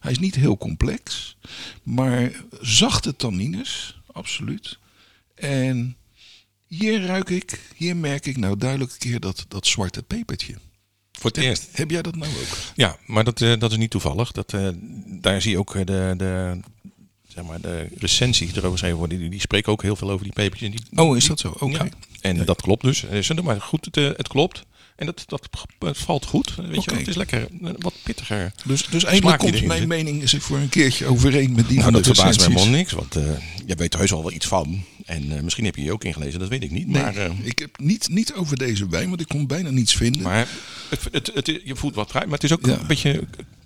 Hij 0.00 0.10
is 0.10 0.18
niet 0.18 0.34
heel 0.34 0.56
complex, 0.56 1.36
maar 1.82 2.44
zachte 2.60 3.16
tannines, 3.16 4.00
absoluut. 4.12 4.78
En 5.34 5.96
hier 6.66 7.04
ruik 7.04 7.30
ik, 7.30 7.60
hier 7.76 7.96
merk 7.96 8.26
ik 8.26 8.36
nou 8.36 8.56
duidelijk 8.56 8.92
een 8.92 8.98
keer 8.98 9.20
dat, 9.20 9.44
dat 9.48 9.66
zwarte 9.66 10.02
pepertje. 10.02 10.54
Voor 11.18 11.30
het 11.30 11.38
eerst. 11.38 11.68
Heb 11.72 11.90
jij 11.90 12.02
dat 12.02 12.16
nou 12.16 12.32
ook? 12.32 12.56
Ja, 12.74 12.96
maar 13.06 13.24
dat, 13.24 13.40
eh, 13.40 13.52
dat 13.58 13.70
is 13.70 13.76
niet 13.76 13.90
toevallig. 13.90 14.32
Dat, 14.32 14.52
eh, 14.52 14.68
daar 15.06 15.42
zie 15.42 15.50
je 15.50 15.58
ook 15.58 15.74
eh, 15.74 15.84
de, 15.84 16.14
de, 16.16 16.60
zeg 17.28 17.44
maar, 17.44 17.60
de 17.60 17.86
recensies 17.98 18.46
die 18.46 18.56
erover 18.56 18.70
geschreven 18.70 18.98
worden. 18.98 19.18
Die, 19.18 19.30
die 19.30 19.40
spreken 19.40 19.72
ook 19.72 19.82
heel 19.82 19.96
veel 19.96 20.10
over 20.10 20.24
die 20.24 20.32
pepertjes. 20.32 20.70
Die, 20.70 21.00
Oh, 21.00 21.16
is 21.16 21.26
dat 21.26 21.40
zo? 21.40 21.56
Oké. 21.58 21.82
Ja, 21.82 21.88
en 22.20 22.44
dat 22.44 22.62
klopt 22.62 22.82
dus. 22.82 23.04
Ze 23.22 23.34
doen 23.34 23.44
maar 23.44 23.60
goed, 23.60 23.84
het, 23.84 24.16
het 24.16 24.28
klopt. 24.28 24.66
En 24.96 25.06
dat, 25.06 25.22
dat 25.26 25.48
het 25.78 25.98
valt 25.98 26.24
goed. 26.24 26.54
Weet 26.54 26.84
je, 26.84 26.94
het 26.94 27.08
is 27.08 27.14
lekker 27.14 27.48
wat 27.78 27.94
pittiger. 28.02 28.52
Dus, 28.64 28.86
dus 28.86 29.04
eigenlijk 29.04 29.38
komt 29.38 29.66
mijn 29.66 29.78
zit. 29.78 29.88
mening 29.88 30.22
is 30.22 30.34
voor 30.38 30.58
een 30.58 30.68
keertje 30.68 31.06
overeen 31.06 31.52
met 31.52 31.68
die 31.68 31.78
Nou, 31.78 31.82
van 31.82 31.92
dat 31.92 32.04
de 32.04 32.14
verbaast 32.14 32.38
me 32.38 32.44
helemaal 32.44 32.76
niks, 32.76 32.92
want 32.92 33.16
jij 33.66 33.76
weet 33.76 33.94
er 33.94 34.00
heus 34.00 34.12
al 34.12 34.22
wel 34.22 34.32
iets 34.32 34.46
van. 34.46 34.84
En 35.08 35.36
eh, 35.36 35.42
misschien 35.42 35.64
heb 35.64 35.76
je 35.76 35.82
je 35.82 35.92
ook 35.92 36.04
ingelezen, 36.04 36.40
dat 36.40 36.48
weet 36.48 36.62
ik 36.62 36.70
niet. 36.70 36.86
Nee, 36.88 37.02
Maar, 37.02 37.16
eh, 37.16 37.30
ik 37.42 37.58
heb 37.58 37.78
niet, 37.78 38.08
niet 38.08 38.34
over 38.34 38.56
deze 38.56 38.88
wijn, 38.88 39.08
want 39.08 39.20
ik 39.20 39.28
kon 39.28 39.46
bijna 39.46 39.70
niets 39.70 39.94
vinden. 39.96 40.22
maar 40.22 40.48
het, 40.88 41.08
het, 41.12 41.30
het, 41.34 41.46
je 41.64 41.76
voelt 41.76 41.94
wat 41.94 42.10
fruit, 42.10 42.24
maar 42.24 42.34
het 42.34 42.44
is 42.44 42.52
ook 42.52 42.66
Ja. 42.66 42.78
een 42.78 42.86
beetje... 42.86 43.24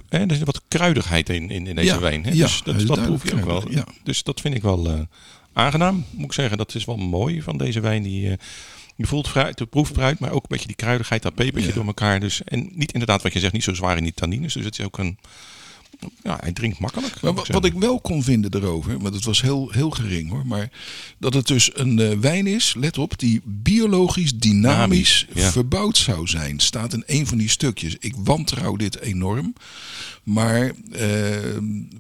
Hè, 0.09 0.19
er 0.27 0.35
zit 0.37 0.45
wat 0.47 0.63
kruidigheid 0.69 1.29
in, 1.29 1.51
in, 1.51 1.67
in 1.67 1.75
deze 1.75 1.93
Ja, 1.95 2.01
wijn. 2.01 2.25
Hè? 2.25 2.31
ja, 2.31 2.37
dus 2.37 2.63
dat, 2.65 2.87
dat 2.87 3.03
proef 3.03 3.25
je 3.25 3.35
ook 3.35 3.45
wel. 3.45 3.65
Dus 4.05 4.23
dat 4.23 4.41
vind 4.41 4.55
ik 4.55 4.63
wel 4.63 4.89
eh, 4.89 5.01
aangenaam, 5.53 6.05
moet 6.11 6.25
ik 6.25 6.33
zeggen. 6.33 6.59
Dat 6.59 6.75
is 6.75 6.85
wel 6.85 6.97
mooi 6.97 7.43
van 7.43 7.57
deze 7.59 7.81
wijn. 7.81 8.03
Die, 8.03 8.31
eh, 8.31 8.37
je 8.97 9.07
voelt 9.07 9.29
fruit, 9.29 9.59
je 9.59 9.67
proeft 9.67 9.93
fruit, 9.93 10.19
maar 10.19 10.31
ook 10.31 10.43
een 10.43 10.49
beetje 10.49 10.67
die 10.67 10.77
kruidigheid, 10.77 11.23
dat 11.23 11.35
pepertje 11.35 11.69
Ja. 11.69 11.75
door 11.75 11.87
elkaar. 11.87 12.21
Dus, 12.21 12.45
en 12.45 12.69
niet 12.75 12.93
inderdaad 12.93 13.23
wat 13.23 13.33
je 13.33 13.41
zegt, 13.41 13.53
niet 13.53 13.65
zo 13.65 13.75
zwaar 13.75 13.97
in 13.97 14.03
die 14.05 14.15
tannines. 14.15 14.55
Dus 14.55 14.65
het 14.65 14.79
is 14.79 14.85
ook 14.85 14.99
een... 14.99 15.19
Ja, 16.23 16.37
hij 16.41 16.53
drinkt 16.53 16.79
makkelijk. 16.79 17.21
Maar 17.21 17.33
wat, 17.35 17.65
ik 17.65 17.73
wel 17.73 18.01
kon 18.01 18.23
vinden 18.23 18.55
erover, 18.55 18.99
want 18.99 19.15
het 19.15 19.25
was 19.25 19.43
heel, 19.43 19.71
heel 19.71 19.91
gering 19.91 20.31
hoor, 20.31 20.47
maar 20.47 20.71
dat 21.19 21.35
het 21.35 21.47
dus 21.47 21.71
een 21.75 21.99
eh, 21.99 22.19
wijn 22.19 22.47
is, 22.47 22.75
let 22.79 22.99
op, 22.99 23.19
die 23.19 23.41
biologisch 23.45 24.35
dynamisch 24.39 25.27
ja. 25.35 25.51
verbouwd 25.51 25.97
zou 25.97 26.27
zijn. 26.27 26.61
Staat 26.61 26.93
in 26.93 27.03
een 27.07 27.27
van 27.27 27.39
die 27.39 27.49
stukjes. 27.51 27.97
Ik 28.01 28.15
wantrouw 28.17 28.77
dit 28.77 29.01
enorm, 29.01 29.55
maar 30.23 30.73
eh, 30.93 31.09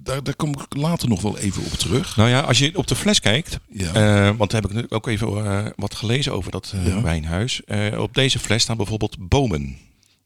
daar, 0.02 0.22
daar 0.22 0.36
kom 0.36 0.50
ik 0.52 0.76
later 0.76 1.08
nog 1.08 1.22
wel 1.22 1.38
even 1.38 1.62
op 1.64 1.72
terug. 1.72 2.16
Nou 2.16 2.28
ja, 2.28 2.40
als 2.40 2.58
je 2.58 2.76
op 2.78 2.86
de 2.86 2.96
fles 2.96 3.20
kijkt, 3.20 3.58
Ja. 3.72 3.92
eh, 3.92 4.36
want 4.36 4.50
daar 4.50 4.62
heb 4.62 4.70
ik 4.70 4.76
nu 4.76 4.86
ook 4.88 5.06
even 5.06 5.46
eh, 5.46 5.66
wat 5.76 5.94
gelezen 5.94 6.32
over 6.32 6.50
dat 6.50 6.74
Ja. 6.84 7.02
wijnhuis. 7.02 7.60
Op 7.98 8.14
deze 8.14 8.38
fles 8.38 8.62
staan 8.62 8.76
bijvoorbeeld 8.76 9.28
bomen. 9.28 9.76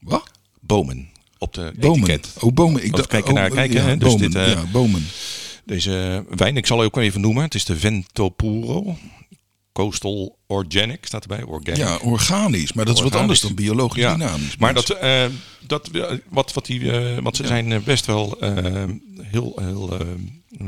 Wat? 0.00 0.30
Bomen. 0.60 1.08
Op 1.38 1.54
de 1.54 1.72
Bomen. 1.78 2.08
etiket. 2.10 2.42
Oh, 2.42 2.52
bomen. 2.52 2.84
Ik 2.84 2.96
dacht, 2.96 3.08
kijken 3.08 3.34
naar 3.34 3.48
oh, 3.48 3.54
kijken, 3.54 3.76
ja, 3.76 3.86
hè, 3.86 3.96
dus 3.96 4.12
bomen. 4.12 4.30
dit, 4.30 4.34
eh, 4.34 4.52
ja, 4.52 4.64
bomen. 4.72 5.06
Deze 5.64 6.24
wijn, 6.28 6.56
ik 6.56 6.66
zal 6.66 6.82
ook 6.82 6.96
even 6.96 7.20
noemen. 7.20 7.42
Het 7.42 7.54
is 7.54 7.64
de 7.64 7.76
Vento 7.76 8.28
Puro. 8.28 8.96
Coastal 9.72 10.35
Organic 10.46 11.06
staat 11.06 11.22
erbij. 11.22 11.42
Organic. 11.42 11.76
Ja, 11.80 11.96
organisch, 11.96 12.72
maar 12.72 12.84
dat 12.84 12.96
is 12.96 13.02
wat 13.02 13.14
anders 13.14 13.40
dan 13.40 13.54
biologisch 13.54 14.02
Ja, 14.02 14.14
dynamisch. 14.14 14.56
Maar 14.56 14.74
dat, 14.74 14.90
eh, 14.90 15.24
dat 15.66 15.90
wat, 16.28 16.52
wat 16.52 16.66
die, 16.66 16.92
eh, 16.92 17.22
want 17.22 17.36
ze 17.36 17.46
zijn 17.46 17.72
eh, 17.72 17.80
best 17.80 18.06
wel 18.06 18.36
heel, 19.22 19.52
heel 19.60 19.98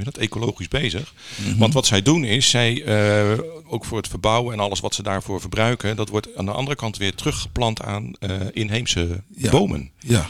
dat, 0.04 0.16
ecologisch 0.16 0.68
bezig. 0.68 1.14
Mhm. 1.36 1.58
Want 1.58 1.74
wat 1.74 1.86
zij 1.86 2.02
doen 2.02 2.24
is, 2.24 2.50
zij 2.50 2.84
ook 3.64 3.84
voor 3.84 3.98
het 3.98 4.08
verbouwen 4.08 4.52
en 4.52 4.60
alles 4.60 4.80
wat 4.80 4.94
ze 4.94 5.02
daarvoor 5.02 5.40
verbruiken, 5.40 5.96
dat 5.96 6.08
wordt 6.08 6.36
aan 6.36 6.44
de 6.44 6.52
andere 6.52 6.76
kant 6.76 6.96
weer 6.96 7.14
teruggeplant 7.14 7.82
aan 7.82 8.12
inheemse 8.52 9.22
Ja. 9.36 9.50
bomen. 9.50 9.90
Ja, 9.98 10.28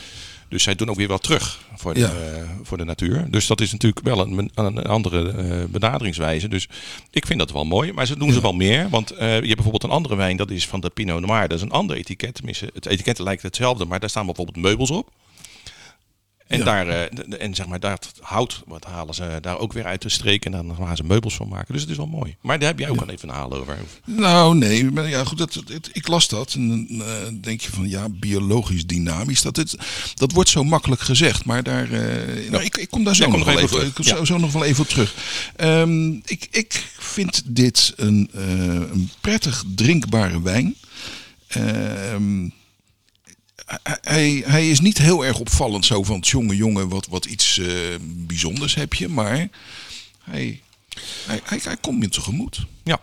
Dus 0.48 0.62
zij 0.62 0.74
doen 0.74 0.88
ook 0.90 0.96
weer 0.96 1.08
wat 1.08 1.22
terug 1.22 1.58
voor 1.76 1.94
de, 1.94 2.00
Ja. 2.00 2.06
eh, 2.06 2.42
voor 2.62 2.76
de 2.78 2.84
natuur. 2.84 3.26
Dus 3.30 3.46
dat 3.46 3.60
is 3.60 3.72
natuurlijk 3.72 4.04
wel 4.04 4.20
een, 4.20 4.50
een 4.54 4.82
andere 4.86 5.30
eh, 5.30 5.64
benaderingswijze. 5.68 6.48
Dus 6.48 6.68
ik 7.10 7.26
vind 7.26 7.38
dat 7.38 7.52
wel 7.52 7.64
mooi. 7.64 7.92
Maar 7.92 8.06
ze 8.06 8.18
doen 8.18 8.32
ze 8.32 8.40
wel 8.40 8.52
meer. 8.52 8.88
Want 8.88 9.10
eh, 9.10 9.18
je 9.28 9.32
hebt 9.34 9.54
bijvoorbeeld 9.54 9.82
een 9.82 9.90
andere 9.90 10.16
wijn, 10.16 10.36
dat 10.36 10.50
is 10.50 10.66
van 10.66 10.80
de 10.80 10.90
Pinot 10.90 11.20
Noir. 11.20 11.48
Dat 11.48 11.56
is 11.58 11.64
een 11.64 11.70
ander 11.70 11.96
etiket. 11.96 12.34
Tenminste, 12.34 12.70
het 12.74 12.86
etiket 12.86 13.18
lijkt 13.18 13.42
hetzelfde, 13.42 13.84
maar 13.84 14.00
daar 14.00 14.10
staan 14.10 14.26
bijvoorbeeld 14.26 14.56
meubels 14.56 14.90
op. 14.90 15.10
En, 16.48 16.58
Ja. 16.58 16.64
daar, 16.64 16.84
de- 16.86 17.36
en 17.36 17.54
zeg 17.54 17.66
maar, 17.66 17.80
dat 17.80 18.12
hout 18.20 18.62
wat 18.66 18.84
halen 18.84 19.14
ze 19.14 19.38
daar 19.40 19.58
ook 19.58 19.72
weer 19.72 19.84
uit 19.84 20.02
de 20.02 20.08
streek. 20.08 20.44
En 20.44 20.52
dan 20.52 20.76
gaan 20.78 20.96
ze 20.96 21.04
meubels 21.04 21.34
van 21.34 21.48
maken. 21.48 21.72
Dus 21.72 21.82
het 21.82 21.90
is 21.90 21.96
wel 21.96 22.06
mooi. 22.06 22.36
Maar 22.40 22.58
daar 22.58 22.68
heb 22.68 22.78
jij 22.78 22.88
ook 22.88 23.00
al 23.00 23.08
even 23.08 23.28
een 23.28 23.34
haal 23.34 23.52
over. 23.52 23.76
Nou, 24.04 24.56
nee, 24.56 24.90
maar 24.90 25.08
ja, 25.08 25.24
goed, 25.24 25.38
dat, 25.38 25.62
ik 25.92 26.08
las 26.08 26.28
dat 26.28 26.54
en 26.54 26.68
dan 26.68 27.02
eh, 27.06 27.12
denk 27.40 27.60
je 27.60 27.70
van 27.70 27.88
ja, 27.88 28.08
biologisch 28.08 28.86
dynamisch. 28.86 29.42
Dat, 29.42 29.56
het, 29.56 29.74
dat 30.14 30.32
wordt 30.32 30.48
zo 30.50 30.64
makkelijk 30.64 31.00
gezegd, 31.00 31.44
maar 31.44 31.62
daar, 31.62 31.90
eh, 31.92 32.50
nou, 32.50 32.64
ik, 32.64 32.76
ik 32.76 32.90
kom 32.90 33.04
daar 33.04 33.16
zo, 33.16 33.22
Ja, 33.24 33.28
nog, 33.30 33.38
nog 33.38 33.46
wel 33.54 33.58
even 33.62 34.04
zo, 34.04 34.16
Ja. 34.16 34.24
zo 34.24 34.38
nog 34.38 34.52
wel 34.52 34.64
even 34.64 34.82
op 34.82 34.88
terug. 34.88 35.14
Ehm, 35.56 36.10
ik, 36.12 36.48
ik 36.50 36.84
vind 36.98 37.42
dit 37.46 37.92
een, 37.96 38.30
een 38.32 39.10
prettig 39.20 39.64
drinkbare 39.74 40.42
wijn. 40.42 40.74
Ehm, 41.48 42.48
hij- 44.02 44.42
hij, 44.46 44.70
is 44.70 44.80
niet 44.80 44.98
heel 44.98 45.24
erg 45.24 45.38
opvallend 45.38 45.86
zo 45.86 46.02
van 46.02 46.18
jongen, 46.20 46.56
jongen, 46.56 46.88
wat, 46.88 47.06
wat 47.06 47.24
iets 47.24 47.58
eh, 47.58 47.66
bijzonders 48.00 48.74
heb 48.74 48.94
je, 48.94 49.08
maar 49.08 49.28
hij, 49.28 49.50
hij, 50.24 50.60
hij, 51.26 51.40
hij 51.62 51.76
komt 51.80 52.02
je 52.02 52.08
tegemoet. 52.08 52.66
Ja. 52.84 53.00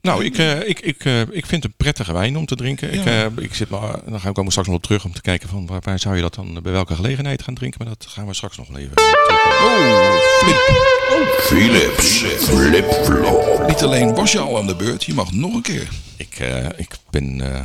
Nou, 0.00 0.24
ik, 0.24 0.38
eh, 0.38 0.68
ik, 0.68 0.80
ik, 0.80 1.04
eh, 1.04 1.20
ik 1.20 1.46
vind 1.46 1.50
het 1.50 1.64
een 1.64 1.72
prettige 1.76 2.12
wijn 2.12 2.36
om 2.36 2.46
te 2.46 2.56
drinken. 2.56 2.92
Ik, 2.92 3.04
eh, 3.04 3.26
ik 3.36 3.54
zit 3.54 3.68
maar, 3.68 4.00
dan 4.06 4.20
gaan 4.20 4.32
we 4.34 4.50
straks 4.50 4.68
nog 4.68 4.76
op 4.76 4.82
terug 4.82 5.04
om 5.04 5.12
te 5.12 5.20
kijken 5.20 5.48
van 5.48 5.66
waar, 5.66 5.80
waar 5.82 5.98
zou 5.98 6.16
je 6.16 6.22
dat 6.22 6.34
dan 6.34 6.58
bij 6.62 6.72
welke 6.72 6.94
gelegenheid 6.94 7.42
gaan 7.42 7.54
drinken. 7.54 7.84
Maar 7.84 7.94
dat 7.98 8.06
gaan 8.10 8.26
we 8.26 8.34
straks 8.34 8.56
nog 8.56 8.76
even. 8.76 8.92
Oh, 8.98 10.16
flip. 10.38 10.84
Philips 11.40 12.24
Flip-Flop. 12.44 13.64
Niet 13.68 13.82
alleen 13.82 14.14
was 14.14 14.32
je 14.32 14.38
al 14.38 14.58
aan 14.58 14.66
de 14.66 14.76
beurt, 14.76 15.04
je 15.04 15.14
mag 15.14 15.32
nog 15.32 15.54
een 15.54 15.62
keer. 15.62 15.88
Ik, 16.16 16.38
eh, 16.38 16.66
ik 16.76 16.88
ben 17.10 17.54
eh, 17.54 17.60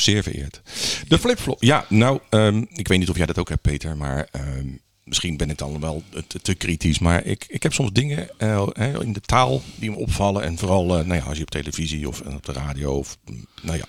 zeer 0.00 0.22
vereerd. 0.22 0.62
De 1.08 1.18
flipflop. 1.18 1.62
Ja, 1.62 1.86
nou, 1.88 2.20
ehm, 2.30 2.64
ik 2.72 2.88
weet 2.88 2.98
niet 2.98 3.10
of 3.10 3.16
jij 3.16 3.26
dat 3.26 3.38
ook 3.38 3.48
hebt, 3.48 3.62
Peter, 3.62 3.96
maar 3.96 4.28
ehm, 4.32 4.68
misschien 5.06 5.36
ben 5.36 5.50
ik 5.50 5.58
dan 5.58 5.80
wel 5.80 6.02
te, 6.26 6.40
te 6.40 6.54
kritisch. 6.54 6.98
Maar 6.98 7.24
ik, 7.24 7.44
ik 7.48 7.62
heb 7.62 7.72
soms 7.72 7.92
dingen 7.92 8.38
eh, 8.38 8.94
in 9.00 9.12
de 9.12 9.20
taal 9.20 9.62
die 9.74 9.90
me 9.90 9.96
opvallen. 9.96 10.42
En 10.42 10.58
vooral 10.58 10.98
eh, 10.98 11.04
nou 11.06 11.20
ja, 11.20 11.26
als 11.26 11.36
je 11.36 11.42
op 11.42 11.50
televisie 11.50 12.08
of 12.08 12.20
eh, 12.20 12.34
op 12.34 12.44
de 12.46 12.52
radio 12.52 12.92
of 12.92 13.18
mm, 13.24 13.46
nou 13.62 13.76
ja, 13.76 13.84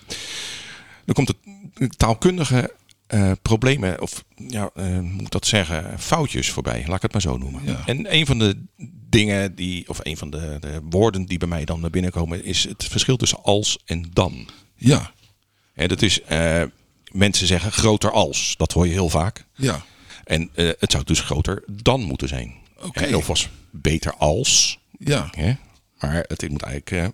dan 1.04 1.14
komt 1.14 1.34
het 1.74 1.98
taalkundige 1.98 2.76
problemen, 3.42 4.00
of 4.00 4.24
ja, 4.48 4.70
moet 5.00 5.20
ik 5.20 5.30
dat 5.30 5.46
zeggen, 5.46 5.98
foutjes 5.98 6.50
voorbij. 6.50 6.84
Laat 6.86 6.96
ik 6.96 7.02
het 7.02 7.12
maar 7.12 7.20
zo 7.20 7.38
noemen. 7.38 7.62
Ja. 7.64 7.82
En 7.86 8.14
een 8.14 8.26
van 8.26 8.38
de 8.38 8.64
dingen 9.10 9.54
die, 9.54 9.88
of 9.88 10.00
een 10.02 10.16
van 10.16 10.30
de, 10.30 10.56
de 10.60 10.80
woorden 10.90 11.24
die 11.24 11.38
bij 11.38 11.48
mij 11.48 11.64
dan 11.64 11.80
naar 11.80 11.90
binnen 11.90 12.10
komen, 12.10 12.44
is 12.44 12.64
het 12.64 12.84
verschil 12.84 13.16
tussen 13.16 13.42
als 13.42 13.78
en 13.84 14.10
dan. 14.12 14.48
Ja, 14.76 15.12
Hè, 15.78 15.88
dat 15.88 16.02
is, 16.02 16.22
eh, 16.22 16.62
mensen 17.12 17.46
zeggen 17.46 17.72
groter 17.72 18.10
als. 18.10 18.54
Dat 18.56 18.72
hoor 18.72 18.86
je 18.86 18.92
heel 18.92 19.08
vaak. 19.08 19.44
ja, 19.54 19.84
En 20.24 20.50
eh, 20.54 20.68
het 20.78 20.90
zou 20.92 21.04
dus 21.04 21.20
groter 21.20 21.62
dan 21.66 22.00
moeten 22.02 22.28
zijn. 22.28 22.54
Oké. 22.82 23.14
Of 23.16 23.26
was 23.26 23.48
beter 23.70 24.14
als. 24.14 24.78
ja, 24.98 25.28
Hè? 25.36 25.52
Maar 26.00 26.24
het 26.28 26.48
moet 26.48 26.62
eigenlijk 26.62 26.90
eh, 26.90 27.06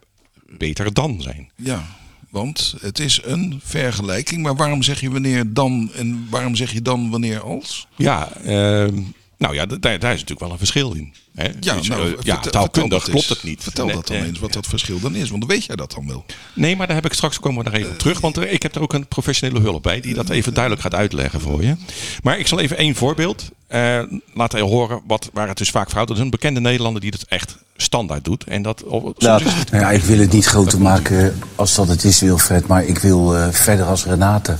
beter 0.58 0.92
dan 0.94 1.22
zijn. 1.22 1.50
ja. 1.56 1.84
Want 2.30 2.74
het 2.80 2.98
is 2.98 3.20
een 3.24 3.60
vergelijking. 3.64 4.42
Maar 4.42 4.56
waarom 4.56 4.82
zeg 4.82 5.00
je 5.00 5.10
wanneer 5.10 5.52
dan 5.52 5.90
en 5.94 6.26
waarom 6.30 6.54
zeg 6.56 6.72
je 6.72 6.82
dan 6.82 7.10
wanneer 7.10 7.40
als? 7.40 7.86
Ja, 7.96 8.32
ehm, 8.32 9.00
nou 9.44 9.54
ja, 9.56 9.66
daar, 9.66 9.80
daar 9.80 9.92
is 10.12 10.20
natuurlijk 10.20 10.40
wel 10.40 10.50
een 10.50 10.58
verschil 10.58 10.92
in. 10.92 11.14
Hè? 11.34 11.44
Ja, 11.60 11.74
Dus, 11.76 11.88
nou, 11.88 12.00
eh, 12.00 12.06
vertel- 12.06 12.24
ja 12.24 12.34
vertel 12.34 12.50
taalkundig 12.50 13.02
dat 13.02 13.10
klopt 13.10 13.28
het 13.28 13.42
niet. 13.42 13.62
Vertel 13.62 13.86
Nee, 13.86 13.94
dat 13.94 14.06
dan 14.06 14.16
eh, 14.16 14.22
eens, 14.26 14.38
wat 14.38 14.52
dat 14.52 14.66
verschil 14.66 15.00
dan 15.00 15.14
is. 15.14 15.28
Want 15.28 15.40
dan 15.40 15.50
weet 15.50 15.64
jij 15.64 15.76
dat 15.76 15.92
dan 15.92 16.06
wel. 16.06 16.24
Nee, 16.54 16.76
maar 16.76 16.86
daar 16.86 16.96
heb 16.96 17.04
ik 17.04 17.12
straks 17.12 17.40
komen 17.40 17.64
we 17.64 17.70
daar 17.70 17.80
even 17.80 17.92
op 17.92 17.98
terug. 17.98 18.20
Want 18.20 18.36
er- 18.36 18.48
ik 18.48 18.62
heb 18.62 18.74
er 18.74 18.80
ook 18.82 18.92
een 18.92 19.06
professionele 19.06 19.60
hulp 19.60 19.82
bij 19.82 20.00
die 20.00 20.14
dat 20.14 20.28
even 20.28 20.54
duidelijk 20.54 20.82
gaat 20.82 20.94
uitleggen 20.94 21.40
voor 21.40 21.62
je. 21.62 21.76
Maar 22.22 22.38
ik 22.38 22.46
zal 22.46 22.60
even 22.60 22.76
één 22.76 22.94
voorbeeld 22.94 23.50
eh, 23.66 24.02
laten 24.34 24.60
horen 24.60 25.00
wat, 25.06 25.30
waar 25.32 25.48
het 25.48 25.58
dus 25.58 25.70
vaak 25.70 25.90
fout 25.90 26.02
is. 26.02 26.08
Dat 26.08 26.16
is 26.16 26.22
een 26.22 26.30
bekende 26.30 26.60
Nederlander 26.60 27.00
die 27.00 27.10
dat 27.10 27.24
echt 27.28 27.56
standaard 27.76 28.24
doet. 28.24 28.44
En 28.44 28.62
dat, 28.62 28.82
soms 28.88 29.14
Nou, 29.18 29.44
is 29.44 29.52
het- 29.52 29.70
ja, 29.70 29.90
ik 29.90 30.02
wil 30.02 30.18
het 30.18 30.32
niet 30.32 30.46
groter 30.46 30.80
maken 30.80 31.38
als 31.54 31.74
dat 31.74 31.88
het 31.88 32.04
is, 32.04 32.20
Wilfred. 32.20 32.66
Maar 32.66 32.84
ik 32.84 32.98
wil 32.98 33.36
eh, 33.36 33.48
verder 33.50 33.86
als 33.86 34.04
Renate. 34.04 34.56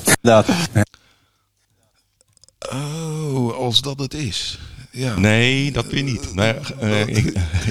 Oh, 2.72 3.56
als 3.56 3.80
dat 3.80 3.98
het 3.98 4.14
is. 4.14 4.58
Ja, 4.96 5.18
Nee, 5.18 5.72
dat 5.72 5.87
weer 5.87 6.02
niet. 6.02 6.35
Nee, 6.35 6.52
eh, 6.80 7.00
ik, 7.07 7.16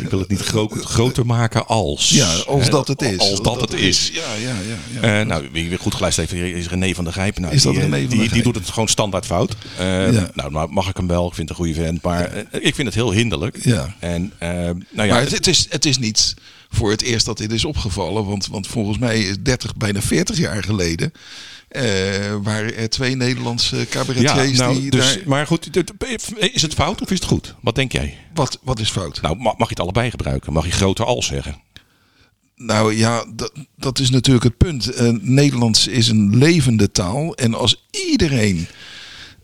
ik 0.02 0.10
wil 0.10 0.20
het 0.20 0.30
niet 0.30 0.40
gro- 0.42 0.68
groter 0.68 1.26
maken 1.26 1.68
als. 1.68 2.10
ja 2.10 2.34
als 2.48 2.70
dat 2.70 2.88
het 2.88 3.02
is. 3.02 3.18
Als 3.20 3.42
dat 3.42 3.62
het 3.62 3.74
is. 3.74 4.12
Ja, 4.14 4.22
ja, 4.42 4.56
ja. 4.68 5.02
ja. 5.02 5.20
Eh, 5.20 5.26
nou, 5.26 5.48
wie 5.52 5.70
weer 5.70 5.80
goed 5.80 5.94
geluisterd 5.96 6.32
heeft, 6.32 6.56
is 6.56 6.68
René 6.68 6.94
van 6.94 7.04
der 7.04 7.14
Grijpen. 7.14 7.42
Nou, 7.42 7.54
Is 7.54 7.62
dat 7.64 7.74
die, 7.74 7.82
eh, 7.84 7.90
René 7.90 8.08
der 8.08 8.30
die, 8.32 8.44
doet 8.44 8.56
het 8.56 8.70
gewoon 8.70 8.88
standaard 8.88 9.26
fout. 9.26 9.56
Eh, 9.78 10.12
Ja. 10.14 10.30
Nou, 10.34 10.52
maar 10.52 10.70
mag 10.70 10.90
ik 10.90 10.98
hem 10.98 11.08
wel. 11.08 11.28
Ik 11.28 11.34
vind 11.34 11.50
het 11.50 11.58
een 11.60 11.66
goede 11.66 11.82
vent. 11.82 12.02
Maar 12.02 12.26
eh, 12.32 12.44
ik 12.52 12.76
vind 12.76 12.88
het 12.88 12.96
heel 12.96 13.12
hinderlijk. 13.12 13.58
Ja. 13.66 13.96
En, 14.00 14.34
eh, 14.38 14.50
nou 14.50 14.74
ja, 14.92 15.06
maar 15.06 15.22
het, 15.22 15.32
het, 15.32 15.48
is, 15.48 15.66
het 15.70 15.86
is 15.86 15.98
niet 15.98 16.34
voor 16.74 16.92
het 16.92 17.02
eerst 17.02 17.26
dat 17.26 17.38
dit 17.38 17.52
is 17.52 17.66
opgevallen. 17.66 18.26
Want, 18.26 18.48
want 18.48 18.68
volgens 18.68 18.98
mij 18.98 19.20
is 19.20 19.36
30, 19.40 19.76
bijna 19.76 20.02
40 20.02 20.38
jaar 20.38 20.64
geleden. 20.64 21.12
eh, 21.68 21.84
waren 22.44 22.76
er 22.78 22.90
twee 22.90 23.16
Nederlandse 23.16 23.86
cabaretiers 23.90 24.58
Ja, 24.58 24.64
nou, 24.66 24.80
die 24.82 24.92
dus, 24.92 25.14
daar... 25.14 25.24
maar 25.26 25.48
goed, 25.48 25.70
is 26.38 26.62
het 26.62 26.74
fout 26.74 27.02
of 27.02 27.12
is 27.12 27.20
het 27.20 27.28
goed? 27.28 27.56
Wat 27.62 27.76
denk 27.76 27.92
jij? 27.92 28.18
Wat, 28.34 28.60
wat 28.64 28.80
is 28.80 28.90
fout? 28.90 29.22
Nou, 29.22 29.36
ma- 29.36 29.44
mag 29.58 29.58
je 29.68 29.74
het 29.74 29.80
allebei 29.80 30.10
gebruiken? 30.10 30.54
Mag 30.54 30.66
je 30.66 30.72
groter 30.72 31.06
al 31.06 31.24
zeggen? 31.24 31.62
Nou 32.56 32.96
ja, 32.96 33.26
dat, 33.36 33.52
dat 33.78 34.00
is 34.00 34.10
natuurlijk 34.10 34.44
het 34.44 34.58
punt. 34.58 34.94
Eh, 34.94 35.10
Nederlands 35.22 35.88
is 35.88 36.08
een 36.08 36.38
levende 36.38 36.92
taal. 36.92 37.36
En 37.36 37.54
als 37.54 37.86
iedereen 38.10 38.68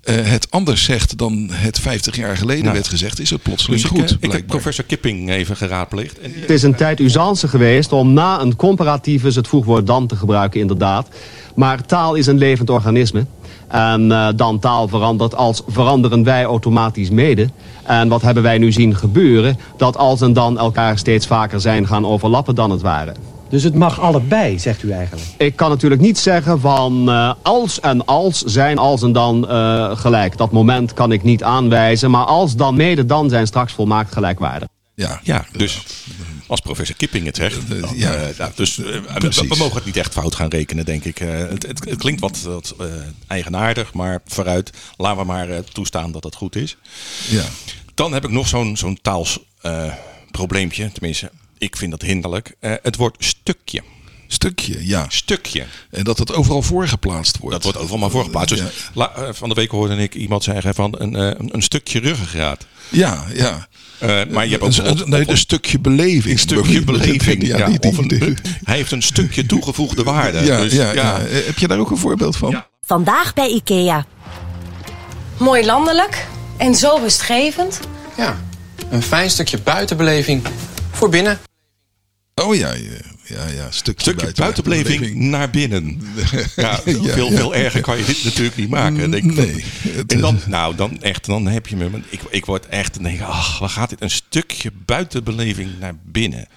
het 0.03 0.51
anders 0.51 0.83
zegt 0.83 1.17
dan 1.17 1.47
het 1.51 1.79
50 1.79 2.15
jaar 2.15 2.37
geleden 2.37 2.63
Nou, 2.63 2.75
werd 2.75 2.87
gezegd, 2.87 3.19
is 3.19 3.29
het 3.29 3.41
plotseling 3.41 3.81
Dus 3.81 3.91
ik, 3.91 3.97
goed. 3.97 4.09
eh, 4.09 4.17
ik 4.19 4.31
heb 4.31 4.47
professor 4.47 4.85
Kipping 4.85 5.29
even 5.29 5.55
geraadpleegd. 5.55 6.19
En, 6.19 6.31
Het 6.35 6.49
is 6.49 6.63
een 6.63 6.75
tijd 6.75 6.99
usance 6.99 7.47
geweest 7.47 7.91
om 7.91 8.13
na 8.13 8.41
een 8.41 8.55
comparativus 8.55 9.35
het 9.35 9.47
voegwoord 9.47 9.87
dan 9.87 10.07
te 10.07 10.15
gebruiken, 10.15 10.59
inderdaad. 10.59 11.07
Maar 11.55 11.85
taal 11.85 12.15
is 12.15 12.27
een 12.27 12.37
levend 12.37 12.69
organisme. 12.69 13.25
En 13.67 14.11
eh, 14.11 14.27
dan 14.35 14.59
taal 14.59 14.87
verandert 14.87 15.35
als 15.35 15.61
veranderen 15.67 16.23
wij 16.23 16.43
automatisch 16.43 17.09
mede. 17.09 17.49
En 17.83 18.07
wat 18.07 18.21
hebben 18.21 18.43
wij 18.43 18.57
nu 18.57 18.71
zien 18.71 18.95
gebeuren? 18.95 19.57
Dat 19.77 19.97
als 19.97 20.21
en 20.21 20.33
dan 20.33 20.57
elkaar 20.59 20.97
steeds 20.97 21.27
vaker 21.27 21.61
zijn 21.61 21.87
gaan 21.87 22.05
overlappen 22.05 22.55
dan 22.55 22.71
het 22.71 22.81
ware. 22.81 23.13
Dus 23.49 23.63
het 23.63 23.75
mag 23.75 23.99
allebei, 23.99 24.59
zegt 24.59 24.83
u 24.83 24.91
eigenlijk. 24.91 25.27
Ik 25.37 25.55
kan 25.55 25.69
natuurlijk 25.69 26.01
niet 26.01 26.17
zeggen 26.17 26.59
van 26.59 27.09
eh, 27.09 27.33
als 27.41 27.79
en 27.79 28.05
als 28.05 28.41
zijn 28.41 28.77
als 28.77 29.01
en 29.01 29.11
dan 29.11 29.49
eh, 29.49 29.97
gelijk. 29.97 30.37
Dat 30.37 30.51
moment 30.51 30.93
kan 30.93 31.11
ik 31.11 31.23
niet 31.23 31.43
aanwijzen. 31.43 32.11
Maar 32.11 32.25
als 32.25 32.55
dan 32.55 32.75
mede 32.75 33.05
dan 33.05 33.29
zijn 33.29 33.47
straks 33.47 33.73
volmaakt 33.73 34.13
gelijkwaardig. 34.13 34.67
Ja, 34.95 35.19
ja, 35.23 35.45
dus 35.51 35.85
als 36.47 36.59
professor 36.59 36.95
Kipping 36.95 37.25
het 37.25 37.35
zegt. 37.35 37.69
dan, 37.81 37.97
ja. 37.97 38.13
eh, 38.13 38.37
nou, 38.37 38.51
dus 38.55 38.75
we, 38.75 39.55
mogen 39.57 39.75
het 39.75 39.85
niet 39.85 39.97
echt 39.97 40.13
fout 40.13 40.35
gaan 40.35 40.49
rekenen, 40.49 40.85
denk 40.85 41.03
ik. 41.03 41.19
Eh, 41.19 41.37
het, 41.37 41.67
het, 41.67 41.85
het 41.89 41.97
klinkt 41.97 42.21
wat, 42.21 42.41
wat 42.41 42.75
eh, 42.79 42.85
eigenaardig, 43.27 43.93
maar 43.93 44.21
vooruit. 44.25 44.71
Laten 44.97 45.19
we 45.19 45.25
maar 45.25 45.49
eh, 45.49 45.57
toestaan 45.59 46.11
dat 46.11 46.23
het 46.23 46.35
goed 46.35 46.55
is. 46.55 46.77
ja. 47.29 47.43
Dan 47.93 48.13
heb 48.13 48.23
ik 48.23 48.31
nog 48.31 48.47
zo'n 48.47 48.77
zo'n 48.77 48.99
taals 49.01 49.39
eh, 49.61 49.93
probleempje. 50.31 50.91
Tenminste, 50.91 51.31
ik 51.59 51.75
vind 51.75 51.91
dat 51.91 52.01
hinderlijk. 52.01 52.55
Eh, 52.59 52.73
het 52.81 52.95
woord 52.95 53.15
stukje. 53.25 53.81
Stukje, 54.27 54.87
ja. 54.87 55.05
Stukje. 55.07 55.65
En 55.91 56.03
dat 56.03 56.17
het 56.17 56.33
overal 56.33 56.61
voorgeplaatst 56.61 57.37
wordt. 57.37 57.53
Dat 57.55 57.63
wordt 57.63 57.77
overal 57.77 57.99
maar 57.99 58.09
voorgeplaatst. 58.09 58.49
Dus 58.55 58.59
Ja. 58.59 58.69
la- 58.93 59.11
eh, 59.15 59.27
van 59.33 59.49
de 59.49 59.55
week 59.55 59.71
hoorde 59.71 59.95
ik 59.97 60.15
iemand 60.15 60.43
zeggen 60.43 60.75
van 60.75 60.95
een, 60.97 61.15
eh, 61.15 61.25
een, 61.37 61.49
een 61.55 61.61
stukje 61.61 61.99
ruggengraat. 61.99 62.65
Ja, 62.89 63.25
ja. 63.33 63.67
Eh, 63.99 64.07
maar 64.29 64.45
je 64.45 64.51
hebt 64.51 64.63
ook 64.63 64.69
Een, 64.69 64.75
bijvoorbeeld- 64.75 65.01
een, 65.01 65.09
nee, 65.09 65.29
een 65.29 65.37
stukje 65.37 65.79
beleving. 65.79 66.33
een 66.33 66.39
stukje 66.39 66.83
beleving. 66.91 67.47
Ja, 67.47 67.57
Ja, 67.57 67.65
die- 67.65 67.79
die- 67.79 67.91
of 67.91 67.97
een, 67.97 68.37
hij 68.63 68.75
heeft 68.75 68.91
een 68.91 69.01
stukje 69.01 69.45
toegevoegde 69.45 70.03
waarde. 70.03 70.39
ja, 70.45 70.57
Dus, 70.61 70.73
ja, 70.73 70.91
ja. 70.91 71.19
Heb 71.21 71.57
je 71.57 71.67
daar 71.67 71.79
ook 71.79 71.89
een 71.91 71.97
voorbeeld 71.97 72.37
van? 72.37 72.49
Ja. 72.51 72.67
Vandaag 72.81 73.33
bij 73.33 73.49
IKEA. 73.49 74.05
Mooi 75.37 75.65
landelijk 75.65 76.27
en 76.57 76.75
zo 76.75 76.95
rustgevend. 77.01 77.79
Ja, 78.17 78.39
een 78.89 79.01
fijn 79.03 79.29
stukje 79.29 79.57
buitenbeleving 79.59 80.41
voor 80.91 81.09
binnen. 81.09 81.39
Oh 82.43 82.55
ja, 82.55 82.73
ja, 82.73 82.81
ja, 83.23 83.47
ja. 83.47 83.71
Stukje, 83.71 84.01
stukje 84.11 84.31
buitenbeleving 84.35 85.15
naar 85.15 85.49
binnen. 85.49 86.01
Ja, 86.55 86.79
Ja, 86.85 87.01
veel, 87.03 87.03
ja. 87.31 87.35
veel 87.35 87.55
erger 87.55 87.81
kan 87.81 87.97
je 87.97 88.05
dit 88.05 88.23
natuurlijk 88.23 88.55
niet 88.55 88.69
maken. 88.69 89.11
Denk 89.11 89.23
ik. 89.23 89.35
Nee, 89.35 89.63
het 89.81 90.13
En 90.13 90.19
dan, 90.21 90.35
is- 90.35 90.45
nou, 90.45 90.75
dan 90.75 91.01
echt, 91.01 91.25
dan 91.25 91.47
heb 91.47 91.67
je 91.67 91.75
me. 91.75 91.89
Ik, 92.09 92.21
ik 92.29 92.45
word 92.45 92.65
echt, 92.67 93.03
denk 93.03 93.21
ach, 93.21 93.59
waar 93.59 93.69
gaat 93.69 93.89
dit? 93.89 94.01
Een 94.01 94.09
stukje 94.09 94.71
buitenbeleving 94.85 95.69
naar 95.79 95.93
binnen. 96.05 96.47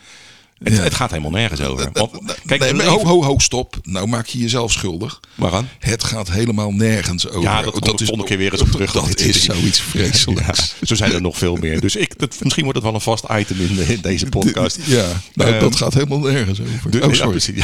Het, 0.65 0.77
Ja. 0.77 0.83
het 0.83 0.95
gaat 0.95 1.11
helemaal 1.11 1.31
nergens 1.31 1.61
over. 1.61 1.89
Want, 1.93 2.11
kijk, 2.47 2.61
nee, 2.61 2.73
maar 2.73 2.85
beleven- 2.85 3.07
ho, 3.07 3.21
ho, 3.21 3.25
ho, 3.25 3.39
stop. 3.39 3.77
Nou 3.83 4.07
maak 4.07 4.27
je 4.27 4.39
jezelf 4.39 4.73
schuldig. 4.73 5.21
Waaraan? 5.35 5.69
Het 5.79 6.05
gaat 6.05 6.31
helemaal 6.31 6.71
nergens 6.73 7.29
over. 7.29 7.41
Ja, 7.43 7.63
dat 7.63 7.75
de 7.75 8.05
volgende 8.05 8.25
keer 8.25 8.39
weer 8.39 8.53
eens 8.53 8.61
op 8.61 8.71
terug. 8.71 8.93
Dat 8.93 9.07
Dit 9.07 9.21
is 9.21 9.43
zoiets 9.45 9.81
vreselijks. 9.91 10.75
Ja, 10.81 10.87
zo 10.87 10.95
zijn 10.95 11.13
er 11.13 11.21
nog 11.21 11.39
veel 11.39 11.57
meer. 11.57 11.81
Dus 11.81 11.97
ik, 11.97 12.19
dat, 12.19 12.37
misschien 12.41 12.63
wordt 12.65 12.79
het 12.79 12.87
wel 12.87 12.95
een 12.97 13.01
vast 13.01 13.25
item 13.33 13.61
in, 13.61 13.75
de- 13.75 13.85
in 13.93 14.01
deze 14.01 14.27
podcast. 14.27 14.79
Ja, 14.85 15.07
nou, 15.35 15.51
Ehm, 15.51 15.61
dat 15.61 15.77
gaat 15.77 15.95
helemaal 15.95 16.19
nergens 16.19 16.61
over. 16.61 16.91
De- 16.91 17.07
oh, 17.07 17.13
sorry. 17.13 17.41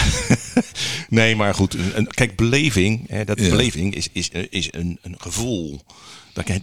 nee, 1.08 1.36
maar 1.36 1.54
goed. 1.54 1.74
een- 1.74 1.92
een- 1.94 2.06
kijk, 2.08 2.36
beleving. 2.36 3.04
Hè, 3.08 3.24
dat 3.24 3.36
beleving 3.36 3.94
is, 3.94 4.08
is, 4.12 4.30
is 4.50 4.68
een, 4.70 4.98
een 5.02 5.14
gevoel. 5.18 5.80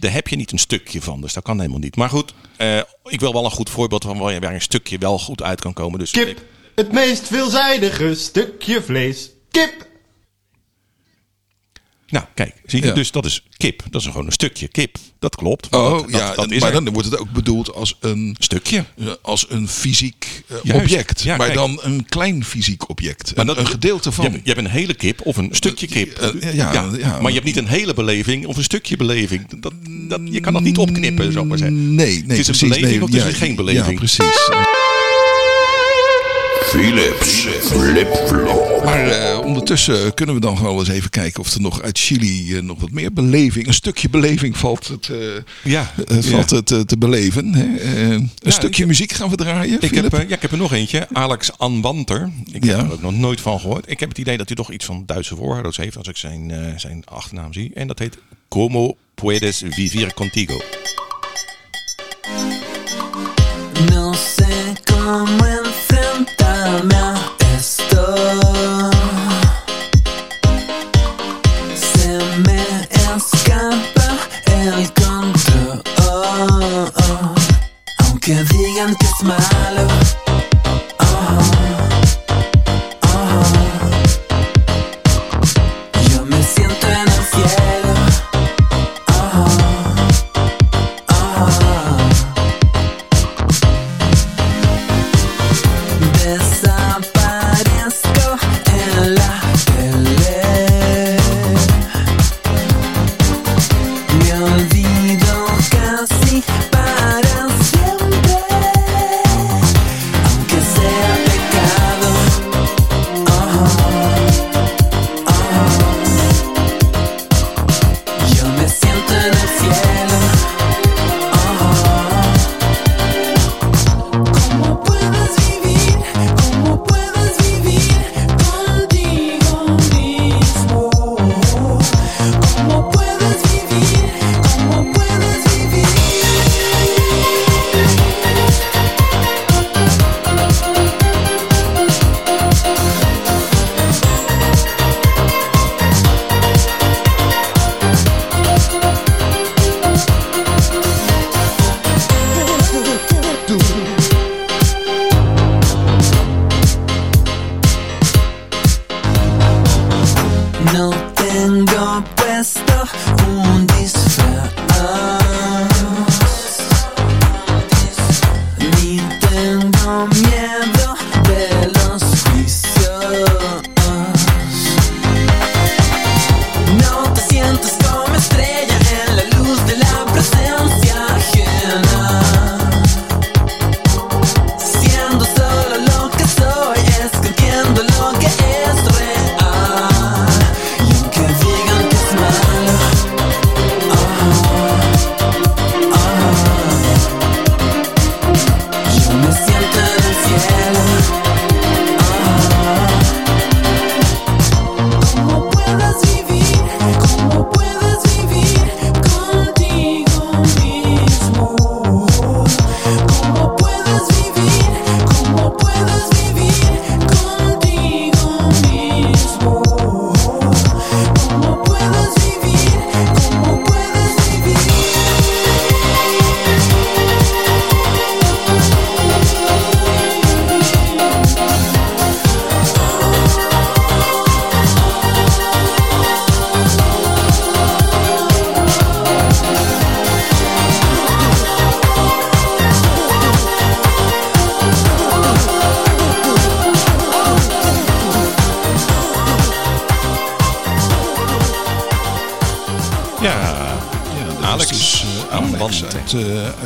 Daar, 0.00 0.12
heb 0.12 0.28
je 0.28 0.36
niet 0.36 0.52
een 0.52 0.58
stukje 0.58 1.02
van. 1.02 1.20
Dus 1.20 1.32
dat 1.32 1.42
kan 1.42 1.58
helemaal 1.58 1.78
niet. 1.78 1.96
Maar 1.96 2.08
goed, 2.08 2.34
eh, 2.56 2.80
ik 3.04 3.20
wil 3.20 3.32
wel 3.32 3.44
een 3.44 3.50
goed 3.50 3.70
voorbeeld 3.70 4.04
van 4.04 4.18
waar, 4.18 4.32
je- 4.32 4.40
waar 4.40 4.54
een 4.54 4.60
stukje 4.60 4.98
wel 4.98 5.18
goed 5.18 5.42
uit 5.42 5.60
kan 5.60 5.72
komen. 5.72 5.98
Dus 5.98 6.10
Kip, 6.10 6.42
het 6.74 6.92
meest 6.92 7.26
veelzijdige 7.26 8.14
stukje 8.14 8.82
vlees. 8.82 9.30
Kip! 9.50 9.86
Nou, 12.08 12.24
kijk, 12.34 12.54
zie 12.66 12.80
je, 12.80 12.86
Ja. 12.86 12.92
dus 12.94 13.10
dat 13.10 13.24
is 13.24 13.42
kip. 13.56 13.82
Dat 13.90 14.00
is 14.00 14.06
gewoon 14.06 14.26
een 14.26 14.32
stukje 14.32 14.68
kip. 14.68 14.96
Dat 15.18 15.36
klopt. 15.36 15.68
Oh 15.74 15.90
dat, 15.90 16.10
ja, 16.10 16.26
dat, 16.26 16.36
dat 16.36 16.50
is 16.50 16.60
maar 16.60 16.74
er. 16.74 16.84
dan 16.84 16.92
wordt 16.92 17.10
het 17.10 17.18
ook 17.18 17.30
bedoeld 17.30 17.74
als 17.74 17.96
een, 18.00 18.36
stukje. 18.38 18.84
eh, 18.98 19.06
als 19.22 19.46
een 19.48 19.68
fysiek 19.68 20.42
eh, 20.48 20.56
Juist. 20.62 20.82
object. 20.82 21.22
Ja, 21.22 21.36
maar 21.36 21.46
kijk. 21.46 21.58
dan 21.58 21.78
een 21.82 22.06
klein 22.08 22.44
fysiek 22.44 22.88
object. 22.88 23.30
Maar 23.36 23.40
een, 23.40 23.46
dat- 23.54 23.58
een 23.58 23.66
gedeelte 23.66 24.12
van. 24.12 24.24
Je 24.24 24.30
hebt, 24.30 24.42
je 24.46 24.52
hebt 24.52 24.64
een 24.64 24.70
hele 24.72 24.94
kip 24.94 25.20
of 25.20 25.36
een 25.36 25.48
stukje 25.52 25.86
kip. 25.86 26.12
Eh, 26.18 26.54
ja, 26.54 26.72
ja. 26.98 27.18
Maar 27.20 27.28
je 27.28 27.34
hebt 27.34 27.44
niet 27.44 27.56
een 27.56 27.66
hele 27.68 27.94
beleving 27.94 28.46
of 28.46 28.56
een 28.56 28.64
stukje 28.64 28.96
beleving. 28.96 29.60
Dat, 29.60 29.72
dat, 30.08 30.20
je 30.24 30.40
kan 30.40 30.52
dat 30.52 30.62
niet 30.62 30.78
opknippen, 30.78 31.32
zo 31.32 31.44
maar 31.44 31.58
zeggen. 31.58 31.94
Nee, 31.94 32.06
nee, 32.06 32.16
Het 32.16 32.30
is 32.30 32.38
een 32.38 32.44
precies, 32.44 32.60
beleving 32.68 32.90
nee, 32.90 33.02
of 33.02 33.08
het 33.10 33.18
is 33.18 33.24
een 33.24 33.34
geen 33.46 33.54
beleving. 33.56 33.86
Ja, 33.90 33.94
precies. 33.98 34.48
Philips 36.70 37.46
flipflop. 37.60 38.84
Maar 38.84 39.06
eh, 39.08 39.38
ondertussen 39.44 40.14
kunnen 40.14 40.34
we 40.34 40.40
dan 40.40 40.62
wel 40.62 40.78
eens 40.78 40.88
even 40.88 41.10
kijken 41.10 41.40
of 41.40 41.54
er 41.54 41.60
nog 41.60 41.82
uit 41.82 41.98
Chili 41.98 42.56
eh, 42.56 42.62
nog 42.62 42.80
wat 42.80 42.90
meer 42.90 43.12
beleving, 43.12 43.66
een 43.66 43.74
stukje 43.74 44.08
beleving 44.08 44.56
valt 44.56 44.88
het, 44.88 45.08
eh, 45.08 45.18
Ja, 45.62 45.92
ja. 46.08 46.22
valt 46.22 46.50
het 46.50 46.66
te 46.66 46.96
beleven. 46.98 47.54
Hè? 47.54 47.64
Een 48.14 48.30
stukje 48.52 48.82
ik- 48.82 48.88
muziek 48.88 49.12
gaan 49.12 49.30
we 49.30 49.36
draaien. 49.36 49.74
Ik 49.82 49.88
Philip? 49.88 50.12
heb, 50.12 50.20
eh, 50.22 50.28
ja, 50.28 50.34
ik 50.34 50.42
heb 50.42 50.52
er 50.52 50.58
nog 50.58 50.72
eentje. 50.72 51.06
Alex 51.12 51.58
Anwanter. 51.58 52.30
Ik 52.52 52.64
Ja. 52.64 52.76
heb 52.76 52.86
er 52.86 52.92
ook 52.92 53.02
nog 53.02 53.12
nooit 53.14 53.40
van 53.40 53.60
gehoord. 53.60 53.84
Ik 53.90 54.00
heb 54.00 54.08
het 54.08 54.18
idee 54.18 54.36
dat 54.36 54.46
hij 54.46 54.56
toch 54.56 54.72
iets 54.72 54.84
van 54.84 55.02
Duitse 55.06 55.36
voorhouders 55.36 55.76
heeft. 55.76 55.96
Als 55.96 56.08
ik 56.08 56.16
zijn, 56.16 56.50
eh, 56.50 56.58
zijn 56.76 57.02
achternaam 57.04 57.52
zie. 57.52 57.70
En 57.74 57.86
dat 57.86 57.98
heet 57.98 58.18
Como 58.48 58.96
puedes 59.14 59.62
vivir 59.70 60.14
contigo. 60.14 60.60
Aunque 77.98 78.34
digan 78.34 78.94
que 78.96 79.06
es 79.06 79.22
malo. 79.22 79.75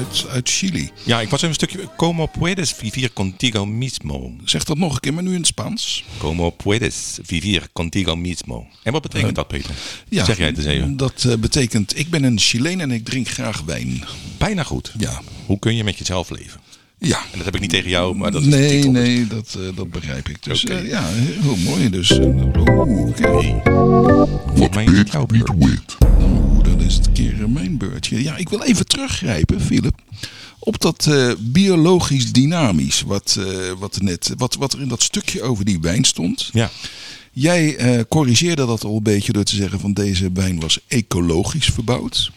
Uit, 0.01 0.25
eh, 0.27 0.33
uit, 0.33 0.49
Chili. 0.49 0.91
Ja, 1.05 1.21
ik 1.21 1.29
was 1.29 1.39
even 1.43 1.49
een 1.49 1.55
stukje. 1.55 1.89
Como 1.97 2.27
puedes 2.27 2.73
vivir 2.73 3.13
contigo 3.13 3.67
mismo? 3.67 4.33
Zeg 4.45 4.65
dat 4.65 4.79
nog 4.79 4.95
een 4.95 5.01
keer, 5.01 5.15
maar 5.15 5.23
nu 5.23 5.31
in 5.31 5.37
het 5.37 5.47
Spaans. 5.47 6.05
Como 6.19 6.51
puedes 6.51 7.19
vivir 7.23 7.69
contigo 7.73 8.17
mismo? 8.17 8.67
En 8.83 8.93
wat 8.93 9.03
betekent 9.03 9.35
dat, 9.35 9.49
Peter? 9.49 9.75
Ja, 10.09 10.25
Zeg 10.25 10.37
jij 10.37 10.47
het 10.47 10.57
eens 10.57 10.67
even. 10.67 10.97
Dat 10.97 11.25
eh, 11.25 11.37
betekent, 11.37 11.99
ik 11.99 12.11
ben 12.11 12.23
een 12.25 12.39
Chileen 12.39 12.81
en 12.81 12.91
ik 12.91 13.05
drink 13.05 13.29
graag 13.29 13.63
wijn. 13.67 14.05
Bijna 14.39 14.63
goed. 14.63 14.93
Ja. 14.99 15.23
Hoe 15.47 15.59
kun 15.59 15.77
je 15.77 15.85
met 15.85 15.99
jezelf 15.99 16.31
leven? 16.31 16.61
Ja. 17.01 17.19
En 17.19 17.37
dat 17.37 17.45
heb 17.45 17.55
ik 17.55 17.61
niet 17.61 17.71
tegen 17.71 17.91
jou, 17.91 18.17
maar 18.17 18.31
dat 18.31 18.41
is 18.41 18.47
nee, 18.47 18.71
titel. 18.71 18.93
dus. 18.93 19.03
nee, 19.03 19.27
dat, 19.27 19.57
eh, 19.59 19.77
dat 19.77 19.91
begrijp 19.91 20.29
ik. 20.29 20.43
Dus 20.43 20.65
eh, 20.65 20.89
ja, 20.89 21.03
heel 21.13 21.57
mooi. 21.57 21.91
Dus, 21.91 22.11
eh, 22.11 22.27
oké. 23.07 23.61
Volgens 24.55 24.75
mij 24.75 24.85
is 24.85 24.99
het 24.99 25.13
jouw 25.13 25.27
beurt. 25.27 25.97
Is 26.91 26.97
het 26.97 27.07
een 27.07 27.13
keer 27.13 27.51
mijn 27.51 27.77
beurtje. 27.77 28.23
Ja, 28.23 28.37
ik 28.37 28.49
wil 28.49 28.63
even 28.63 28.87
teruggrijpen, 28.87 29.61
Philip, 29.61 29.95
op 30.59 30.81
dat 30.81 31.07
eh, 31.07 31.33
biologisch 31.39 32.33
dynamisch, 32.33 33.03
wat, 33.03 33.37
eh, 33.39 33.73
wat, 33.79 33.97
er 33.97 34.05
net, 34.05 34.33
wat, 34.37 34.55
wat 34.55 34.73
er 34.73 34.81
in 34.81 34.89
dat 34.89 35.03
stukje 35.03 35.43
over 35.43 35.65
die 35.65 35.81
wijn 35.81 36.05
stond. 36.05 36.49
Ja. 36.53 36.71
Jij 37.33 37.77
eh, 37.77 38.01
corrigeerde 38.09 38.67
dat 38.67 38.85
al 38.85 38.97
een 38.97 39.03
beetje 39.03 39.33
door 39.33 39.45
te 39.45 39.55
zeggen 39.55 39.81
van 39.81 39.93
deze 39.93 40.31
wijn 40.35 40.61
was 40.61 40.79
ecologisch 40.89 41.67
verbouwd. 41.67 42.31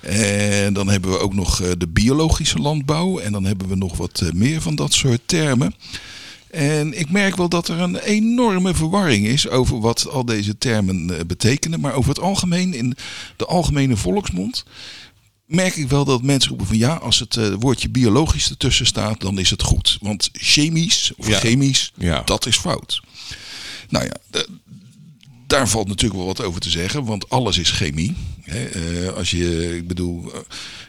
En 0.00 0.72
dan 0.72 0.88
hebben 0.88 1.10
we 1.10 1.18
ook 1.18 1.34
nog 1.34 1.76
de 1.78 1.88
biologische 1.88 2.58
landbouw. 2.58 3.18
En 3.18 3.32
dan 3.32 3.44
hebben 3.44 3.68
we 3.68 3.76
nog 3.76 3.96
wat 3.96 4.22
meer 4.34 4.60
van 4.60 4.74
dat 4.74 4.92
soort 4.92 5.20
termen. 5.26 5.74
En 6.54 6.98
ik 6.98 7.10
merk 7.10 7.36
wel 7.36 7.48
dat 7.48 7.68
er 7.68 7.80
een 7.80 7.96
enorme 7.96 8.74
verwarring 8.74 9.26
is 9.26 9.48
over 9.48 9.80
wat 9.80 10.08
al 10.08 10.24
deze 10.24 10.58
termen 10.58 11.18
eh, 11.18 11.24
betekenen. 11.26 11.80
Maar 11.80 11.94
over 11.94 12.08
het 12.10 12.20
algemeen, 12.20 12.74
in 12.74 12.96
de 13.36 13.44
algemene 13.46 13.96
volksmond, 13.96 14.64
merk 15.46 15.76
ik 15.76 15.88
wel 15.88 16.04
dat 16.04 16.22
mensen 16.22 16.48
roepen 16.48 16.66
van 16.66 16.76
ja, 16.78 16.94
als 16.94 17.18
het 17.18 17.36
eh, 17.36 17.54
woordje 17.58 17.88
biologisch 17.88 18.50
ertussen 18.50 18.86
staat, 18.86 19.20
dan 19.20 19.38
is 19.38 19.50
het 19.50 19.62
goed. 19.62 19.98
Want 20.00 20.28
chemisch 20.32 21.12
of 21.16 21.28
Ja. 21.28 21.38
chemisch, 21.38 21.92
Ja. 21.96 22.22
dat 22.24 22.46
is 22.46 22.56
fout. 22.56 23.00
Nou 23.88 24.04
ja, 24.04 24.40
daar 25.46 25.68
valt 25.68 25.88
natuurlijk 25.88 26.20
wel 26.20 26.26
wat 26.26 26.42
over 26.42 26.60
te 26.60 26.70
zeggen, 26.70 27.04
want 27.04 27.28
alles 27.28 27.58
is 27.58 27.70
chemie. 27.70 28.14
Eh, 28.44 29.08
als 29.08 29.30
je, 29.30 29.76
ik 29.76 29.88
bedoel, 29.88 30.32
eh, 30.32 30.40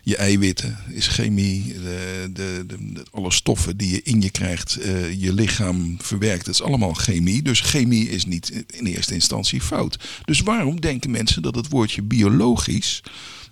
je 0.03 0.15
eiwitten 0.15 0.77
is 0.89 1.07
chemie, 1.07 1.73
de, 1.73 2.29
de, 2.33 2.63
de, 2.67 3.03
alle 3.11 3.31
stoffen 3.31 3.77
die 3.77 3.91
je 3.91 4.01
in 4.03 4.21
je 4.21 4.29
krijgt, 4.29 4.75
eh, 4.75 5.21
je 5.21 5.33
lichaam 5.33 5.97
verwerkt, 6.01 6.45
het 6.45 6.55
is 6.55 6.61
allemaal 6.61 6.93
chemie. 6.93 7.41
Dus 7.41 7.59
chemie 7.59 8.09
is 8.09 8.25
niet 8.25 8.65
in 8.67 8.85
eerste 8.85 9.13
instantie 9.13 9.61
fout. 9.61 9.99
Dus 10.25 10.39
waarom 10.39 10.81
denken 10.81 11.11
mensen 11.11 11.41
dat 11.41 11.55
het 11.55 11.69
woordje 11.69 12.01
biologisch 12.01 13.01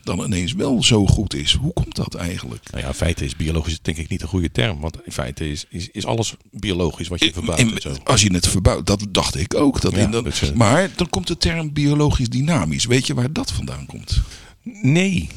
dan 0.03 0.23
ineens 0.23 0.53
wel 0.53 0.83
zo 0.83 1.05
goed 1.07 1.33
is? 1.35 1.53
Hoe 1.53 1.73
komt 1.73 1.95
dat 1.95 2.15
eigenlijk? 2.15 2.63
Nou 2.71 2.81
ja, 2.83 2.87
in 2.89 2.93
feite 2.95 3.25
is 3.25 3.35
biologisch 3.35 3.79
denk 3.81 3.97
ik 3.97 4.09
niet 4.09 4.21
een 4.21 4.27
goede 4.27 4.51
term. 4.51 4.79
Want 4.79 4.97
in 5.05 5.11
feite 5.11 5.49
is, 5.51 5.65
is, 5.69 5.89
is 5.91 6.05
alles 6.05 6.35
biologisch 6.51 7.07
wat 7.07 7.19
je 7.23 7.33
verbouwt. 7.33 7.59
In- 7.59 7.71
en 7.75 7.81
zo. 7.81 7.95
als 8.03 8.21
je 8.21 8.33
het 8.33 8.47
verbouwt, 8.47 8.85
dat 8.87 9.05
dacht 9.09 9.35
ik 9.35 9.53
ook. 9.55 9.81
Dat 9.81 9.91
Ja, 9.91 9.97
in 9.97 10.11
dat, 10.11 10.25
eh, 10.27 10.51
maar 10.51 10.89
dan 10.95 11.09
komt 11.09 11.27
de 11.27 11.37
term 11.37 11.73
biologisch 11.73 12.29
dynamisch. 12.29 12.85
Weet 12.85 13.07
je 13.07 13.13
waar 13.13 13.33
dat 13.33 13.51
vandaan 13.51 13.85
komt? 13.85 14.21
Nee. 14.81 15.27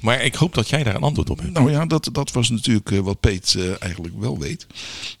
Maar 0.00 0.24
ik 0.24 0.34
hoop 0.34 0.54
dat 0.54 0.68
jij 0.68 0.82
daar 0.82 0.94
een 0.94 1.02
antwoord 1.02 1.30
op 1.30 1.38
hebt. 1.40 1.52
Nou 1.52 1.70
ja, 1.70 1.86
dat, 1.86 2.08
dat 2.12 2.32
was 2.32 2.48
natuurlijk 2.50 2.90
eh, 2.90 2.98
wat 2.98 3.20
Peet 3.20 3.54
eh, 3.58 3.64
eigenlijk 3.82 4.14
wel 4.18 4.38
weet. 4.38 4.66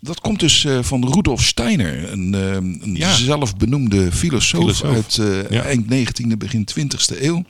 Dat 0.00 0.20
komt 0.20 0.40
dus 0.40 0.66
van 0.80 1.12
Rudolf 1.14 1.44
Steiner, 1.44 2.12
een, 2.12 2.32
een 2.32 2.94
Ja. 2.96 3.14
zelfbenoemde 3.14 4.12
filosoof, 4.12 4.60
Filosoof. 4.76 4.94
uit 4.94 5.14
Ja. 5.50 5.62
eind 5.62 5.86
19e, 5.90 6.36
begin 6.38 6.64
20e 6.64 7.22
eeuw. 7.22 7.44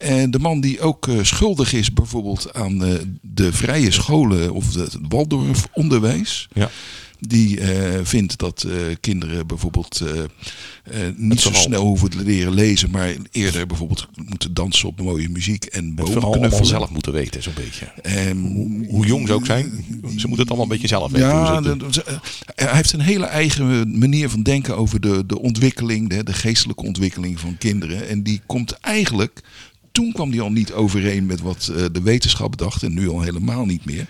En 0.00 0.30
de 0.30 0.38
man 0.38 0.60
die 0.60 0.80
ook 0.80 1.08
eh, 1.08 1.14
schuldig 1.22 1.72
is 1.72 1.92
bijvoorbeeld 1.92 2.52
aan 2.54 2.84
eh, 2.84 2.94
de 3.22 3.52
vrije 3.52 3.90
scholen 3.90 4.52
of 4.52 4.74
het 4.74 4.96
Waldorf-onderwijs. 5.08 6.48
Ja. 6.52 6.70
Die 7.20 7.60
eh, 7.60 8.00
vindt 8.02 8.38
dat 8.38 8.66
kinderen 9.00 9.46
bijvoorbeeld 9.46 10.02
niet 11.16 11.40
zo 11.40 11.52
snel 11.52 11.84
hoeven 11.86 12.10
te 12.10 12.22
leren 12.24 12.54
lezen, 12.54 12.90
maar 12.90 13.14
eerder 13.30 13.66
bijvoorbeeld 13.66 14.08
moeten 14.28 14.54
dansen 14.54 14.88
op 14.88 15.00
mooie 15.00 15.28
muziek 15.28 15.64
en 15.64 15.94
bomen 15.94 16.30
knuffelen. 16.30 16.66
zelf 16.66 16.90
moeten 16.90 17.12
weten, 17.12 17.42
zo'n 17.42 17.52
beetje. 17.56 17.86
En 18.02 18.36
Hoe 18.88 19.06
jong 19.06 19.26
ze 19.26 19.32
ook 19.32 19.46
zijn, 19.46 19.64
ze 20.16 20.26
moeten 20.26 20.38
het 20.38 20.48
allemaal 20.48 20.62
een 20.62 20.68
beetje 20.68 20.88
zelf 20.88 21.10
weten. 21.10 21.28
ze 21.28 21.34
ja, 21.34 21.60
de- 21.60 22.18
hij 22.54 22.74
heeft 22.76 22.92
een 22.92 23.00
hele 23.00 23.26
eigen 23.26 23.98
manier 23.98 24.28
van 24.30 24.42
denken 24.42 24.76
over 24.76 25.00
de, 25.00 25.26
de 25.26 25.40
ontwikkeling, 25.40 26.08
de, 26.08 26.24
de 26.24 26.32
geestelijke 26.32 26.82
ontwikkeling 26.84 27.40
van 27.40 27.58
kinderen. 27.58 28.08
En 28.08 28.22
die 28.22 28.40
komt 28.46 28.72
eigenlijk, 28.72 29.40
toen 30.00 30.12
kwam 30.12 30.30
die 30.30 30.40
al 30.40 30.50
niet 30.50 30.72
overeen 30.72 31.26
met 31.26 31.40
wat 31.40 31.68
eh, 31.68 31.84
de 31.92 32.02
wetenschap 32.02 32.56
dacht 32.56 32.82
en 32.82 32.94
nu 32.94 33.08
al 33.08 33.20
helemaal 33.20 33.64
niet 33.64 33.84
meer. 33.84 34.06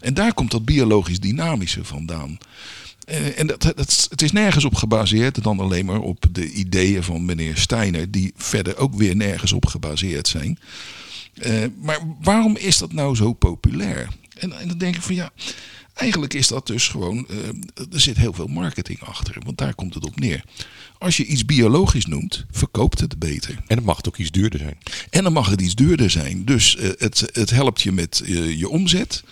En 0.00 0.14
daar 0.14 0.34
komt 0.34 0.50
dat 0.50 0.64
biologisch 0.64 1.20
dynamische 1.20 1.84
vandaan. 1.84 2.38
Eh, 3.04 3.38
en 3.38 3.46
dat, 3.46 3.60
dat, 3.60 4.06
het 4.10 4.22
is 4.22 4.32
nergens 4.32 4.64
op 4.64 4.74
gebaseerd 4.74 5.42
dan 5.42 5.60
alleen 5.60 5.84
maar 5.84 6.00
op 6.00 6.24
de 6.32 6.50
ideeën 6.50 7.02
van 7.02 7.24
meneer 7.24 7.56
Steiner, 7.56 8.10
die 8.10 8.32
verder 8.36 8.76
ook 8.76 8.94
weer 8.94 9.16
nergens 9.16 9.52
op 9.52 9.66
gebaseerd 9.66 10.28
zijn. 10.28 10.58
Eh, 11.34 11.64
maar 11.80 11.98
waarom 12.20 12.56
is 12.56 12.78
dat 12.78 12.92
nou 12.92 13.16
zo 13.16 13.32
populair? 13.32 14.08
En, 14.38 14.60
en 14.60 14.68
dan 14.68 14.78
denk 14.78 14.96
ik 14.96 15.02
van 15.02 15.14
ja, 15.14 15.30
eigenlijk 15.94 16.34
is 16.34 16.48
dat 16.48 16.66
dus 16.66 16.88
gewoon, 16.88 17.26
er 17.92 18.00
zit 18.00 18.16
heel 18.16 18.32
veel 18.32 18.46
marketing 18.46 19.00
achter, 19.00 19.36
want 19.44 19.58
daar 19.58 19.74
komt 19.74 19.94
het 19.94 20.04
op 20.04 20.20
neer. 20.20 20.44
Als 21.02 21.16
je 21.16 21.24
iets 21.26 21.44
biologisch 21.44 22.06
noemt, 22.06 22.44
verkoopt 22.50 23.00
het 23.00 23.18
beter. 23.18 23.54
En 23.66 23.76
het 23.76 23.84
mag 23.84 24.04
ook 24.06 24.16
iets 24.16 24.30
duurder 24.30 24.58
zijn. 24.58 24.76
En 25.10 25.22
dan 25.22 25.32
mag 25.32 25.50
het 25.50 25.60
iets 25.60 25.74
duurder 25.74 26.10
zijn. 26.10 26.44
Dus 26.44 26.76
eh, 26.76 26.88
het, 26.98 27.28
het 27.32 27.50
helpt 27.50 27.82
je 27.82 27.92
met 27.92 28.22
eh, 28.26 28.58
je 28.58 28.68
omzet, 28.68 29.22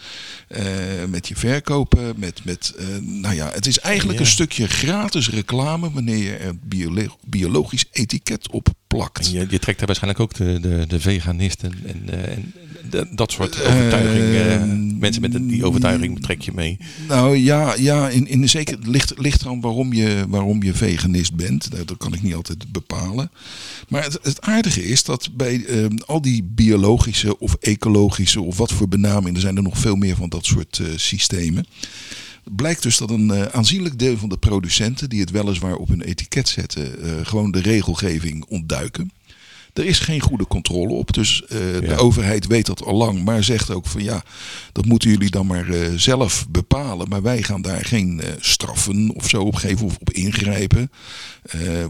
eh, 0.49 0.65
met 1.11 1.29
je 1.29 1.37
verkopen. 1.37 2.15
Met, 2.17 2.45
met, 2.45 2.75
nou 3.01 3.35
ja, 3.35 3.51
het 3.53 3.67
is 3.67 3.79
eigenlijk 3.79 4.19
Ja. 4.19 4.25
een 4.25 4.31
stukje 4.31 4.67
gratis 4.69 5.31
reclame 5.31 5.91
wanneer 5.93 6.17
je 6.23 6.37
er 6.37 6.55
biolo- 6.63 7.17
biologisch 7.27 7.85
etiket 7.93 8.51
op 8.51 8.69
geplakt. 8.69 9.27
En 9.27 9.33
je, 9.33 9.47
je 9.51 9.59
trekt 9.59 9.79
daar 9.79 9.87
waarschijnlijk 9.87 10.23
ook 10.23 10.35
de, 10.35 10.59
de, 10.61 10.85
de 10.89 11.01
veganisten 11.01 11.73
en, 11.87 12.29
en 12.29 12.53
de- 12.91 13.09
dat 13.15 13.33
soort 13.33 13.65
overtuiging. 13.67 14.35
Ehm, 14.35 14.99
mensen 14.99 15.23
met 15.23 15.49
die 15.49 15.65
overtuiging 15.65 16.23
trek 16.23 16.41
je 16.43 16.53
mee. 16.55 16.79
Nou 17.09 17.37
ja, 17.37 17.75
ja 17.79 18.09
in, 18.09 18.27
in 18.27 18.49
zeker 18.49 18.77
het 18.77 18.87
ligt, 18.87 19.13
ligt 19.19 19.47
aan 19.47 19.61
waarom 19.61 19.93
je, 19.93 20.25
waarom 20.29 20.63
je 20.63 20.75
veganist 20.75 21.35
bent. 21.35 21.60
Dat, 21.69 21.89
dat 21.89 21.97
kan 21.97 22.15
ik 22.15 22.23
niet 22.23 22.35
altijd 22.35 22.73
bepalen. 22.73 23.31
Maar 23.89 24.03
het, 24.03 24.19
het 24.23 24.41
aardige 24.41 24.85
is 24.85 25.05
dat 25.05 25.31
bij 25.33 25.65
ehm, 25.65 25.97
al 26.07 26.21
die 26.21 26.43
biologische 26.43 27.39
of 27.39 27.55
ecologische 27.61 28.41
of 28.41 28.57
wat 28.57 28.73
voor 28.73 28.89
benamingen, 28.89 29.35
er 29.35 29.41
zijn 29.41 29.57
er 29.57 29.63
nog 29.63 29.79
veel 29.79 29.97
meer 29.97 30.17
van 30.17 30.29
dat 30.29 30.45
soort 30.45 30.79
eh, 30.79 30.87
systemen. 30.97 31.67
Blijkt 32.45 32.83
dus 32.83 32.97
dat 32.97 33.11
een 33.11 33.31
eh, 33.31 33.43
aanzienlijk 33.43 33.99
deel 33.99 34.19
van 34.19 34.29
de 34.29 34.37
producenten 34.37 35.09
die 35.09 35.21
het 35.21 35.31
weliswaar 35.31 35.77
op 35.77 35.89
hun 35.89 36.03
etiket 36.03 36.49
zetten, 36.49 37.03
eh, 37.03 37.27
gewoon 37.27 37.51
de 37.51 37.61
regelgeving 37.61 38.45
ontduiken. 38.45 39.11
Er 39.73 39.85
is 39.85 39.99
geen 39.99 40.21
goede 40.21 40.47
controle 40.47 40.93
op. 40.93 41.13
Dus 41.13 41.43
eh, 41.43 41.49
de 41.81 41.97
overheid 41.97 42.47
weet 42.47 42.67
dat 42.67 42.85
al 42.85 42.95
lang. 42.95 43.25
Maar 43.25 43.45
zegt 43.45 43.71
ook 43.71 43.87
van 43.87 44.03
ja, 44.03 44.23
dat 44.73 44.85
moeten 44.85 45.11
jullie 45.11 45.31
dan 45.31 45.47
maar 45.47 45.69
eh, 45.69 45.93
zelf 45.97 46.47
bepalen. 46.49 47.09
Maar 47.09 47.23
wij 47.23 47.43
gaan 47.43 47.63
daar 47.63 47.85
geen 47.85 48.21
eh, 48.21 48.29
straffen 48.41 49.11
of 49.15 49.29
zo 49.29 49.43
op 49.43 49.55
geven 49.55 49.87
of 49.87 49.97
op 49.97 50.11
ingrijpen. 50.11 50.91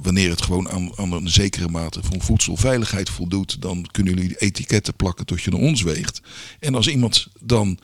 Wanneer 0.02 0.30
het 0.30 0.42
gewoon 0.42 0.70
aan, 0.70 0.90
aan 0.96 1.12
een 1.12 1.28
zekere 1.30 1.68
mate 1.68 2.00
van 2.02 2.20
voedselveiligheid 2.20 3.10
voldoet. 3.10 3.62
Dan 3.62 3.86
kunnen 3.90 4.14
jullie 4.14 4.36
etiketten 4.38 4.94
plakken 4.94 5.26
tot 5.26 5.42
je 5.42 5.50
naar 5.50 5.60
ons 5.60 5.82
weegt. 5.82 6.20
En 6.60 6.74
als 6.74 6.88
iemand 6.88 7.28
dan 7.40 7.78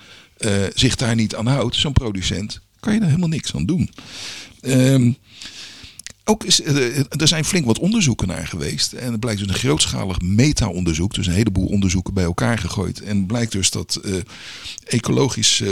zich 0.74 0.96
daar 0.96 1.14
niet 1.14 1.34
aan 1.34 1.46
houdt, 1.46 1.76
zo'n 1.76 1.92
producent, 1.92 2.60
kan 2.80 2.94
je 2.94 3.00
er 3.00 3.06
helemaal 3.06 3.28
niks 3.28 3.54
aan 3.54 3.66
doen. 3.66 3.90
Ehm, 4.60 5.12
ook 6.28 6.44
is, 6.44 6.62
eh, 6.62 6.98
er 6.98 7.28
zijn 7.28 7.44
flink 7.44 7.66
wat 7.66 7.78
onderzoeken 7.78 8.28
naar 8.28 8.46
geweest. 8.46 8.92
En 8.92 9.10
het 9.10 9.20
blijkt 9.20 9.40
dus 9.40 9.48
een 9.48 9.54
grootschalig 9.54 10.20
meta-onderzoek. 10.20 11.14
Dus 11.14 11.26
een 11.26 11.32
heleboel 11.32 11.66
onderzoeken 11.66 12.14
bij 12.14 12.24
elkaar 12.24 12.58
gegooid. 12.58 13.02
En 13.02 13.26
blijkt 13.26 13.52
dus 13.52 13.70
dat 13.70 14.00
eh, 14.04 14.14
ecologisch 14.84 15.60
eh, 15.60 15.70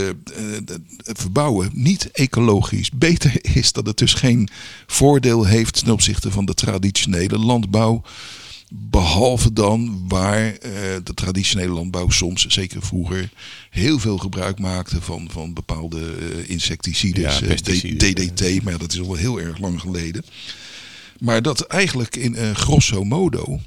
verbouwen 1.03 1.69
niet 1.73 2.11
ecologisch 2.11 2.91
beter 2.91 3.37
is. 3.55 3.71
Dat 3.71 3.87
het 3.87 3.97
dus 3.97 4.13
geen 4.13 4.49
voordeel 4.87 5.45
heeft 5.45 5.73
ten 5.73 5.93
opzichte 5.93 6.31
van 6.31 6.45
de 6.45 6.53
traditionele 6.53 7.37
landbouw. 7.37 8.01
Behalve 8.69 9.53
dan 9.53 10.05
waar 10.07 10.45
eh, 10.45 10.71
de 11.03 11.13
traditionele 11.13 11.73
landbouw 11.73 12.09
soms, 12.09 12.45
zeker 12.45 12.81
vroeger, 12.81 13.29
heel 13.69 13.99
veel 13.99 14.17
gebruik 14.17 14.59
maakte 14.59 15.01
van, 15.01 15.27
van 15.31 15.53
bepaalde 15.53 16.15
eh, 16.15 16.49
insecticides, 16.49 17.39
Ja, 17.39 17.47
eh, 17.47 17.57
DDT, 17.97 18.63
maar 18.63 18.77
dat 18.77 18.93
is 18.93 19.01
al 19.01 19.15
heel 19.15 19.39
erg 19.39 19.57
lang 19.57 19.81
geleden. 19.81 20.25
Maar 21.19 21.41
dat 21.41 21.61
eigenlijk 21.61 22.15
in 22.15 22.55
grosso 22.55 23.03
modo 23.03 23.59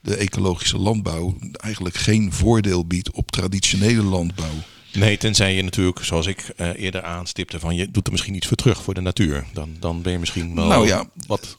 de 0.00 0.16
ecologische 0.16 0.78
landbouw 0.78 1.36
eigenlijk 1.52 1.96
geen 1.96 2.32
voordeel 2.32 2.86
biedt 2.86 3.10
op 3.10 3.30
traditionele 3.30 4.02
landbouw. 4.02 4.54
Nee, 4.92 5.16
tenzij 5.16 5.54
je 5.54 5.62
natuurlijk, 5.62 6.04
zoals 6.04 6.26
ik 6.26 6.52
eerder 6.76 7.02
aanstipte, 7.02 7.60
van 7.60 7.74
je 7.74 7.90
doet 7.90 8.06
er 8.06 8.12
misschien 8.12 8.34
iets 8.34 8.46
voor 8.46 8.56
terug 8.56 8.82
voor 8.82 8.94
de 8.94 9.00
natuur. 9.00 9.46
Dan, 9.52 9.76
dan 9.78 10.02
ben 10.02 10.12
je 10.12 10.18
misschien 10.18 10.54
wel 10.54 10.66
Nou 10.66 10.86
ja. 10.86 11.08
wat 11.26 11.58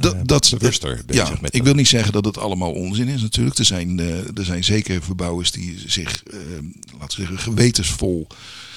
Dat, 0.00 0.14
eh, 0.14 0.20
dat, 0.24 0.54
bewuster 0.58 1.02
bezig 1.06 1.28
ja, 1.28 1.38
met 1.40 1.54
ik 1.54 1.62
wil 1.62 1.74
niet 1.74 1.88
zeggen 1.88 2.12
dat 2.12 2.24
het 2.24 2.38
allemaal 2.38 2.72
onzin 2.72 3.08
is 3.08 3.22
natuurlijk. 3.22 3.58
Er 3.58 3.64
zijn, 3.64 4.00
eh, 4.00 4.38
er 4.38 4.44
zijn 4.44 4.64
zeker 4.64 5.02
verbouwers 5.02 5.50
die 5.50 5.82
zich, 5.86 6.22
eh, 6.22 6.38
laten 6.98 7.20
we 7.20 7.26
zeggen, 7.26 7.38
gewetensvol 7.38 8.26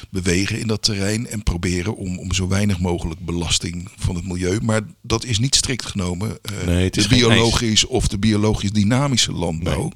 bewegen 0.09 0.59
in 0.59 0.67
dat 0.67 0.81
terrein. 0.81 1.27
En 1.27 1.43
proberen 1.43 1.95
om, 1.95 2.19
om 2.19 2.33
zo 2.33 2.47
weinig 2.47 2.79
mogelijk 2.79 3.25
belasting 3.25 3.89
van 3.95 4.15
het 4.15 4.27
milieu. 4.27 4.59
Maar 4.61 4.81
dat 5.01 5.25
is 5.25 5.39
niet 5.39 5.55
strikt 5.55 5.85
genomen 5.85 6.37
eh, 6.41 6.65
Nee, 6.65 6.83
het 6.83 6.97
is 6.97 7.07
de 7.07 7.15
biologisch 7.15 7.85
of 7.85 8.07
de 8.07 8.17
biologisch 8.17 8.71
dynamische 8.71 9.31
landbouw. 9.31 9.81
Nee. 9.81 9.93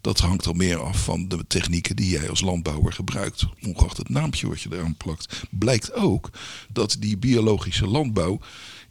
Dat 0.00 0.18
hangt 0.18 0.46
al 0.46 0.52
meer 0.52 0.82
af 0.82 1.04
van 1.04 1.28
de 1.28 1.44
technieken 1.46 1.96
die 1.96 2.08
jij 2.08 2.30
als 2.30 2.40
landbouwer 2.40 2.92
gebruikt. 2.92 3.44
Ongeacht 3.66 3.96
het 3.96 4.08
naampje 4.08 4.48
wat 4.48 4.60
je 4.60 4.68
eraan 4.72 4.96
plakt. 4.96 5.42
Blijkt 5.50 5.94
ook 5.94 6.30
dat 6.72 6.96
die 6.98 7.16
biologische 7.16 7.86
landbouw 7.86 8.40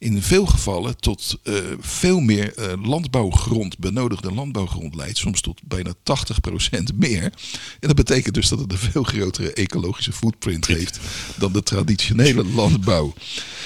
in 0.02 0.22
veel 0.22 0.46
gevallen 0.46 0.98
tot 0.98 1.40
eh, 1.44 1.54
veel 1.80 2.20
meer 2.20 2.54
eh, 2.54 2.74
landbouwgrond, 2.84 3.78
benodigde 3.78 4.32
landbouwgrond 4.32 4.96
leidt. 4.96 5.18
Soms 5.18 5.42
tot 5.42 5.62
bijna 5.64 5.94
80% 5.94 6.96
meer. 6.96 7.24
En 7.24 7.88
dat 7.88 7.96
betekent 7.96 8.36
dus 8.36 8.48
dat 8.48 8.60
het 8.60 8.72
een 8.72 8.78
veel 8.78 9.04
grotere 9.04 9.54
ecologische 9.54 10.14
footprint 10.14 10.68
heeft 10.68 11.00
dan 11.38 11.54
de 11.54 11.64
traditionele 11.64 12.44
landbouw. 12.60 13.14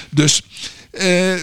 Dus 0.10 0.42
eh, 0.92 1.42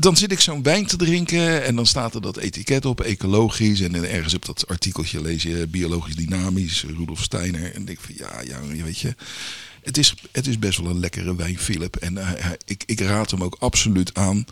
dan 0.00 0.16
zit 0.16 0.32
ik 0.32 0.40
zo'n 0.40 0.62
wijn 0.62 0.86
te 0.86 0.96
drinken 0.96 1.64
en 1.64 1.76
dan 1.76 1.86
staat 1.86 2.14
er 2.14 2.20
dat 2.20 2.36
etiket 2.36 2.84
op, 2.84 3.00
ecologisch. 3.00 3.80
En 3.80 3.92
dan 3.92 4.04
ergens 4.04 4.34
op 4.34 4.44
dat 4.44 4.68
artikeltje 4.68 5.22
lees 5.22 5.42
je 5.42 5.66
biologisch 5.66 6.16
dynamisch, 6.16 6.84
Rudolf 6.96 7.22
Steiner. 7.22 7.74
En 7.74 7.84
denk 7.84 7.98
ik 7.98 8.04
van 8.04 8.14
ja, 8.16 8.40
ja, 8.40 8.84
weet 8.84 8.98
je. 8.98 9.14
Het 9.84 9.98
is, 9.98 10.14
het 10.32 10.46
is 10.46 10.58
best 10.58 10.78
wel 10.78 10.90
een 10.90 10.98
lekkere 11.00 11.36
wijn, 11.36 11.58
Philip. 11.58 11.96
En 11.96 12.16
hij- 12.16 12.56
ik, 12.66 12.82
ik 12.86 13.00
raad 13.00 13.30
hem 13.30 13.42
ook 13.42 13.56
absoluut 13.58 14.14
aan. 14.14 14.44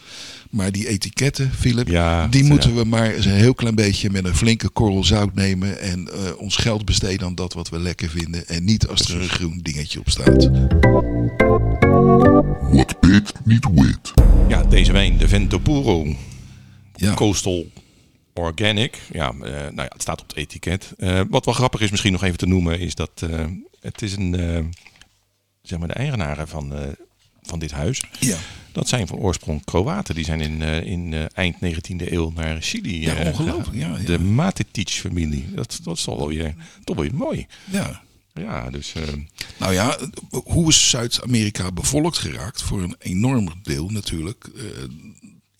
Maar 0.51 0.73
die 0.73 0.88
etiketten, 0.88 1.51
Philip, 1.59 1.88
Ja, 1.88 2.27
die 2.29 2.42
ja. 2.42 2.49
moeten 2.49 2.75
we 2.77 2.85
maar 2.85 3.11
eens 3.11 3.25
een 3.25 3.33
heel 3.33 3.55
klein 3.55 3.75
beetje 3.75 4.11
met 4.11 4.25
een 4.25 4.37
flinke 4.37 4.68
korrel 4.68 5.05
zout 5.05 5.35
nemen. 5.35 5.81
En 5.81 6.09
eh, 6.12 6.37
ons 6.38 6.57
geld 6.57 6.85
besteden 6.85 7.27
aan 7.27 7.35
dat 7.35 7.53
wat 7.53 7.68
we 7.68 7.79
lekker 7.79 8.09
vinden. 8.09 8.47
En 8.49 8.64
niet 8.64 8.87
als 8.88 9.01
er 9.09 9.21
een 9.23 9.29
groen 9.29 9.59
dingetje 9.62 9.99
op 9.99 10.11
staat. 10.11 10.51
What 12.73 13.01
bit 13.01 13.33
niet 13.45 13.66
wit. 13.75 14.12
Ja, 14.49 14.62
deze 14.62 14.92
wijn, 14.92 15.18
de 15.18 15.29
Ventopuro 15.29 16.07
Ja. 16.95 17.14
Coastal 17.14 17.66
Organic. 18.35 18.99
Ja, 19.12 19.29
eh, 19.29 19.51
nou 19.51 19.75
ja, 19.77 19.88
het 19.88 20.03
staat 20.03 20.21
op 20.21 20.29
het 20.29 20.37
etiket. 20.37 20.92
Eh, 20.99 21.21
wat 21.31 21.45
wel 21.45 21.55
grappig 21.55 21.81
is 21.81 21.90
misschien 21.90 22.12
nog 22.12 22.23
even 22.25 22.38
te 22.38 22.47
noemen, 22.47 22.79
is 22.81 22.95
dat 22.95 23.11
eh, 23.31 23.45
het 23.81 24.03
is 24.03 24.16
een, 24.16 24.35
eh, 24.35 24.59
zeg 25.62 25.79
maar 25.79 25.88
de 25.88 25.94
eigenaren 25.94 26.48
van, 26.48 26.75
eh, 26.75 26.88
van 27.42 27.59
dit 27.59 27.70
huis. 27.70 28.03
Ja. 28.20 28.37
Dat 28.72 28.88
zijn 28.88 29.07
van 29.07 29.18
oorsprong 29.18 29.64
Kroaten. 29.64 30.14
Die 30.14 30.25
zijn 30.25 30.40
in, 30.40 30.62
eh, 30.62 30.83
in 30.83 31.12
eh, 31.12 31.25
eind 31.33 31.61
19e 31.61 32.12
eeuw 32.12 32.33
naar 32.35 32.57
Chili. 32.61 33.01
Ja, 33.01 33.27
ongelooflijk, 33.27 33.79
ja, 33.79 33.96
ja. 33.98 34.05
De 34.05 34.18
Matetic-familie. 34.18 35.55
Dat, 35.55 35.81
dat 35.83 35.96
is 35.96 36.03
toch 36.03 36.16
wel 36.16 36.29
weer, 36.29 36.55
toch 36.85 36.96
wel 36.96 37.05
weer 37.05 37.14
mooi. 37.14 37.46
ja. 37.70 38.03
Ja, 38.35 38.70
dus 38.70 38.92
Nou 39.59 39.72
ja, 39.72 39.98
hoe 40.31 40.68
is 40.68 40.90
Zuid-Amerika 40.90 41.72
bevolkt 41.72 42.18
geraakt? 42.18 42.62
Voor 42.62 42.83
een 42.83 42.96
enorm 42.98 43.48
deel 43.62 43.88
natuurlijk 43.88 44.51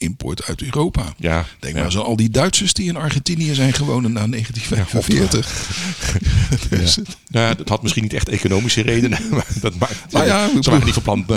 import 0.02 0.44
uit 0.44 0.62
Europa. 0.62 1.14
ja. 1.16 1.44
Denk 1.58 1.74
ja. 1.76 1.82
maar 1.82 1.92
aan 1.92 2.02
al 2.02 2.16
die 2.16 2.30
Duitsers 2.30 2.72
die 2.72 2.88
in 2.88 2.96
Argentinië 2.96 3.54
zijn 3.54 3.72
gewonnen 3.72 4.12
na 4.12 4.26
1945. 4.26 5.50
Dus, 6.70 6.98
Ja, 7.28 7.54
dat 7.54 7.68
had 7.68 7.82
misschien 7.82 8.02
niet 8.02 8.12
echt 8.12 8.28
economische 8.28 8.82
redenen. 8.82 9.18
Maar 9.30 9.46
dat 9.60 9.74
maakt, 9.78 9.94
Nou 10.12 10.26
ja, 10.26 10.44
ik 10.44 10.50
ze 10.64 10.70
waren 10.70 10.86
niet 10.86 11.02
plan 11.02 11.24
eh, 11.28 11.36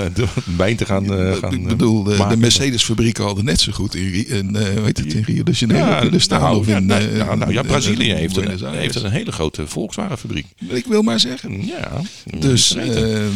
wijn 0.57 0.75
te 0.75 0.85
gaan, 0.85 1.13
eh, 1.13 1.35
gaan 1.35 1.53
ik 1.53 1.67
bedoel, 1.67 2.03
de, 2.03 2.15
eh. 2.15 2.31
Mercedes-fabrieken 2.37 3.23
hadden 3.23 3.45
net 3.45 3.59
zo 3.61 3.71
goed 3.71 3.95
in, 3.95 4.55
eh, 4.55 4.83
weet 4.83 4.97
het, 4.97 5.13
in 5.13 5.23
Rio 5.23 5.43
de 5.43 5.51
Janeiro 5.51 5.87
Ja, 5.89 5.99
kunnen 5.99 6.21
staan. 6.21 6.41
nou, 6.41 6.57
of 6.57 6.67
ja, 6.67 6.77
in, 6.77 6.85
nou, 6.85 7.01
eh, 7.09 7.17
nou, 7.17 7.37
nou 7.37 7.53
ja, 7.53 7.61
Brazilië 7.61 8.11
eh, 8.11 8.17
heeft 8.17 8.37
een, 8.37 8.73
heeft 8.75 8.95
een 8.95 9.11
hele 9.11 9.31
grote 9.31 9.67
Volkswagenfabriek. 9.67 10.45
Ik 10.67 10.85
wil 10.85 11.01
maar 11.01 11.19
zeggen. 11.19 11.65
Ja, 11.65 11.91
Dus, 12.39 12.73
niet 12.75 12.83
weten. 12.87 13.15
eh, 13.21 13.27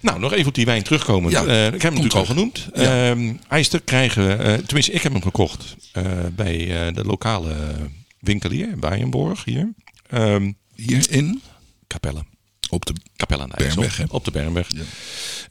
nou, 0.00 0.18
nog 0.20 0.32
even 0.32 0.46
op 0.48 0.54
die 0.54 0.64
wijn 0.64 0.82
terugkomen. 0.82 1.30
Ja, 1.30 1.44
Eh, 1.44 1.66
ik 1.66 1.72
heb 1.72 1.82
hem 1.82 1.90
natuurlijk 1.94 2.14
al 2.14 2.24
genoemd. 2.24 2.68
Ja. 2.74 3.10
Ehm, 3.10 3.32
te 3.68 3.80
krijgen, 3.84 4.40
eh, 4.44 4.54
tenminste 4.64 4.92
ik 4.92 5.02
heb 5.02 5.12
hem 5.12 5.22
gekocht 5.22 5.76
eh, 5.92 6.04
bij 6.32 6.86
eh, 6.86 6.94
de 6.94 7.04
lokale 7.04 7.54
winkelier, 8.20 8.78
Bijenborg 8.78 9.44
hier. 9.44 9.72
Ehm 10.08 10.52
hier 10.74 11.10
in, 11.10 11.42
Capelle. 11.86 12.24
op 12.70 12.86
de 12.86 12.92
Capelle. 13.16 13.48
Bernweg? 13.56 14.08
Op 14.08 14.24
de 14.24 14.30
Bernweg. 14.30 14.68
Ja. 14.68 14.82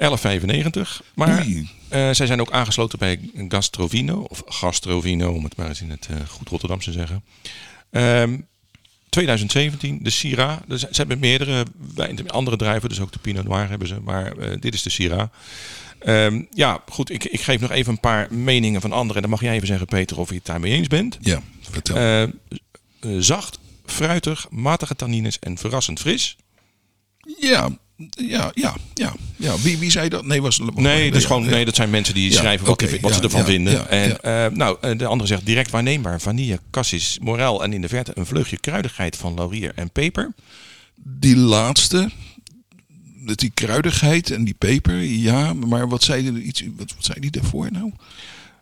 11,95. 0.01 0.81
Maar 1.13 1.47
eh, 1.89 2.09
zij 2.11 2.25
zijn 2.25 2.41
ook 2.41 2.51
aangesloten 2.51 2.99
bij 2.99 3.19
Gastrovino. 3.47 4.25
Of 4.27 4.43
Gastrovino, 4.45 5.31
om 5.31 5.43
het 5.43 5.55
maar 5.55 5.67
eens 5.67 5.81
in 5.81 5.89
het 5.89 6.07
eh, 6.09 6.15
goed 6.27 6.49
Rotterdamse 6.49 6.91
te 6.91 6.97
zeggen. 6.97 7.23
Ehm, 7.89 8.37
2017, 9.09 9.99
de 10.01 10.09
Syrah. 10.09 10.57
Dus 10.67 10.81
Ze 10.81 10.87
hebben 10.91 11.19
meerdere 11.19 11.65
andere 12.27 12.57
druiven, 12.57 12.89
dus 12.89 12.99
ook 12.99 13.11
de 13.11 13.19
Pinot 13.19 13.43
Noir 13.47 13.69
hebben 13.69 13.87
ze. 13.87 13.99
Maar 13.99 14.37
eh, 14.37 14.59
dit 14.59 14.73
is 14.73 14.83
de 14.83 14.89
Syrah. 14.89 15.27
Ehm, 16.01 16.41
ja, 16.53 16.83
goed. 16.89 17.09
Ik, 17.11 17.23
ik 17.23 17.41
geef 17.41 17.59
nog 17.61 17.71
even 17.71 17.91
een 17.91 17.99
paar 17.99 18.33
meningen 18.33 18.81
van 18.81 18.91
anderen. 18.91 19.15
En 19.15 19.21
dan 19.21 19.29
mag 19.31 19.41
jij 19.41 19.53
even 19.55 19.67
zeggen, 19.67 19.87
Peter, 19.87 20.19
of 20.19 20.29
je 20.29 20.35
het 20.35 20.45
daarmee 20.45 20.71
eens 20.71 20.87
bent. 20.87 21.17
Ja, 21.21 21.41
vertel. 21.69 21.95
Eh, 21.95 22.21
eh, 22.23 22.29
zacht, 23.19 23.59
fruitig, 23.85 24.47
matige 24.49 24.95
tannines 24.95 25.39
en 25.39 25.57
verrassend 25.57 25.99
fris. 25.99 26.37
ja, 27.39 27.69
ja, 28.15 28.51
ja, 28.53 28.75
ja, 28.93 29.13
ja. 29.35 29.57
Wie, 29.61 29.77
wie 29.77 29.91
zei 29.91 30.09
dat? 30.09 30.25
Nee, 30.25 30.41
was 30.41 30.59
Nee, 30.75 31.11
dat, 31.11 31.19
is 31.19 31.25
gewoon, 31.25 31.45
nee, 31.45 31.65
dat 31.65 31.75
zijn 31.75 31.89
mensen 31.89 32.13
die 32.13 32.31
Ja, 32.31 32.37
schrijven 32.37 32.65
wat, 32.65 32.73
oké, 32.81 32.91
die- 32.91 33.01
wat 33.01 33.13
ze 33.13 33.21
ervan 33.21 33.39
ja, 33.39 33.45
vinden. 33.45 33.89
en 33.89 34.21
eh, 34.21 34.45
nou, 34.57 34.95
de 34.97 35.05
andere 35.05 35.27
zegt 35.27 35.45
direct 35.45 35.71
waarneembaar. 35.71 36.21
Vanille, 36.21 36.59
cassis, 36.71 37.17
morel 37.21 37.63
en 37.63 37.73
in 37.73 37.81
de 37.81 37.87
verte 37.87 38.11
een 38.15 38.25
vleugje 38.25 38.57
kruidigheid 38.57 39.17
van 39.17 39.33
laurier 39.33 39.71
en 39.75 39.91
peper. 39.91 40.33
Die 40.95 41.35
laatste, 41.37 42.09
dat 43.25 43.37
die 43.39 43.51
kruidigheid 43.53 44.31
en 44.31 44.43
die 44.43 44.53
peper, 44.53 45.01
ja, 45.01 45.53
maar 45.53 45.87
wat 45.89 46.03
zei 46.03 46.31
die, 46.33 46.43
iets, 46.43 46.63
wat, 46.77 46.93
wat 46.95 47.05
zei 47.05 47.19
die 47.19 47.31
daarvoor 47.31 47.71
nou? 47.71 47.91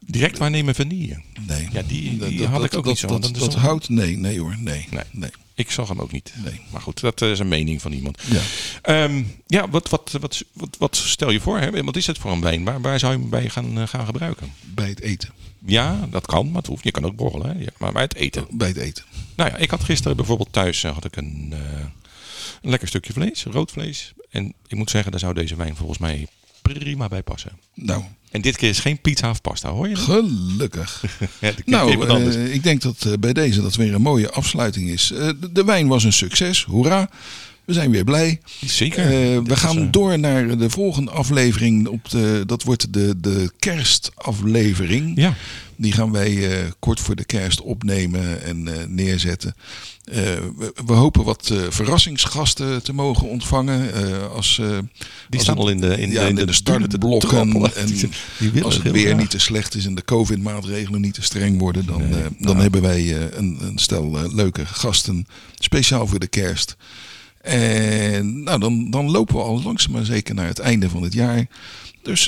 Direct 0.05 0.37
waarnemen 0.37 0.75
vanille. 0.75 1.21
Nee. 1.47 1.67
Ja, 1.71 1.81
die, 1.87 2.17
die 2.17 2.37
Dat- 2.37 2.47
had 2.49 2.61
dat- 2.61 2.71
ik 2.71 2.77
ook 2.77 2.83
dat, 2.83 2.85
niet 2.85 2.97
zo. 2.97 3.19
Dat, 3.19 3.35
Dat 3.35 3.55
hout, 3.55 3.89
nee, 3.89 4.17
nee 4.17 4.39
hoor, 4.39 4.55
nee. 4.59 4.87
Nee. 4.91 5.03
nee. 5.11 5.29
Ik 5.55 5.71
zag 5.71 5.87
hem 5.87 5.99
ook 5.99 6.11
niet. 6.11 6.33
Nee. 6.43 6.59
Maar 6.71 6.81
goed, 6.81 6.99
dat 6.99 7.21
is 7.21 7.39
een 7.39 7.47
mening 7.47 7.81
van 7.81 7.91
iemand. 7.91 8.21
Ja. 8.29 8.41
Ehm, 8.81 9.23
ja, 9.47 9.69
wat, 9.69 9.89
wat, 9.89 10.17
wat, 10.21 10.43
wat, 10.53 10.75
wat 10.79 10.95
stel 10.95 11.29
je 11.31 11.39
voor? 11.39 11.59
Hè? 11.59 11.83
Wat 11.83 11.95
is 11.95 12.07
het 12.07 12.17
voor 12.17 12.31
een 12.31 12.41
wijn? 12.41 12.63
Waar, 12.63 12.81
waar 12.81 12.99
zou 12.99 13.13
je 13.13 13.19
hem 13.19 13.29
bij 13.29 13.49
gaan, 13.49 13.77
eh, 13.79 13.87
gaan 13.87 14.05
gebruiken? 14.05 14.53
Bij 14.73 14.89
het 14.89 15.01
eten. 15.01 15.29
Ja, 15.65 16.07
dat 16.11 16.25
kan, 16.25 16.45
maar 16.47 16.57
het 16.61 16.67
hoeft. 16.67 16.83
Je 16.83 16.91
kan 16.91 17.05
ook 17.05 17.15
borrelen. 17.15 17.47
Hè? 17.57 17.63
Ja, 17.63 17.69
maar 17.77 17.91
bij 17.91 18.01
het 18.01 18.15
eten. 18.15 18.45
Bij 18.51 18.67
het 18.67 18.77
eten. 18.77 19.03
Nou 19.35 19.49
ja, 19.49 19.57
ik 19.57 19.69
had 19.69 19.83
gisteren 19.83 20.17
bijvoorbeeld 20.17 20.53
thuis 20.53 20.83
eh, 20.83 20.93
had 20.93 21.05
ik 21.05 21.15
een, 21.15 21.47
eh, 21.51 21.79
een 22.61 22.69
lekker 22.69 22.87
stukje 22.87 23.13
vlees, 23.13 23.43
rood 23.43 23.71
vlees. 23.71 24.13
En 24.29 24.53
ik 24.67 24.77
moet 24.77 24.89
zeggen, 24.89 25.11
daar 25.11 25.19
zou 25.19 25.33
deze 25.33 25.55
wijn 25.55 25.75
volgens 25.75 25.97
mij 25.99 26.27
prima 26.61 27.07
bij 27.07 27.23
passen. 27.23 27.51
Nou, 27.73 28.03
En 28.31 28.41
dit 28.41 28.57
keer 28.57 28.69
is 28.69 28.79
geen 28.79 29.01
pizza 29.01 29.29
of 29.29 29.41
pasta, 29.41 29.69
hoor 29.69 29.87
je? 29.87 29.95
dat? 29.95 30.03
gelukkig. 30.03 31.03
Ja, 31.39 31.53
nou, 31.65 32.07
eh, 32.07 32.53
ik 32.53 32.63
denk 32.63 32.81
dat 32.81 33.05
eh, 33.05 33.13
bij 33.19 33.33
deze 33.33 33.61
dat 33.61 33.75
weer 33.75 33.93
een 33.93 34.01
mooie 34.01 34.29
afsluiting 34.29 34.89
is. 34.89 35.11
Eh, 35.11 35.27
de, 35.39 35.51
de 35.51 35.63
wijn 35.63 35.87
was 35.87 36.03
een 36.03 36.13
succes, 36.13 36.63
hoera. 36.63 37.09
We 37.65 37.73
zijn 37.73 37.91
weer 37.91 38.03
blij. 38.03 38.39
Zeker. 38.65 39.07
We 39.43 39.55
gaan 39.55 39.91
door 39.91 40.19
naar 40.19 40.57
de 40.57 40.69
volgende 40.69 41.11
aflevering. 41.11 41.87
Op 41.87 42.09
de, 42.09 42.43
dat 42.45 42.63
wordt 42.63 42.93
de, 42.93 43.19
de 43.19 43.51
kerstaflevering. 43.59 45.11
Ja. 45.15 45.35
Die 45.81 45.91
gaan 45.91 46.11
wij 46.11 46.59
eh, 46.61 46.71
kort 46.79 46.99
voor 46.99 47.15
de 47.15 47.23
kerst 47.25 47.61
opnemen 47.61 48.43
en 48.43 48.67
eh, 48.67 48.87
neerzetten. 48.87 49.55
Eh, 50.03 50.15
we, 50.57 50.73
we 50.85 50.93
hopen 50.93 51.23
wat 51.23 51.53
verrassingsgasten 51.69 52.83
te 52.83 52.93
mogen 52.93 53.27
ontvangen. 53.27 53.91
als, 54.31 54.61
Die 55.29 55.39
staan 55.39 55.57
al 55.57 55.69
in 55.69 55.79
de, 55.79 56.01
in 56.01 56.11
ja, 56.11 56.23
de, 56.23 56.29
in 56.41 56.45
de, 56.45 56.53
startblokken. 56.53 57.73
En 57.75 57.87
Die- 58.51 58.63
als 58.63 58.75
het 58.75 58.91
weer 58.91 59.15
niet 59.15 59.29
te 59.29 59.39
slecht 59.39 59.75
is 59.75 59.85
en 59.85 59.95
de 59.95 60.03
COVID-maatregelen 60.03 61.01
niet 61.01 61.13
te 61.13 61.21
streng 61.21 61.59
worden, 61.59 61.85
dan, 61.85 62.09
Nee, 62.09 62.21
dan 62.21 62.33
nou. 62.39 62.59
hebben 62.61 62.81
wij 62.81 63.31
een, 63.37 63.57
een 63.61 63.77
stel 63.77 64.33
leuke 64.35 64.65
gasten. 64.65 65.27
Speciaal 65.59 66.07
voor 66.07 66.19
de 66.19 66.27
kerst. 66.27 66.75
En 67.41 68.43
nou, 68.43 68.59
dan, 68.59 68.91
dan 68.91 69.11
lopen 69.11 69.35
we 69.35 69.41
al 69.41 69.61
langzaam 69.63 69.91
maar 69.91 70.05
zeker 70.05 70.35
naar 70.35 70.47
het 70.47 70.59
einde 70.59 70.89
van 70.89 71.03
het 71.03 71.13
jaar. 71.13 71.47
Dus 72.03 72.27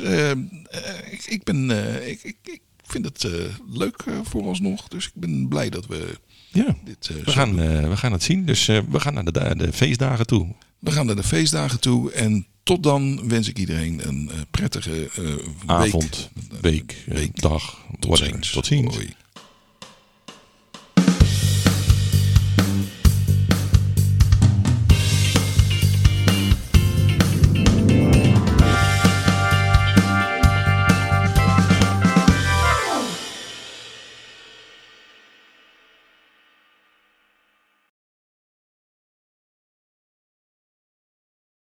ik, 1.12 1.26
ik, 1.26 1.44
ben, 1.44 1.70
ik, 2.10 2.36
ik 2.44 2.62
vind 2.92 3.06
het 3.06 3.24
eh, 3.24 3.32
leuk 3.72 4.04
eh, 4.06 4.14
vooralsnog. 4.24 4.88
Dus 4.88 5.06
ik 5.06 5.12
ben 5.14 5.48
blij 5.48 5.70
dat 5.70 5.86
we 5.86 6.20
Ja, 6.52 6.76
dit 6.86 7.10
eh, 7.10 7.24
we 7.26 7.32
gaan, 7.32 7.56
we 7.90 7.98
gaan 7.98 8.12
het 8.12 8.24
zien. 8.24 8.46
Dus 8.46 8.66
we 8.66 9.00
gaan 9.00 9.14
naar 9.14 9.24
de, 9.24 9.56
de 9.56 9.74
feestdagen 9.74 10.28
toe. 10.28 10.48
We 10.80 10.92
gaan 10.92 11.06
naar 11.06 11.16
de 11.16 11.24
feestdagen 11.24 11.80
toe. 11.80 12.12
En 12.12 12.46
tot 12.64 12.84
dan 12.84 13.28
wens 13.28 13.48
ik 13.48 13.60
iedereen 13.60 14.08
een 14.08 14.30
prettige 14.52 15.10
week. 15.16 15.42
Avond, 15.66 16.30
week, 16.62 17.04
Week. 17.06 17.42
dag. 17.42 17.86
Tot 18.00 18.18
ziens. 18.18 18.52
Tot 18.52 18.66
ziens. 18.66 18.96
Hoi. 18.96 19.14